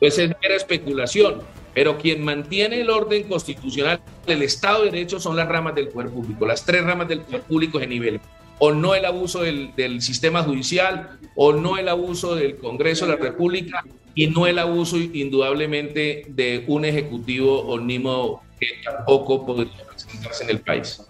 pues 0.00 0.18
es 0.18 0.28
mera 0.42 0.56
especulación, 0.56 1.42
pero 1.72 1.96
quien 1.98 2.24
mantiene 2.24 2.80
el 2.80 2.90
orden 2.90 3.24
constitucional, 3.24 4.00
el 4.26 4.42
Estado 4.42 4.84
de 4.84 4.90
Derecho 4.90 5.20
son 5.20 5.36
las 5.36 5.48
ramas 5.48 5.74
del 5.74 5.88
poder 5.88 6.10
público, 6.10 6.46
las 6.46 6.64
tres 6.64 6.84
ramas 6.84 7.08
del 7.08 7.20
poder 7.20 7.42
público 7.42 7.78
de 7.78 7.86
nivel 7.86 8.20
o 8.58 8.72
no 8.72 8.94
el 8.94 9.04
abuso 9.04 9.42
del, 9.42 9.74
del, 9.76 10.00
sistema 10.00 10.42
judicial, 10.42 11.18
o 11.34 11.52
no 11.52 11.76
el 11.76 11.90
abuso 11.90 12.34
del 12.34 12.56
Congreso 12.56 13.06
de 13.06 13.12
la 13.12 13.18
República, 13.18 13.84
y 14.14 14.28
no 14.28 14.46
el 14.46 14.58
abuso 14.58 14.96
indudablemente 14.96 16.24
de 16.28 16.64
un 16.66 16.86
ejecutivo 16.86 17.60
omnímodo 17.66 18.40
que 18.58 18.68
tampoco 18.82 19.44
podría 19.44 19.84
presentarse 19.86 20.44
en 20.44 20.50
el 20.50 20.60
país. 20.60 21.02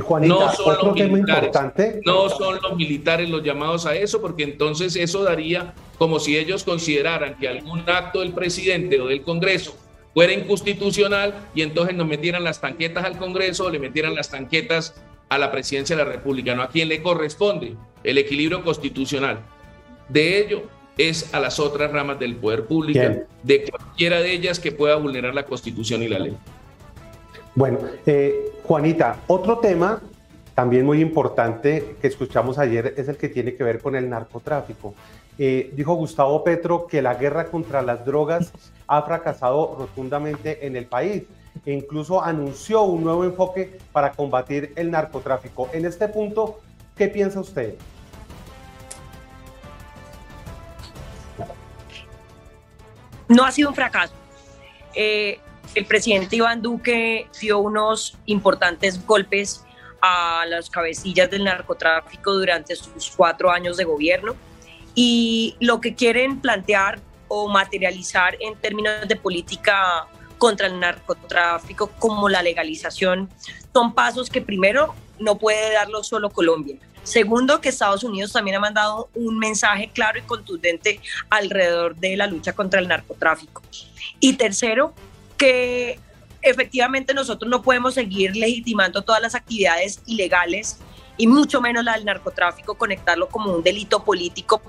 Juanita, 0.00 0.34
no 0.34 0.52
son 0.52 0.74
otro 0.74 0.94
tema 0.94 1.18
importante. 1.18 2.00
No 2.04 2.28
son 2.28 2.58
los 2.62 2.76
militares 2.76 3.28
los 3.28 3.42
llamados 3.42 3.86
a 3.86 3.94
eso, 3.94 4.20
porque 4.20 4.44
entonces 4.44 4.96
eso 4.96 5.22
daría 5.22 5.74
como 5.98 6.18
si 6.18 6.36
ellos 6.36 6.64
consideraran 6.64 7.36
que 7.38 7.48
algún 7.48 7.80
acto 7.88 8.20
del 8.20 8.32
presidente 8.32 9.00
o 9.00 9.06
del 9.06 9.22
Congreso 9.22 9.76
fuera 10.14 10.32
inconstitucional 10.32 11.34
y 11.54 11.62
entonces 11.62 11.94
nos 11.94 12.06
metieran 12.06 12.42
las 12.42 12.60
tanquetas 12.60 13.04
al 13.04 13.18
Congreso 13.18 13.66
o 13.66 13.70
le 13.70 13.78
metieran 13.78 14.14
las 14.14 14.30
tanquetas 14.30 14.94
a 15.28 15.38
la 15.38 15.50
presidencia 15.52 15.96
de 15.96 16.04
la 16.04 16.10
República, 16.10 16.54
no 16.54 16.62
a 16.62 16.68
quien 16.68 16.88
le 16.88 17.02
corresponde 17.02 17.74
el 18.02 18.18
equilibrio 18.18 18.62
constitucional. 18.62 19.40
De 20.08 20.38
ello 20.38 20.62
es 20.96 21.34
a 21.34 21.40
las 21.40 21.60
otras 21.60 21.90
ramas 21.90 22.18
del 22.18 22.36
poder 22.36 22.64
público, 22.64 23.26
de 23.42 23.64
cualquiera 23.64 24.20
de 24.20 24.32
ellas 24.32 24.58
que 24.58 24.72
pueda 24.72 24.96
vulnerar 24.96 25.34
la 25.34 25.44
Constitución 25.44 26.02
y 26.02 26.08
la 26.08 26.18
ley. 26.18 26.36
Bueno, 27.56 27.78
eh, 28.04 28.52
Juanita, 28.64 29.16
otro 29.28 29.58
tema 29.60 30.02
también 30.54 30.84
muy 30.84 31.00
importante 31.00 31.96
que 32.02 32.06
escuchamos 32.06 32.58
ayer 32.58 32.92
es 32.98 33.08
el 33.08 33.16
que 33.16 33.30
tiene 33.30 33.54
que 33.54 33.64
ver 33.64 33.80
con 33.80 33.96
el 33.96 34.10
narcotráfico. 34.10 34.94
Eh, 35.38 35.72
dijo 35.74 35.94
Gustavo 35.94 36.44
Petro 36.44 36.86
que 36.86 37.00
la 37.00 37.14
guerra 37.14 37.46
contra 37.46 37.80
las 37.80 38.04
drogas 38.04 38.52
ha 38.86 39.00
fracasado 39.00 39.74
rotundamente 39.78 40.66
en 40.66 40.76
el 40.76 40.84
país 40.84 41.22
e 41.64 41.72
incluso 41.72 42.22
anunció 42.22 42.82
un 42.82 43.02
nuevo 43.04 43.24
enfoque 43.24 43.78
para 43.90 44.12
combatir 44.12 44.74
el 44.76 44.90
narcotráfico. 44.90 45.70
En 45.72 45.86
este 45.86 46.08
punto, 46.08 46.60
¿qué 46.94 47.08
piensa 47.08 47.40
usted? 47.40 47.74
No 53.28 53.46
ha 53.46 53.50
sido 53.50 53.70
un 53.70 53.74
fracaso. 53.74 54.12
Eh, 54.94 55.38
el 55.74 55.86
presidente 55.86 56.36
Iván 56.36 56.62
Duque 56.62 57.28
dio 57.40 57.58
unos 57.58 58.16
importantes 58.26 59.04
golpes 59.06 59.64
a 60.00 60.44
las 60.46 60.70
cabecillas 60.70 61.30
del 61.30 61.44
narcotráfico 61.44 62.32
durante 62.32 62.76
sus 62.76 63.10
cuatro 63.16 63.50
años 63.50 63.76
de 63.76 63.84
gobierno 63.84 64.34
y 64.94 65.56
lo 65.60 65.80
que 65.80 65.94
quieren 65.94 66.40
plantear 66.40 67.00
o 67.28 67.48
materializar 67.48 68.36
en 68.40 68.54
términos 68.56 69.08
de 69.08 69.16
política 69.16 70.06
contra 70.38 70.66
el 70.66 70.78
narcotráfico 70.78 71.88
como 71.98 72.28
la 72.28 72.42
legalización 72.42 73.28
son 73.72 73.94
pasos 73.94 74.30
que 74.30 74.40
primero 74.40 74.94
no 75.18 75.38
puede 75.38 75.72
darlo 75.72 76.02
solo 76.02 76.30
Colombia. 76.30 76.76
Segundo, 77.02 77.60
que 77.60 77.68
Estados 77.68 78.02
Unidos 78.02 78.32
también 78.32 78.56
ha 78.56 78.60
mandado 78.60 79.08
un 79.14 79.38
mensaje 79.38 79.90
claro 79.92 80.18
y 80.18 80.22
contundente 80.22 81.00
alrededor 81.30 81.94
de 81.94 82.16
la 82.16 82.26
lucha 82.26 82.52
contra 82.52 82.80
el 82.80 82.88
narcotráfico. 82.88 83.62
Y 84.18 84.32
tercero, 84.32 84.92
que 85.36 85.98
efectivamente 86.42 87.14
nosotros 87.14 87.50
no 87.50 87.62
podemos 87.62 87.94
seguir 87.94 88.36
legitimando 88.36 89.02
todas 89.02 89.20
las 89.20 89.34
actividades 89.34 90.00
ilegales 90.06 90.78
y 91.16 91.26
mucho 91.26 91.60
menos 91.60 91.84
la 91.84 91.94
del 91.94 92.04
narcotráfico, 92.04 92.74
conectarlo 92.74 93.28
como 93.28 93.52
un 93.52 93.62
delito 93.62 94.04
político 94.04 94.60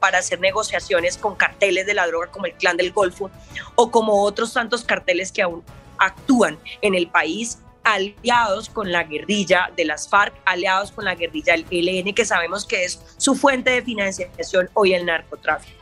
para 0.00 0.18
hacer 0.18 0.40
negociaciones 0.40 1.16
con 1.18 1.36
carteles 1.36 1.86
de 1.86 1.94
la 1.94 2.06
droga 2.06 2.28
como 2.28 2.46
el 2.46 2.54
Clan 2.54 2.76
del 2.76 2.92
Golfo 2.92 3.30
o 3.74 3.90
como 3.90 4.22
otros 4.24 4.52
tantos 4.54 4.82
carteles 4.82 5.30
que 5.30 5.42
aún 5.42 5.62
actúan 5.98 6.58
en 6.80 6.94
el 6.94 7.08
país 7.08 7.58
aliados 7.84 8.68
con 8.68 8.90
la 8.92 9.04
guerrilla 9.04 9.70
de 9.76 9.84
las 9.84 10.08
FARC, 10.08 10.34
aliados 10.44 10.92
con 10.92 11.04
la 11.04 11.14
guerrilla 11.14 11.54
del 11.54 11.66
ELN, 11.70 12.14
que 12.14 12.24
sabemos 12.24 12.66
que 12.66 12.84
es 12.84 13.00
su 13.16 13.34
fuente 13.34 13.70
de 13.70 13.82
financiación 13.82 14.68
hoy 14.74 14.94
el 14.94 15.06
narcotráfico. 15.06 15.79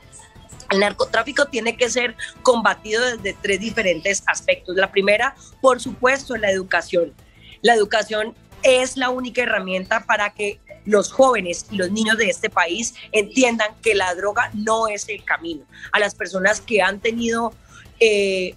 El 0.70 0.80
narcotráfico 0.80 1.46
tiene 1.46 1.76
que 1.76 1.88
ser 1.88 2.16
combatido 2.42 3.02
desde 3.04 3.36
tres 3.40 3.60
diferentes 3.60 4.22
aspectos. 4.26 4.76
La 4.76 4.90
primera, 4.90 5.34
por 5.60 5.80
supuesto, 5.80 6.36
la 6.36 6.50
educación. 6.50 7.14
La 7.62 7.74
educación 7.74 8.34
es 8.62 8.96
la 8.96 9.10
única 9.10 9.42
herramienta 9.42 10.04
para 10.04 10.34
que 10.34 10.60
los 10.84 11.12
jóvenes 11.12 11.66
y 11.70 11.76
los 11.76 11.90
niños 11.90 12.16
de 12.16 12.28
este 12.30 12.50
país 12.50 12.94
entiendan 13.12 13.74
que 13.82 13.94
la 13.94 14.14
droga 14.14 14.50
no 14.54 14.88
es 14.88 15.08
el 15.08 15.24
camino. 15.24 15.64
A 15.92 15.98
las 15.98 16.14
personas 16.14 16.60
que 16.60 16.82
han 16.82 17.00
tenido 17.00 17.52
eh, 18.00 18.54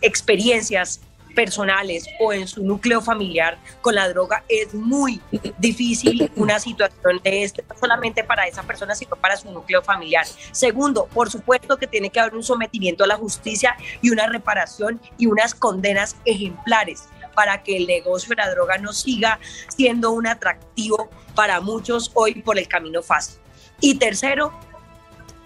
experiencias 0.00 1.00
personales 1.34 2.06
o 2.20 2.32
en 2.32 2.46
su 2.46 2.62
núcleo 2.62 3.00
familiar 3.00 3.58
con 3.80 3.94
la 3.94 4.08
droga 4.08 4.44
es 4.48 4.74
muy 4.74 5.20
difícil 5.58 6.30
una 6.36 6.58
situación 6.58 7.20
de 7.22 7.44
este, 7.44 7.64
no 7.68 7.76
solamente 7.78 8.24
para 8.24 8.46
esa 8.46 8.62
persona, 8.62 8.94
sino 8.94 9.16
para 9.16 9.36
su 9.36 9.50
núcleo 9.50 9.82
familiar. 9.82 10.26
Segundo, 10.52 11.06
por 11.06 11.30
supuesto 11.30 11.76
que 11.76 11.86
tiene 11.86 12.10
que 12.10 12.20
haber 12.20 12.34
un 12.34 12.42
sometimiento 12.42 13.04
a 13.04 13.06
la 13.06 13.16
justicia 13.16 13.76
y 14.00 14.10
una 14.10 14.26
reparación 14.26 15.00
y 15.18 15.26
unas 15.26 15.54
condenas 15.54 16.16
ejemplares 16.24 17.04
para 17.34 17.62
que 17.62 17.76
el 17.76 17.86
negocio 17.86 18.30
de 18.30 18.36
la 18.36 18.50
droga 18.50 18.78
no 18.78 18.92
siga 18.92 19.38
siendo 19.68 20.10
un 20.10 20.26
atractivo 20.26 21.10
para 21.34 21.60
muchos 21.60 22.10
hoy 22.14 22.42
por 22.42 22.58
el 22.58 22.68
camino 22.68 23.02
fácil. 23.02 23.40
Y 23.80 23.96
tercero, 23.96 24.52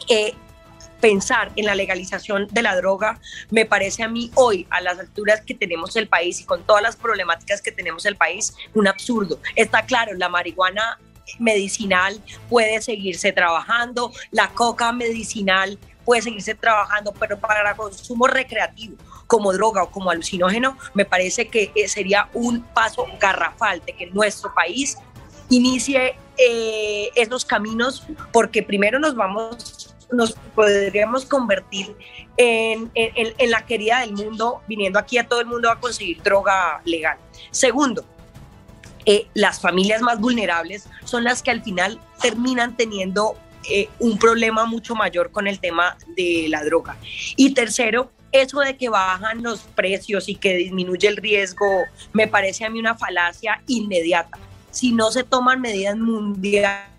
eh, 0.08 0.34
pensar 1.00 1.52
en 1.56 1.66
la 1.66 1.74
legalización 1.74 2.48
de 2.50 2.62
la 2.62 2.76
droga 2.76 3.20
me 3.50 3.66
parece 3.66 4.02
a 4.02 4.08
mí 4.08 4.30
hoy, 4.34 4.66
a 4.70 4.80
las 4.80 4.98
alturas 4.98 5.40
que 5.42 5.54
tenemos 5.54 5.96
el 5.96 6.08
país 6.08 6.40
y 6.40 6.44
con 6.44 6.62
todas 6.64 6.82
las 6.82 6.96
problemáticas 6.96 7.60
que 7.60 7.72
tenemos 7.72 8.06
el 8.06 8.16
país, 8.16 8.54
un 8.74 8.88
absurdo. 8.88 9.38
Está 9.54 9.84
claro, 9.84 10.14
la 10.14 10.28
marihuana 10.28 10.98
medicinal 11.38 12.22
puede 12.48 12.80
seguirse 12.80 13.32
trabajando, 13.32 14.12
la 14.30 14.48
coca 14.50 14.92
medicinal 14.92 15.78
puede 16.04 16.22
seguirse 16.22 16.54
trabajando, 16.54 17.12
pero 17.18 17.38
para 17.38 17.74
consumo 17.74 18.26
recreativo 18.26 18.96
como 19.26 19.52
droga 19.52 19.82
o 19.82 19.90
como 19.90 20.10
alucinógeno, 20.10 20.78
me 20.94 21.04
parece 21.04 21.48
que 21.48 21.72
eh, 21.74 21.88
sería 21.88 22.28
un 22.32 22.62
paso 22.62 23.06
garrafal 23.20 23.82
de 23.84 23.92
que 23.92 24.06
nuestro 24.06 24.54
país 24.54 24.96
inicie 25.48 26.16
eh, 26.38 27.10
esos 27.16 27.44
caminos, 27.44 28.04
porque 28.32 28.62
primero 28.62 28.98
nos 28.98 29.16
vamos 29.16 29.85
nos 30.12 30.32
podríamos 30.54 31.24
convertir 31.24 31.96
en, 32.36 32.90
la 33.50 33.64
querida 33.66 34.00
del 34.00 34.12
mundo, 34.12 34.62
viniendo 34.68 34.98
aquí 34.98 35.18
a 35.18 35.26
todo 35.26 35.40
el 35.40 35.46
mundo 35.46 35.70
a 35.70 35.80
conseguir 35.80 36.22
droga 36.22 36.80
legal. 36.84 37.18
Segundo, 37.50 38.04
eh, 39.04 39.26
las 39.34 39.60
familias 39.60 40.02
más 40.02 40.20
vulnerables 40.20 40.88
son 41.04 41.24
las 41.24 41.42
que 41.42 41.50
al 41.50 41.62
final 41.62 42.00
terminan 42.20 42.76
teniendo 42.76 43.36
eh, 43.68 43.88
un 43.98 44.18
problema 44.18 44.64
mucho 44.64 44.94
mayor 44.94 45.30
con 45.30 45.46
el 45.46 45.58
tema 45.58 45.96
de 46.16 46.46
la 46.48 46.64
droga. 46.64 46.96
Y 47.36 47.52
tercero, 47.54 48.12
eso 48.32 48.60
de 48.60 48.76
que 48.76 48.88
bajan 48.88 49.42
los 49.42 49.60
precios 49.60 50.28
y 50.28 50.36
que 50.36 50.56
disminuye 50.56 51.08
el 51.08 51.16
riesgo, 51.16 51.66
me 52.12 52.28
parece 52.28 52.64
a 52.64 52.70
mí 52.70 52.78
una 52.78 52.96
falacia 52.96 53.62
inmediata. 53.66 54.38
Si 54.70 54.92
no 54.92 55.10
se 55.10 55.24
toman 55.24 55.60
medidas 55.60 55.96
mundiales 55.96 56.95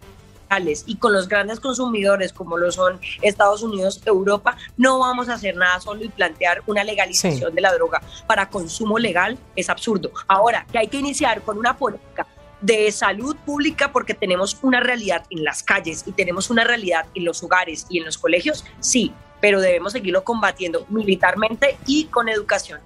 y 0.85 0.95
con 0.95 1.13
los 1.13 1.27
grandes 1.27 1.59
consumidores 1.59 2.33
como 2.33 2.57
lo 2.57 2.71
son 2.71 2.99
Estados 3.21 3.63
Unidos, 3.63 4.01
Europa, 4.05 4.57
no 4.77 4.99
vamos 4.99 5.29
a 5.29 5.33
hacer 5.33 5.55
nada 5.55 5.79
solo 5.79 6.03
y 6.03 6.09
plantear 6.09 6.63
una 6.67 6.83
legalización 6.83 7.53
de 7.53 7.61
la 7.61 7.73
droga 7.73 8.01
para 8.25 8.49
consumo 8.49 8.97
legal 8.97 9.37
es 9.55 9.69
absurdo. 9.69 10.11
Ahora, 10.27 10.65
que 10.71 10.79
hay 10.79 10.87
que 10.87 10.97
iniciar 10.97 11.41
con 11.41 11.57
una 11.57 11.77
política 11.77 12.25
de 12.61 12.91
salud 12.91 13.35
pública 13.45 13.91
porque 13.91 14.13
tenemos 14.13 14.57
una 14.63 14.79
realidad 14.79 15.25
en 15.29 15.43
las 15.43 15.61
calles 15.61 16.03
y 16.07 16.11
tenemos 16.11 16.49
una 16.49 16.63
realidad 16.63 17.05
en 17.13 17.25
los 17.25 17.43
hogares 17.43 17.85
y 17.89 17.99
en 17.99 18.05
los 18.05 18.17
colegios, 18.17 18.65
sí, 18.79 19.13
pero 19.39 19.59
debemos 19.61 19.93
seguirlo 19.93 20.23
combatiendo 20.23 20.85
militarmente 20.89 21.77
y 21.85 22.05
con 22.05 22.29
educación. 22.29 22.79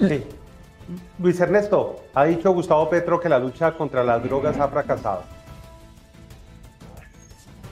Sí. 0.00 0.24
Luis 1.18 1.40
Ernesto, 1.40 2.04
ha 2.12 2.24
dicho 2.24 2.50
Gustavo 2.50 2.90
Petro 2.90 3.20
que 3.20 3.28
la 3.28 3.38
lucha 3.38 3.72
contra 3.72 4.02
las 4.02 4.22
drogas 4.22 4.58
ha 4.58 4.68
fracasado 4.68 5.22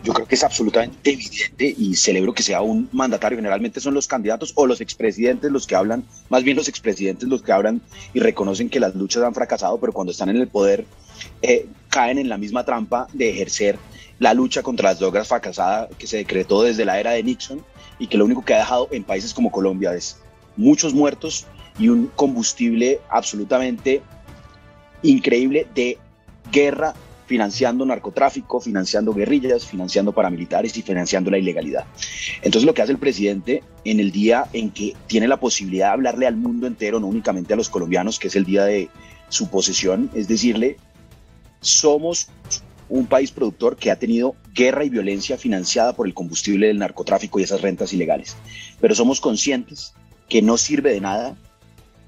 yo 0.03 0.13
creo 0.13 0.27
que 0.27 0.35
es 0.35 0.45
absolutamente 0.45 1.13
evidente 1.13 1.75
y 1.77 1.95
celebro 1.95 2.35
que 2.35 2.43
sea 2.43 2.61
un 2.63 2.89
mandatario. 2.93 3.39
Generalmente 3.39 3.81
son 3.81 3.95
los 3.95 4.09
candidatos 4.09 4.53
o 4.57 4.67
los 4.67 4.81
expresidentes 4.81 5.51
los 5.51 5.67
que 5.67 5.77
hablan, 5.77 6.05
más 6.29 6.43
bien 6.43 6.57
los 6.57 6.69
expresidentes 6.69 7.29
los 7.29 7.43
que 7.43 7.53
hablan 7.53 7.81
y 8.13 8.21
reconocen 8.21 8.69
que 8.69 8.81
las 8.81 8.95
luchas 8.95 9.23
han 9.23 9.35
fracasado, 9.35 9.79
pero 9.79 9.93
cuando 9.93 10.11
están 10.11 10.29
en 10.29 10.37
el 10.37 10.49
poder 10.49 10.85
eh, 11.43 11.67
caen 11.89 12.19
en 12.19 12.29
la 12.29 12.39
misma 12.39 12.65
trampa 12.65 13.07
de 13.13 13.31
ejercer 13.31 13.79
la 14.19 14.35
lucha 14.35 14.63
contra 14.63 14.91
las 14.91 14.99
drogas 14.99 15.29
fracasada 15.29 15.89
que 15.99 16.07
se 16.07 16.19
decretó 16.19 16.63
desde 16.63 16.85
la 16.85 16.99
era 16.99 17.13
de 17.13 17.23
Nixon 17.23 17.65
y 17.99 18.07
que 18.07 18.19
lo 18.19 18.25
único 18.25 18.45
que 18.45 18.55
ha 18.55 18.59
dejado 18.59 18.89
en 18.91 19.05
países 19.05 19.35
como 19.35 19.53
Colombia 19.53 19.95
es 19.95 20.19
muchos 20.57 20.95
muertos 20.95 21.47
y 21.79 21.89
un 21.89 22.09
combustible 22.15 23.01
absolutamente 23.09 24.03
increíble 25.03 25.67
de 25.75 25.99
guerra 26.51 26.95
financiando 27.33 27.87
narcotráfico, 27.87 28.61
financiando 28.61 29.14
guerrillas, 29.14 29.64
financiando 29.64 30.12
paramilitares 30.12 30.76
y 30.76 30.83
financiando 30.83 31.30
la 31.30 31.39
ilegalidad. 31.39 31.87
Entonces 32.43 32.66
lo 32.66 32.74
que 32.74 32.83
hace 32.83 32.93
el 32.93 32.99
presidente 32.99 33.62
en 33.87 34.01
el 34.01 34.12
día 34.12 34.45
en 34.53 34.70
que 34.70 34.95
tiene 35.07 35.26
la 35.26 35.41
posibilidad 35.41 35.87
de 35.87 35.93
hablarle 35.95 36.26
al 36.26 36.37
mundo 36.37 36.66
entero, 36.66 37.01
no 37.01 37.07
únicamente 37.07 37.55
a 37.55 37.57
los 37.57 37.70
colombianos, 37.70 38.18
que 38.18 38.28
es 38.28 38.37
el 38.37 38.45
día 38.45 38.66
de 38.66 38.91
su 39.30 39.49
posesión, 39.49 40.11
es 40.12 40.28
decirle, 40.28 40.76
somos 41.62 42.28
un 42.91 43.07
país 43.07 43.30
productor 43.30 43.76
que 43.76 43.91
ha 43.91 43.97
tenido 43.97 44.37
guerra 44.53 44.85
y 44.85 44.91
violencia 44.91 45.39
financiada 45.39 45.95
por 45.95 46.07
el 46.07 46.12
combustible 46.12 46.66
del 46.66 46.80
narcotráfico 46.80 47.41
y 47.41 47.45
esas 47.45 47.62
rentas 47.62 47.95
ilegales. 47.95 48.37
Pero 48.78 48.95
somos 48.95 49.22
conscientes 49.22 49.95
que 50.28 50.43
no 50.43 50.59
sirve 50.59 50.93
de 50.93 51.01
nada 51.01 51.35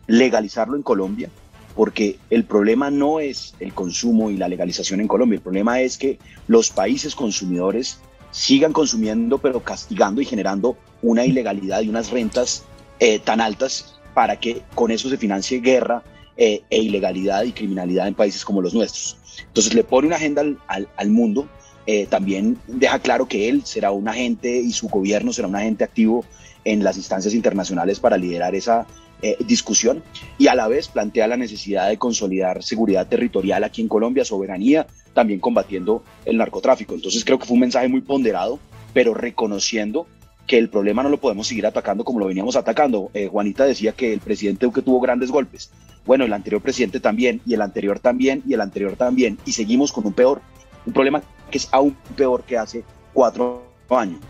legalizarlo 0.07 0.77
en 0.77 0.83
Colombia, 0.83 1.31
porque 1.75 2.19
el 2.31 2.45
problema 2.45 2.91
no 2.91 3.21
es 3.21 3.55
el 3.61 3.75
consumo 3.75 4.31
y 4.31 4.37
la 4.37 4.49
legalización 4.49 5.01
en 5.01 5.09
Colombia, 5.09 5.37
el 5.37 5.43
problema 5.43 5.81
es 5.81 5.99
que 5.99 6.19
los 6.47 6.71
países 6.71 7.15
consumidores 7.15 7.99
sigan 8.31 8.73
consumiendo 8.73 9.39
pero 9.39 9.63
castigando 9.63 10.21
y 10.21 10.25
generando 10.25 10.77
una 11.03 11.25
ilegalidad 11.25 11.83
y 11.83 11.89
unas 11.89 12.11
rentas 12.11 12.65
eh, 13.01 13.19
tan 13.19 13.41
altas 13.41 13.95
para 14.15 14.39
que 14.39 14.63
con 14.75 14.91
eso 14.91 15.09
se 15.09 15.19
financie 15.19 15.61
guerra 15.61 16.03
eh, 16.37 16.63
e 16.71 16.79
ilegalidad 16.83 17.45
y 17.45 17.53
criminalidad 17.53 18.09
en 18.09 18.15
países 18.15 18.45
como 18.45 18.61
los 18.61 18.75
nuestros. 18.75 19.19
Entonces 19.47 19.75
le 19.75 19.85
pone 19.85 20.07
una 20.07 20.17
agenda 20.17 20.43
al, 20.67 21.11
mundo, 21.11 21.49
eh, 21.87 22.07
también 22.07 22.59
deja 22.67 22.99
claro 22.99 23.27
que 23.27 23.49
él 23.49 23.63
será 23.65 23.91
un 23.91 24.09
agente 24.09 24.57
y 24.59 24.73
su 24.73 24.89
gobierno 24.89 25.33
será 25.33 25.49
un 25.49 25.57
agente 25.57 25.85
activo 25.85 26.25
en 26.65 26.83
las 26.83 26.97
instancias 26.97 27.35
internacionales 27.35 28.01
para 28.01 28.17
liderar 28.17 28.55
esa 28.55 28.87
eh, 29.23 29.37
discusión 29.47 30.03
y 30.39 30.49
a 30.49 30.55
la 30.55 30.69
vez 30.69 30.89
plantea 30.89 31.27
la 31.27 31.37
necesidad 31.37 31.89
de 31.89 31.97
consolidar 31.99 32.63
seguridad 32.63 33.07
territorial 33.07 33.65
aquí 33.65 33.81
en 33.81 33.89
Colombia, 33.89 34.25
soberanía, 34.25 34.87
también 35.15 35.41
combatiendo 35.41 36.03
el 36.25 36.37
narcotráfico. 36.37 36.95
Entonces 36.95 37.25
creo 37.25 37.39
que 37.39 37.47
fue 37.47 37.55
un 37.55 37.61
mensaje 37.61 37.89
muy 37.89 38.01
ponderado, 38.01 38.59
pero 38.93 39.15
reconociendo 39.15 40.07
que 40.47 40.59
el 40.59 40.69
problema 40.69 41.03
no 41.03 41.09
lo 41.09 41.21
podemos 41.21 41.47
seguir 41.47 41.67
atacando 41.67 42.05
como 42.05 42.19
lo 42.19 42.27
veníamos 42.27 42.57
atacando. 42.57 43.11
Eh, 43.15 43.29
Juanita 43.29 43.65
decía 43.65 43.93
que 43.93 44.13
el 44.13 44.21
presidente 44.21 44.67
Duque 44.67 44.83
tuvo 44.83 45.01
grandes 45.01 45.31
golpes. 45.31 45.71
Bueno, 46.05 46.25
el 46.25 46.33
anterior 46.33 46.61
presidente 46.61 47.01
también, 47.01 47.41
y 47.47 47.55
el 47.55 47.63
anterior 47.63 47.99
también, 47.99 48.43
y 48.47 48.53
el 48.53 48.61
anterior 48.61 48.95
también, 48.97 49.39
y 49.47 49.53
seguimos 49.53 49.91
con 49.91 50.07
un 50.07 50.13
peor, 50.13 50.43
un 50.85 50.93
problema 50.93 51.23
que 51.51 51.59
es 51.59 51.69
aún 51.73 51.97
peor 52.15 52.43
que 52.43 52.59
hace 52.59 52.85
cuatro 53.15 53.63
años 53.89 54.21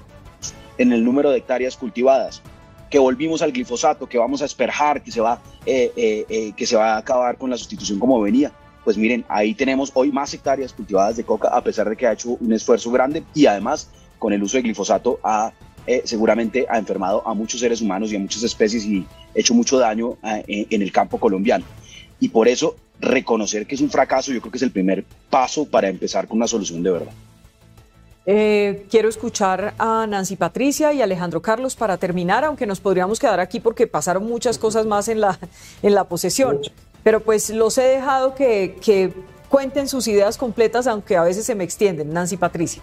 en 0.78 0.93
el 0.93 1.05
número 1.05 1.30
de 1.30 1.39
hectáreas 1.39 1.76
cultivadas 1.76 2.43
que 2.91 2.99
volvimos 2.99 3.43
al 3.43 3.53
glifosato, 3.53 4.09
que 4.09 4.18
vamos 4.18 4.43
a 4.43 4.45
esperjar, 4.45 5.03
que 5.03 5.11
se 5.11 5.20
va, 5.20 5.41
eh, 5.66 5.93
eh, 5.97 6.26
eh, 6.28 6.53
que 6.57 6.66
se 6.66 6.76
va 6.76 6.95
a 6.95 6.99
acabar 6.99 7.37
con 7.37 7.51
la 7.51 7.57
sustitución 7.57 7.99
como 7.99 8.20
venía. 8.20 8.53
Pues 8.85 8.97
miren, 8.99 9.24
ahí 9.28 9.55
tenemos 9.55 9.91
hoy 9.95 10.12
más 10.12 10.32
hectáreas 10.35 10.72
cultivadas 10.72 11.16
de 11.16 11.24
coca, 11.24 11.49
a 11.49 11.62
pesar 11.62 11.89
de 11.89 11.97
que 11.97 12.07
ha 12.07 12.12
hecho 12.12 12.37
un 12.41 12.53
esfuerzo 12.53 12.91
grande 12.91 13.24
y 13.35 13.47
además 13.47 13.89
con 14.18 14.32
el 14.32 14.43
uso 14.43 14.57
de 14.57 14.62
glifosato 14.62 15.18
ha 15.22 15.53
seguramente 16.05 16.64
ha 16.70 16.78
enfermado 16.78 17.22
a 17.28 17.35
muchos 17.35 17.61
seres 17.61 17.82
humanos 17.82 18.11
y 18.11 18.16
a 18.16 18.18
muchas 18.18 18.43
especies 18.43 18.87
y 18.87 19.07
hecho 19.35 19.53
mucho 19.53 19.78
daño 19.78 20.16
en 20.22 20.80
el 20.80 20.91
campo 20.93 21.18
colombiano. 21.18 21.64
Y 22.20 22.28
por 22.30 22.49
eso 22.49 22.76
reconocer 23.01 23.66
que 23.66 23.74
es 23.74 23.82
un 23.82 23.91
fracaso 23.91 24.32
yo 24.32 24.41
creo 24.41 24.51
que 24.51 24.57
es 24.57 24.62
el 24.62 24.70
primer 24.70 25.05
paso 25.28 25.66
para 25.66 25.91
empezar 25.91 26.26
con 26.26 26.39
una 26.39 26.47
solución 26.47 26.82
de 26.82 26.91
verdad. 26.91 27.12
Eh, 28.27 28.87
quiero 28.91 29.09
escuchar 29.09 29.75
a 29.79 30.07
Nancy 30.07 30.37
Patricia 30.37 30.93
y 30.93 31.03
Alejandro 31.03 31.43
Carlos 31.43 31.77
para 31.77 31.99
terminar, 31.99 32.45
aunque 32.45 32.66
nos 32.66 32.81
podríamos 32.81 33.18
quedar 33.18 33.39
aquí 33.39 33.61
porque 33.61 33.87
pasaron 33.87 34.25
muchas 34.25 34.57
cosas 34.57 34.87
más 34.87 35.09
en 35.09 35.20
la, 35.20 35.39
en 35.83 35.95
la 35.95 36.05
posesión. 36.05 36.61
Pero 37.03 37.20
pues 37.20 37.51
los 37.51 37.77
he 37.77 37.83
dejado 37.83 38.35
que, 38.35 38.79
que 38.81 39.12
cuenten 39.51 39.89
sus 39.89 40.09
ideas 40.09 40.39
completas, 40.39 40.87
aunque 40.87 41.16
a 41.16 41.22
veces 41.22 41.45
se 41.45 41.55
me 41.55 41.64
extienden. 41.64 42.12
Nancy 42.12 42.37
Patricia. 42.37 42.83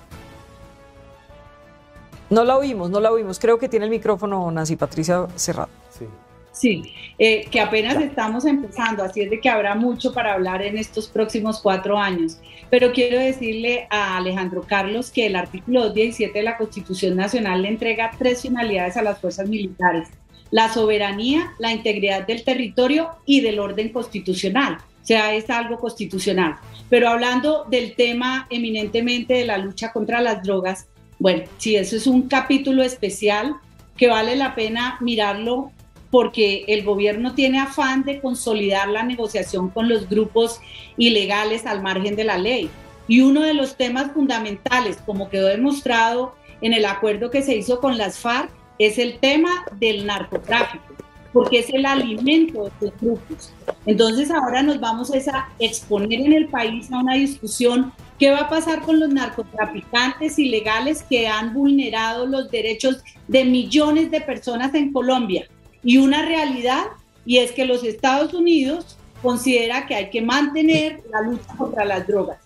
No 2.30 2.46
la 2.46 2.58
oímos, 2.58 2.90
no 2.90 3.00
la 3.00 3.12
oímos. 3.12 3.40
Creo 3.40 3.58
que 3.58 3.68
tiene 3.68 3.86
el 3.86 3.92
micrófono 3.92 4.50
Nancy 4.52 4.76
Patricia 4.76 5.28
cerrado. 5.36 5.70
Sí. 5.90 6.06
Sí, 6.52 6.84
eh, 7.18 7.46
que 7.50 7.62
apenas 7.62 7.96
estamos 8.02 8.46
empezando, 8.46 9.04
así 9.04 9.22
es 9.22 9.30
de 9.30 9.40
que 9.40 9.50
habrá 9.50 9.74
mucho 9.74 10.14
para 10.14 10.34
hablar 10.34 10.62
en 10.62 10.78
estos 10.78 11.08
próximos 11.08 11.62
cuatro 11.62 11.98
años. 11.98 12.40
Pero 12.70 12.92
quiero 12.92 13.20
decirle 13.20 13.88
a 13.90 14.18
Alejandro 14.18 14.62
Carlos 14.62 15.12
que 15.12 15.28
el 15.28 15.36
artículo 15.36 15.82
217 15.82 16.38
de 16.38 16.44
la 16.44 16.58
Constitución 16.58 17.16
Nacional 17.16 17.62
le 17.62 17.70
entrega 17.70 18.12
tres 18.18 18.42
finalidades 18.42 18.98
a 18.98 19.02
las 19.02 19.20
fuerzas 19.20 19.48
militares. 19.48 20.10
La 20.52 20.68
soberanía, 20.74 21.54
la 21.58 21.72
integridad 21.72 22.28
del 22.28 22.44
territorio 22.44 23.10
y 23.26 23.40
del 23.40 23.60
orden 23.60 23.90
constitucional. 23.90 24.78
O 25.02 25.06
sea, 25.06 25.34
es 25.34 25.50
algo 25.50 25.80
constitucional. 25.80 26.58
Pero 26.90 27.08
hablando 27.08 27.66
del 27.70 27.96
tema 27.96 28.48
eminentemente 28.50 29.36
de 29.36 29.46
la 29.46 29.58
lucha 29.58 29.94
contra 29.94 30.20
las 30.20 30.44
drogas, 30.44 30.88
bueno, 31.18 31.44
sí, 31.58 31.78
eso 31.78 31.96
es 31.96 32.08
un 32.08 32.24
capítulo 32.28 32.84
especial 32.84 33.56
que 33.96 34.08
vale 34.08 34.36
la 34.36 34.56
pena 34.56 34.98
mirarlo 35.00 35.72
porque 36.12 36.66
el 36.68 36.84
gobierno 36.84 37.34
tiene 37.34 37.60
afán 37.60 38.04
de 38.04 38.20
consolidar 38.20 38.90
la 38.90 39.04
negociación 39.04 39.70
con 39.70 39.88
los 39.88 40.10
grupos 40.10 40.60
ilegales 40.98 41.66
al 41.66 41.82
margen 41.82 42.18
de 42.18 42.26
la 42.26 42.38
ley. 42.38 42.70
Y 43.08 43.22
uno 43.22 43.42
de 43.42 43.54
los 43.54 43.78
temas 43.78 44.12
fundamentales, 44.12 44.98
como 45.06 45.30
quedó 45.30 45.48
demostrado 45.48 46.36
en 46.62 46.74
el 46.74 46.86
acuerdo 46.86 47.32
que 47.32 47.42
se 47.42 47.56
hizo 47.56 47.80
con 47.80 47.98
las 47.98 48.20
FARC, 48.20 48.52
es 48.78 48.98
el 48.98 49.20
tema 49.20 49.66
del 49.80 50.06
narcotráfico, 50.06 50.84
porque 51.32 51.60
es 51.60 51.70
el 51.70 51.86
alimento 51.86 52.64
de 52.64 52.70
estos 52.70 52.92
grupos. 53.00 53.54
Entonces 53.86 54.30
ahora 54.32 54.62
nos 54.64 54.80
vamos 54.80 55.12
a 55.12 55.50
exponer 55.60 56.20
en 56.20 56.34
el 56.34 56.48
país 56.50 56.92
a 56.92 57.00
una 57.00 57.16
discusión 57.16 57.94
qué 58.20 58.32
va 58.32 58.40
a 58.40 58.50
pasar 58.50 58.82
con 58.82 59.00
los 59.00 59.10
narcotraficantes 59.10 60.38
ilegales 60.38 61.04
que 61.04 61.28
han 61.28 61.54
vulnerado 61.54 62.26
los 62.28 62.52
derechos 62.52 63.02
de 63.28 63.46
millones 63.46 64.12
de 64.12 64.22
personas 64.22 64.74
en 64.74 64.92
Colombia 64.92 65.48
y 65.84 65.98
una 65.98 66.24
realidad, 66.24 66.86
y 67.26 67.38
es 67.38 67.52
que 67.52 67.66
los 67.66 67.84
Estados 67.84 68.34
Unidos 68.34 68.98
considera 69.22 69.86
que 69.86 69.96
hay 69.96 70.10
que 70.10 70.22
mantener 70.22 71.02
la 71.12 71.22
lucha 71.22 71.56
contra 71.58 71.86
las 71.86 72.08
drogas. 72.08 72.38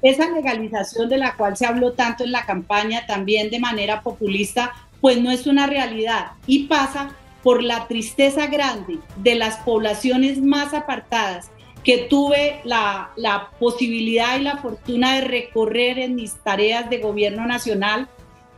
Esa 0.00 0.28
legalización 0.30 1.08
de 1.08 1.18
la 1.18 1.36
cual 1.36 1.56
se 1.56 1.66
habló 1.66 1.92
tanto 1.92 2.24
en 2.24 2.32
la 2.32 2.44
campaña, 2.44 3.06
también 3.06 3.50
de 3.50 3.60
manera 3.60 4.02
populista, 4.02 4.72
pues 5.00 5.20
no 5.20 5.30
es 5.30 5.46
una 5.46 5.66
realidad 5.66 6.32
y 6.46 6.64
pasa 6.64 7.14
por 7.42 7.62
la 7.62 7.86
tristeza 7.88 8.46
grande 8.46 8.98
de 9.16 9.34
las 9.34 9.58
poblaciones 9.58 10.40
más 10.40 10.74
apartadas 10.74 11.50
que 11.84 11.98
tuve 11.98 12.60
la, 12.64 13.10
la 13.16 13.50
posibilidad 13.58 14.38
y 14.38 14.42
la 14.42 14.58
fortuna 14.58 15.16
de 15.16 15.22
recorrer 15.22 15.98
en 15.98 16.14
mis 16.14 16.34
tareas 16.36 16.88
de 16.88 16.98
gobierno 16.98 17.44
nacional, 17.46 18.08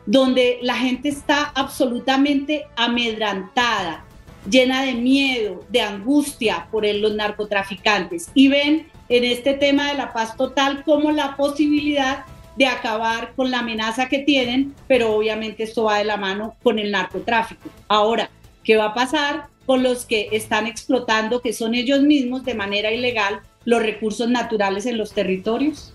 donde 0.05 0.59
la 0.61 0.76
gente 0.76 1.09
está 1.09 1.51
absolutamente 1.55 2.66
amedrantada, 2.76 4.05
llena 4.49 4.82
de 4.82 4.95
miedo, 4.95 5.64
de 5.68 5.80
angustia 5.80 6.68
por 6.70 6.86
los 6.86 7.14
narcotraficantes 7.14 8.30
y 8.34 8.49
ven 8.49 8.88
en 9.09 9.24
este 9.24 9.55
tema 9.55 9.90
de 9.90 9.99
la 9.99 10.12
paz 10.12 10.36
total 10.36 10.84
como 10.84 11.11
la 11.11 11.36
posibilidad 11.36 12.24
de 12.57 12.66
acabar 12.66 13.32
con 13.34 13.51
la 13.51 13.61
amenaza 13.61 14.09
que 14.09 14.20
tienen, 14.20 14.74
pero 14.86 15.14
obviamente 15.14 15.64
esto 15.64 15.84
va 15.84 15.99
de 15.99 16.05
la 16.05 16.16
mano 16.16 16.55
con 16.62 16.78
el 16.78 16.90
narcotráfico. 16.90 17.68
Ahora, 17.88 18.30
¿qué 18.62 18.76
va 18.76 18.86
a 18.86 18.95
pasar 18.95 19.49
con 19.66 19.82
los 19.82 20.05
que 20.05 20.28
están 20.32 20.66
explotando, 20.66 21.40
que 21.40 21.53
son 21.53 21.74
ellos 21.74 22.03
mismos 22.03 22.45
de 22.45 22.55
manera 22.55 22.92
ilegal, 22.92 23.40
los 23.64 23.82
recursos 23.82 24.28
naturales 24.28 24.86
en 24.86 24.99
los 24.99 25.12
territorios? 25.12 25.95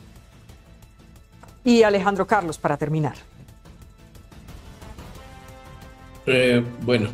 y 1.63 1.83
Alejandro 1.83 2.25
Carlos 2.25 2.57
para 2.57 2.77
terminar. 2.77 3.15
Eh, 6.25 6.63
bueno, 6.81 7.09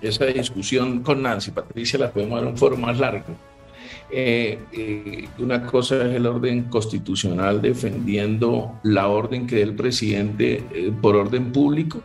esa 0.00 0.26
discusión 0.26 1.02
con 1.02 1.22
Nancy 1.22 1.50
Patricia 1.50 1.98
la 1.98 2.10
podemos 2.10 2.40
dar 2.40 2.50
un 2.50 2.56
foro 2.56 2.76
más 2.76 2.98
largo. 2.98 3.36
Eh, 4.12 4.58
eh, 4.72 5.28
una 5.38 5.64
cosa 5.64 5.96
es 6.04 6.14
el 6.14 6.26
orden 6.26 6.64
constitucional 6.64 7.62
defendiendo 7.62 8.80
la 8.82 9.08
orden 9.08 9.46
que 9.46 9.56
dé 9.56 9.62
el 9.62 9.74
presidente 9.74 10.64
por 11.00 11.14
orden 11.14 11.52
público 11.52 12.02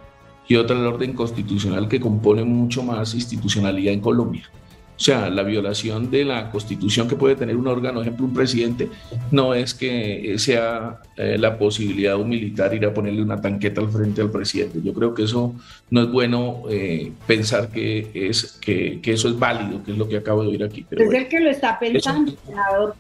y 0.48 0.56
otra 0.56 0.78
el 0.78 0.86
orden 0.86 1.14
constitucional 1.14 1.88
que 1.88 2.00
compone 2.00 2.43
mucho 2.43 2.84
más 2.84 3.14
institucionalidad 3.16 3.93
en 3.93 4.02
Colombia. 4.02 4.50
O 4.98 5.00
sea, 5.00 5.30
la 5.30 5.43
violación 5.43 6.10
de 6.10 6.24
la 6.24 6.50
constitución 6.50 7.08
que 7.08 7.18
puede 7.18 7.36
tener 7.36 7.58
un 7.58 7.68
órgano, 7.68 8.02
ejemplo, 8.02 8.26
un 8.26 8.34
presidente, 8.34 8.89
no 9.30 9.54
es 9.54 9.74
que 9.74 10.36
sea 10.38 11.02
eh, 11.18 11.38
la 11.38 11.58
posibilidad 11.58 12.16
de 12.16 12.24
un 12.24 12.30
militar 12.30 12.74
ir 12.74 12.86
a 12.86 12.93
ponerle 12.93 13.22
una 13.22 13.41
tanqueta 13.41 13.82
al 13.82 13.89
frente 13.89 14.22
al 14.22 14.32
presidente. 14.32 14.80
Yo 14.82 14.93
creo 14.93 15.14
que 15.14 15.24
eso 15.24 15.54
no 15.89 16.02
es 16.02 16.12
bueno 16.12 16.64
eh, 16.70 17.12
pensar 17.28 17.70
que, 17.70 18.10
es, 18.14 18.58
que, 18.62 19.02
que, 19.02 19.14
eso 19.14 19.28
es 19.28 19.38
válido, 19.38 19.84
que 19.84 19.91
es 19.91 19.98
lo 19.98 20.08
que 20.08 20.16
acabo 20.16 20.43
de 20.43 20.50
oír 20.50 20.64
aquí. 20.64 20.86
Pero 20.89 21.04
es 21.04 21.14
el 21.14 21.28
que 21.28 21.39
lo 21.41 21.50
está 21.50 21.78
pensando, 21.78 22.34
senador. 22.46 22.96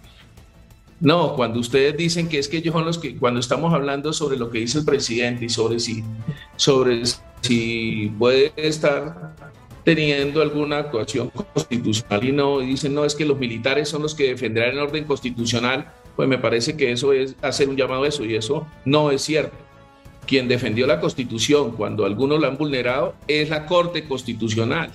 No, 0.99 1.35
cuando 1.35 1.59
ustedes 1.59 1.95
dicen 1.95 2.27
que 2.27 2.39
es 2.39 2.47
que 2.47 2.57
ellos 2.57 2.73
son 2.73 2.85
los 2.85 2.97
que, 2.97 3.17
cuando 3.17 3.39
estamos 3.39 3.73
hablando 3.73 4.13
sobre 4.13 4.37
lo 4.37 4.49
que 4.49 4.59
dice 4.59 4.79
el 4.79 4.85
presidente 4.85 5.45
y 5.45 5.49
sobre 5.49 5.79
si, 5.79 6.03
sobre 6.55 7.03
si 7.41 8.11
puede 8.17 8.53
estar 8.55 9.35
teniendo 9.85 10.41
alguna 10.41 10.79
actuación 10.79 11.29
constitucional 11.29 12.25
y 12.25 12.31
no 12.31 12.59
dicen, 12.59 12.93
no, 12.93 13.05
es 13.05 13.15
que 13.15 13.23
los 13.23 13.37
militares 13.37 13.87
son 13.87 14.01
los 14.01 14.15
que 14.15 14.29
defenderán 14.29 14.71
el 14.71 14.79
orden 14.79 15.05
constitucional, 15.05 15.93
pues 16.15 16.27
me 16.27 16.39
parece 16.39 16.75
que 16.75 16.91
eso 16.91 17.13
es 17.13 17.35
hacer 17.41 17.69
un 17.69 17.77
llamado 17.77 18.03
a 18.03 18.07
eso 18.07 18.25
y 18.25 18.35
eso 18.35 18.67
no 18.83 19.11
es 19.11 19.21
cierto. 19.21 19.55
Quien 20.25 20.47
defendió 20.47 20.87
la 20.87 20.99
constitución 20.99 21.73
cuando 21.73 22.03
algunos 22.03 22.41
la 22.41 22.47
han 22.47 22.57
vulnerado 22.57 23.13
es 23.27 23.49
la 23.49 23.67
Corte 23.67 24.07
Constitucional, 24.07 24.91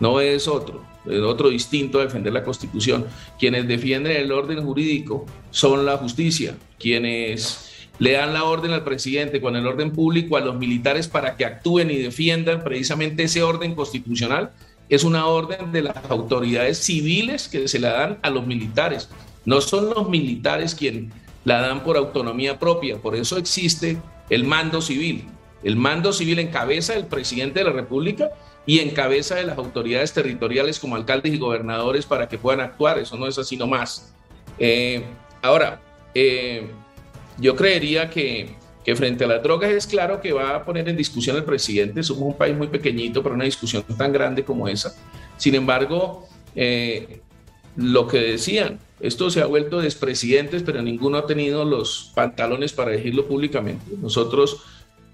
no 0.00 0.20
es 0.22 0.48
otro, 0.48 0.82
es 1.04 1.20
otro 1.20 1.50
distinto 1.50 2.00
a 2.00 2.04
defender 2.04 2.32
la 2.32 2.44
constitución. 2.44 3.04
Quienes 3.38 3.68
defienden 3.68 4.16
el 4.16 4.32
orden 4.32 4.64
jurídico 4.64 5.26
son 5.50 5.84
la 5.84 5.98
justicia, 5.98 6.56
quienes 6.78 7.73
le 7.98 8.12
dan 8.12 8.32
la 8.32 8.44
orden 8.44 8.72
al 8.72 8.84
presidente 8.84 9.40
con 9.40 9.56
el 9.56 9.66
orden 9.66 9.92
público 9.92 10.36
a 10.36 10.40
los 10.40 10.56
militares 10.56 11.08
para 11.08 11.36
que 11.36 11.44
actúen 11.44 11.90
y 11.90 11.98
defiendan 11.98 12.64
precisamente 12.64 13.24
ese 13.24 13.42
orden 13.42 13.74
constitucional. 13.74 14.50
Es 14.88 15.04
una 15.04 15.26
orden 15.26 15.72
de 15.72 15.82
las 15.82 15.96
autoridades 16.10 16.78
civiles 16.78 17.48
que 17.48 17.68
se 17.68 17.78
la 17.78 17.92
dan 17.92 18.18
a 18.22 18.30
los 18.30 18.46
militares. 18.46 19.08
No 19.44 19.60
son 19.60 19.90
los 19.90 20.08
militares 20.08 20.74
quienes 20.74 21.12
la 21.44 21.60
dan 21.60 21.84
por 21.84 21.96
autonomía 21.96 22.58
propia. 22.58 22.98
Por 22.98 23.14
eso 23.14 23.36
existe 23.36 23.98
el 24.28 24.44
mando 24.44 24.80
civil. 24.80 25.26
El 25.62 25.76
mando 25.76 26.12
civil 26.12 26.38
en 26.38 26.48
cabeza 26.48 26.94
del 26.94 27.06
presidente 27.06 27.60
de 27.60 27.66
la 27.66 27.72
República 27.72 28.30
y 28.66 28.80
en 28.80 28.90
cabeza 28.90 29.36
de 29.36 29.44
las 29.44 29.58
autoridades 29.58 30.12
territoriales 30.12 30.78
como 30.78 30.96
alcaldes 30.96 31.32
y 31.32 31.38
gobernadores 31.38 32.06
para 32.06 32.28
que 32.28 32.38
puedan 32.38 32.60
actuar. 32.60 32.98
Eso 32.98 33.16
no 33.16 33.26
es 33.26 33.38
así 33.38 33.56
nomás. 33.56 34.12
Eh, 34.58 35.04
ahora, 35.42 35.80
eh, 36.14 36.70
yo 37.38 37.56
creería 37.56 38.10
que, 38.10 38.50
frente 38.96 39.24
a 39.24 39.26
las 39.26 39.42
drogas 39.42 39.70
es 39.70 39.86
claro 39.86 40.20
que 40.20 40.32
va 40.32 40.56
a 40.56 40.64
poner 40.64 40.88
en 40.88 40.96
discusión 40.96 41.36
el 41.36 41.44
presidente. 41.44 42.02
Somos 42.02 42.24
un 42.24 42.36
país 42.36 42.56
muy 42.56 42.68
pequeñito 42.68 43.22
para 43.22 43.34
una 43.34 43.44
discusión 43.44 43.82
tan 43.96 44.12
grande 44.12 44.44
como 44.44 44.68
esa. 44.68 44.94
Sin 45.36 45.54
embargo, 45.54 46.28
eh, 46.54 47.20
lo 47.76 48.06
que 48.06 48.18
decían, 48.18 48.78
esto 49.00 49.30
se 49.30 49.40
ha 49.40 49.46
vuelto 49.46 49.80
despresidentes, 49.80 50.62
pero 50.62 50.80
ninguno 50.82 51.18
ha 51.18 51.26
tenido 51.26 51.64
los 51.64 52.12
pantalones 52.14 52.72
para 52.72 52.92
decirlo 52.92 53.26
públicamente. 53.26 53.84
Nosotros 54.00 54.62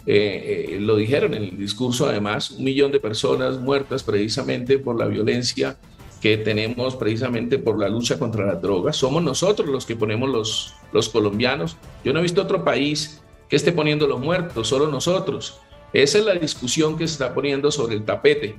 eh, 0.07 0.73
eh, 0.73 0.81
lo 0.81 0.97
dijeron 0.97 1.35
en 1.35 1.45
el 1.45 1.59
discurso, 1.59 2.09
además, 2.09 2.51
un 2.51 2.64
millón 2.64 2.93
de 2.93 3.01
personas 3.01 3.59
muertas 3.59 4.03
precisamente 4.03 4.79
por 4.79 4.99
la 4.99 5.07
violencia 5.07 5.77
que 6.21 6.37
tenemos 6.37 6.97
precisamente 6.97 7.59
por 7.59 7.79
la 7.79 7.89
lucha 7.89 8.18
contra 8.18 8.45
las 8.45 8.61
drogas. 8.61 8.97
Somos 8.97 9.23
nosotros 9.23 9.68
los 9.68 9.87
que 9.87 9.97
ponemos 9.97 10.29
los, 10.29 10.75
los 10.93 11.09
colombianos. 11.09 11.77
Yo 12.05 12.12
no 12.12 12.18
he 12.18 12.23
visto 12.23 12.43
otro 12.43 12.62
país 12.62 13.23
que 13.49 13.57
esté 13.57 13.73
poniendo 13.73 14.07
los 14.07 14.21
muertos, 14.21 14.68
solo 14.68 14.89
nosotros. 14.89 15.61
Esa 15.93 16.18
es 16.18 16.25
la 16.25 16.35
discusión 16.35 16.97
que 16.97 17.07
se 17.09 17.14
está 17.14 17.35
poniendo 17.35 17.73
sobre 17.73 17.97
el 17.97 18.05
tapete. 18.05 18.57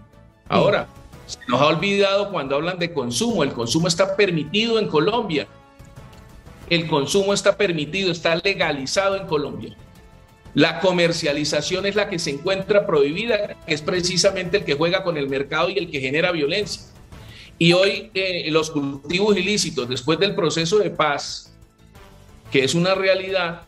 Ahora, 0.50 0.88
se 1.28 1.40
nos 1.48 1.62
ha 1.62 1.68
olvidado 1.68 2.32
cuando 2.32 2.56
hablan 2.56 2.80
de 2.80 2.92
consumo. 2.92 3.44
El 3.44 3.54
consumo 3.54 3.88
está 3.88 4.16
permitido 4.16 4.80
en 4.80 4.88
Colombia. 4.88 5.48
El 6.70 6.88
consumo 6.88 7.34
está 7.34 7.56
permitido, 7.56 8.12
está 8.12 8.36
legalizado 8.36 9.18
en 9.18 9.28
Colombia. 9.28 9.78
La 10.54 10.80
comercialización 10.82 11.86
es 11.86 11.96
la 11.96 12.10
que 12.10 12.20
se 12.20 12.32
encuentra 12.32 12.86
prohibida, 12.86 13.56
es 13.68 13.82
precisamente 13.82 14.58
el 14.58 14.66
que 14.66 14.74
juega 14.74 15.04
con 15.04 15.16
el 15.16 15.30
mercado 15.30 15.70
y 15.70 15.78
el 15.78 15.90
que 15.90 16.02
genera 16.02 16.32
violencia. 16.32 16.91
Y 17.62 17.74
hoy 17.74 18.10
eh, 18.16 18.50
los 18.50 18.72
cultivos 18.72 19.38
ilícitos, 19.38 19.88
después 19.88 20.18
del 20.18 20.34
proceso 20.34 20.80
de 20.80 20.90
paz, 20.90 21.54
que 22.52 22.64
es 22.64 22.74
una 22.74 22.96
realidad, 22.96 23.68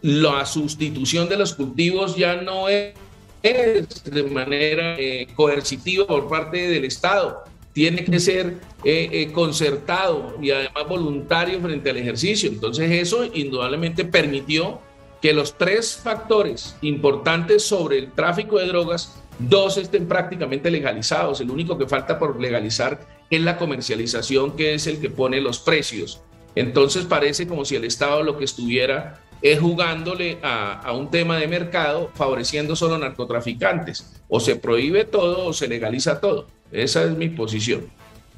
la 0.00 0.46
sustitución 0.46 1.28
de 1.28 1.36
los 1.36 1.52
cultivos 1.52 2.16
ya 2.16 2.40
no 2.40 2.70
es 2.70 2.94
de 3.42 4.22
manera 4.22 4.98
eh, 4.98 5.28
coercitiva 5.34 6.06
por 6.06 6.26
parte 6.26 6.70
del 6.70 6.86
Estado, 6.86 7.44
tiene 7.74 8.02
que 8.02 8.18
ser 8.18 8.60
eh, 8.82 9.30
concertado 9.34 10.34
y 10.40 10.50
además 10.50 10.88
voluntario 10.88 11.60
frente 11.60 11.90
al 11.90 11.98
ejercicio. 11.98 12.48
Entonces 12.48 12.90
eso 12.90 13.26
indudablemente 13.26 14.06
permitió 14.06 14.80
que 15.20 15.34
los 15.34 15.58
tres 15.58 16.00
factores 16.02 16.76
importantes 16.80 17.62
sobre 17.62 17.98
el 17.98 18.10
tráfico 18.10 18.58
de 18.58 18.68
drogas, 18.68 19.20
dos 19.38 19.76
estén 19.76 20.08
prácticamente 20.08 20.70
legalizados. 20.70 21.42
El 21.42 21.50
único 21.50 21.76
que 21.76 21.86
falta 21.86 22.18
por 22.18 22.40
legalizar 22.40 23.17
es 23.30 23.40
la 23.40 23.56
comercialización 23.58 24.56
que 24.56 24.74
es 24.74 24.86
el 24.86 25.00
que 25.00 25.10
pone 25.10 25.40
los 25.40 25.58
precios. 25.58 26.22
Entonces 26.54 27.04
parece 27.04 27.46
como 27.46 27.64
si 27.64 27.76
el 27.76 27.84
Estado 27.84 28.22
lo 28.22 28.38
que 28.38 28.44
estuviera 28.44 29.20
es 29.42 29.60
jugándole 29.60 30.38
a, 30.42 30.92
un 30.92 31.10
tema 31.10 31.36
de 31.36 31.46
mercado, 31.46 32.10
favoreciendo 32.14 32.74
solo 32.74 32.98
narcotraficantes. 32.98 34.12
O 34.28 34.40
se 34.40 34.56
prohíbe 34.56 35.04
todo 35.04 35.46
o 35.46 35.52
se 35.52 35.68
legaliza 35.68 36.20
todo. 36.20 36.46
Esa 36.72 37.04
es 37.04 37.12
mi 37.12 37.28
posición. 37.28 37.88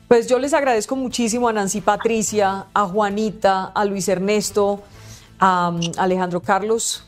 Pues 0.09 0.27
yo 0.27 0.39
les 0.39 0.53
agradezco 0.53 0.97
muchísimo 0.97 1.49
a 1.49 1.53
Nancy 1.53 1.81
Patricia, 1.81 2.67
a 2.75 2.87
Juanita, 2.87 3.67
a 3.67 3.85
Luis 3.85 4.09
Ernesto, 4.09 4.83
a 5.39 5.71
um, 5.71 5.81
Alejandro 5.97 6.41
Carlos. 6.41 7.05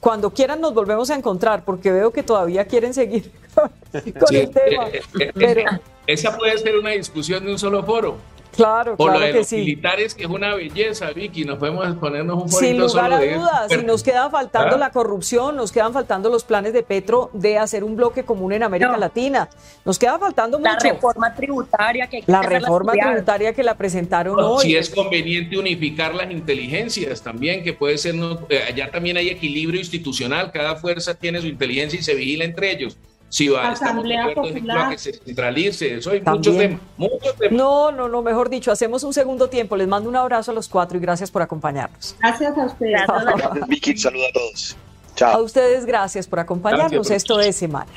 Cuando 0.00 0.30
quieran 0.30 0.60
nos 0.60 0.74
volvemos 0.74 1.10
a 1.10 1.16
encontrar, 1.16 1.64
porque 1.64 1.90
veo 1.90 2.12
que 2.12 2.22
todavía 2.22 2.66
quieren 2.66 2.92
seguir 2.92 3.32
con, 4.20 4.34
el 4.34 4.50
tema. 4.50 4.88
Eh, 4.88 5.02
eh, 5.20 5.32
eh, 5.36 5.64
esa 6.06 6.36
puede 6.36 6.58
ser 6.58 6.76
una 6.76 6.90
discusión 6.90 7.44
de 7.44 7.52
un 7.52 7.58
solo 7.58 7.82
foro. 7.82 8.16
Claro, 8.54 8.92
o 8.98 9.04
claro 9.06 9.18
lo 9.18 9.24
de 9.24 9.32
que 9.32 9.38
los 9.38 9.46
sí. 9.46 9.56
militares, 9.56 10.14
que 10.14 10.24
es 10.24 10.28
una 10.28 10.54
belleza, 10.54 11.10
Vicky, 11.12 11.46
nos 11.46 11.56
podemos 11.58 11.96
ponernos 11.96 12.42
un 12.42 12.50
Sin 12.50 12.78
lugar 12.78 13.10
solo 13.10 13.14
a 13.16 13.24
dudas, 13.24 13.72
y 13.72 13.82
nos 13.86 14.02
queda 14.02 14.28
faltando 14.28 14.76
¿Ah? 14.76 14.78
la 14.78 14.90
corrupción, 14.90 15.56
nos 15.56 15.72
quedan 15.72 15.94
faltando 15.94 16.28
los 16.28 16.44
planes 16.44 16.74
de 16.74 16.82
Petro 16.82 17.30
de 17.32 17.56
hacer 17.56 17.82
un 17.82 17.96
bloque 17.96 18.24
común 18.24 18.52
en 18.52 18.62
América 18.62 18.92
No. 18.92 18.98
Latina. 18.98 19.48
Nos 19.86 19.98
queda 19.98 20.18
faltando 20.18 20.58
La 20.58 20.74
mucho. 20.74 20.86
reforma 20.86 21.34
tributaria 21.34 22.06
que 22.08 22.16
hay 22.16 22.22
que 22.24 22.30
La 22.30 22.42
reforma 22.42 22.92
tributaria 22.92 23.54
que 23.54 23.62
la 23.62 23.74
presentaron 23.74 24.36
No, 24.36 24.50
hoy. 24.50 24.66
Si 24.66 24.76
es 24.76 24.90
conveniente 24.90 25.56
unificar 25.56 26.14
las 26.14 26.30
inteligencias 26.30 27.22
también, 27.22 27.64
que 27.64 27.72
puede 27.72 27.96
ser, 27.96 28.14
no- 28.16 28.38
allá 28.68 28.90
también 28.90 29.16
hay 29.16 29.30
equilibrio 29.30 29.80
institucional, 29.80 30.52
cada 30.52 30.76
fuerza 30.76 31.14
tiene 31.14 31.40
su 31.40 31.46
inteligencia 31.46 31.98
y 31.98 32.02
se 32.02 32.14
vigila 32.14 32.44
entre 32.44 32.70
ellos. 32.70 32.98
Si 33.32 33.48
va, 33.48 33.72
estamos 33.72 34.04
de 34.04 34.14
Asamblea 34.14 34.20
acuerdo 34.24 34.44
en 34.50 34.54
Popular. 34.56 34.90
que 34.90 34.98
se 34.98 35.12
centralice, 35.14 35.94
eso 35.94 36.10
hay 36.10 36.20
También. 36.20 36.52
mucho 36.52 36.58
tema, 36.58 36.80
mucho 36.98 37.32
tema. 37.38 37.56
No, 37.56 37.90
no, 37.90 38.06
no, 38.06 38.20
mejor 38.20 38.50
dicho, 38.50 38.70
hacemos 38.70 39.04
un 39.04 39.14
segundo 39.14 39.48
tiempo. 39.48 39.74
Les 39.74 39.88
mando 39.88 40.06
un 40.10 40.16
abrazo 40.16 40.50
a 40.50 40.54
los 40.54 40.68
cuatro 40.68 40.98
y 40.98 41.00
gracias 41.00 41.30
por 41.30 41.40
acompañarnos. 41.40 42.14
Gracias 42.20 42.58
a 42.58 42.66
ustedes. 42.66 43.00
Gracias, 43.06 43.68
Vicky. 43.68 43.96
Saludos 43.96 44.26
a 44.28 44.32
todos. 44.34 44.76
A 44.76 45.14
Chao. 45.14 45.42
ustedes 45.44 45.86
gracias 45.86 46.26
por 46.26 46.40
acompañarnos. 46.40 46.90
Gracias 46.92 47.16
Esto 47.22 47.40
es 47.40 47.56
Semana. 47.56 47.90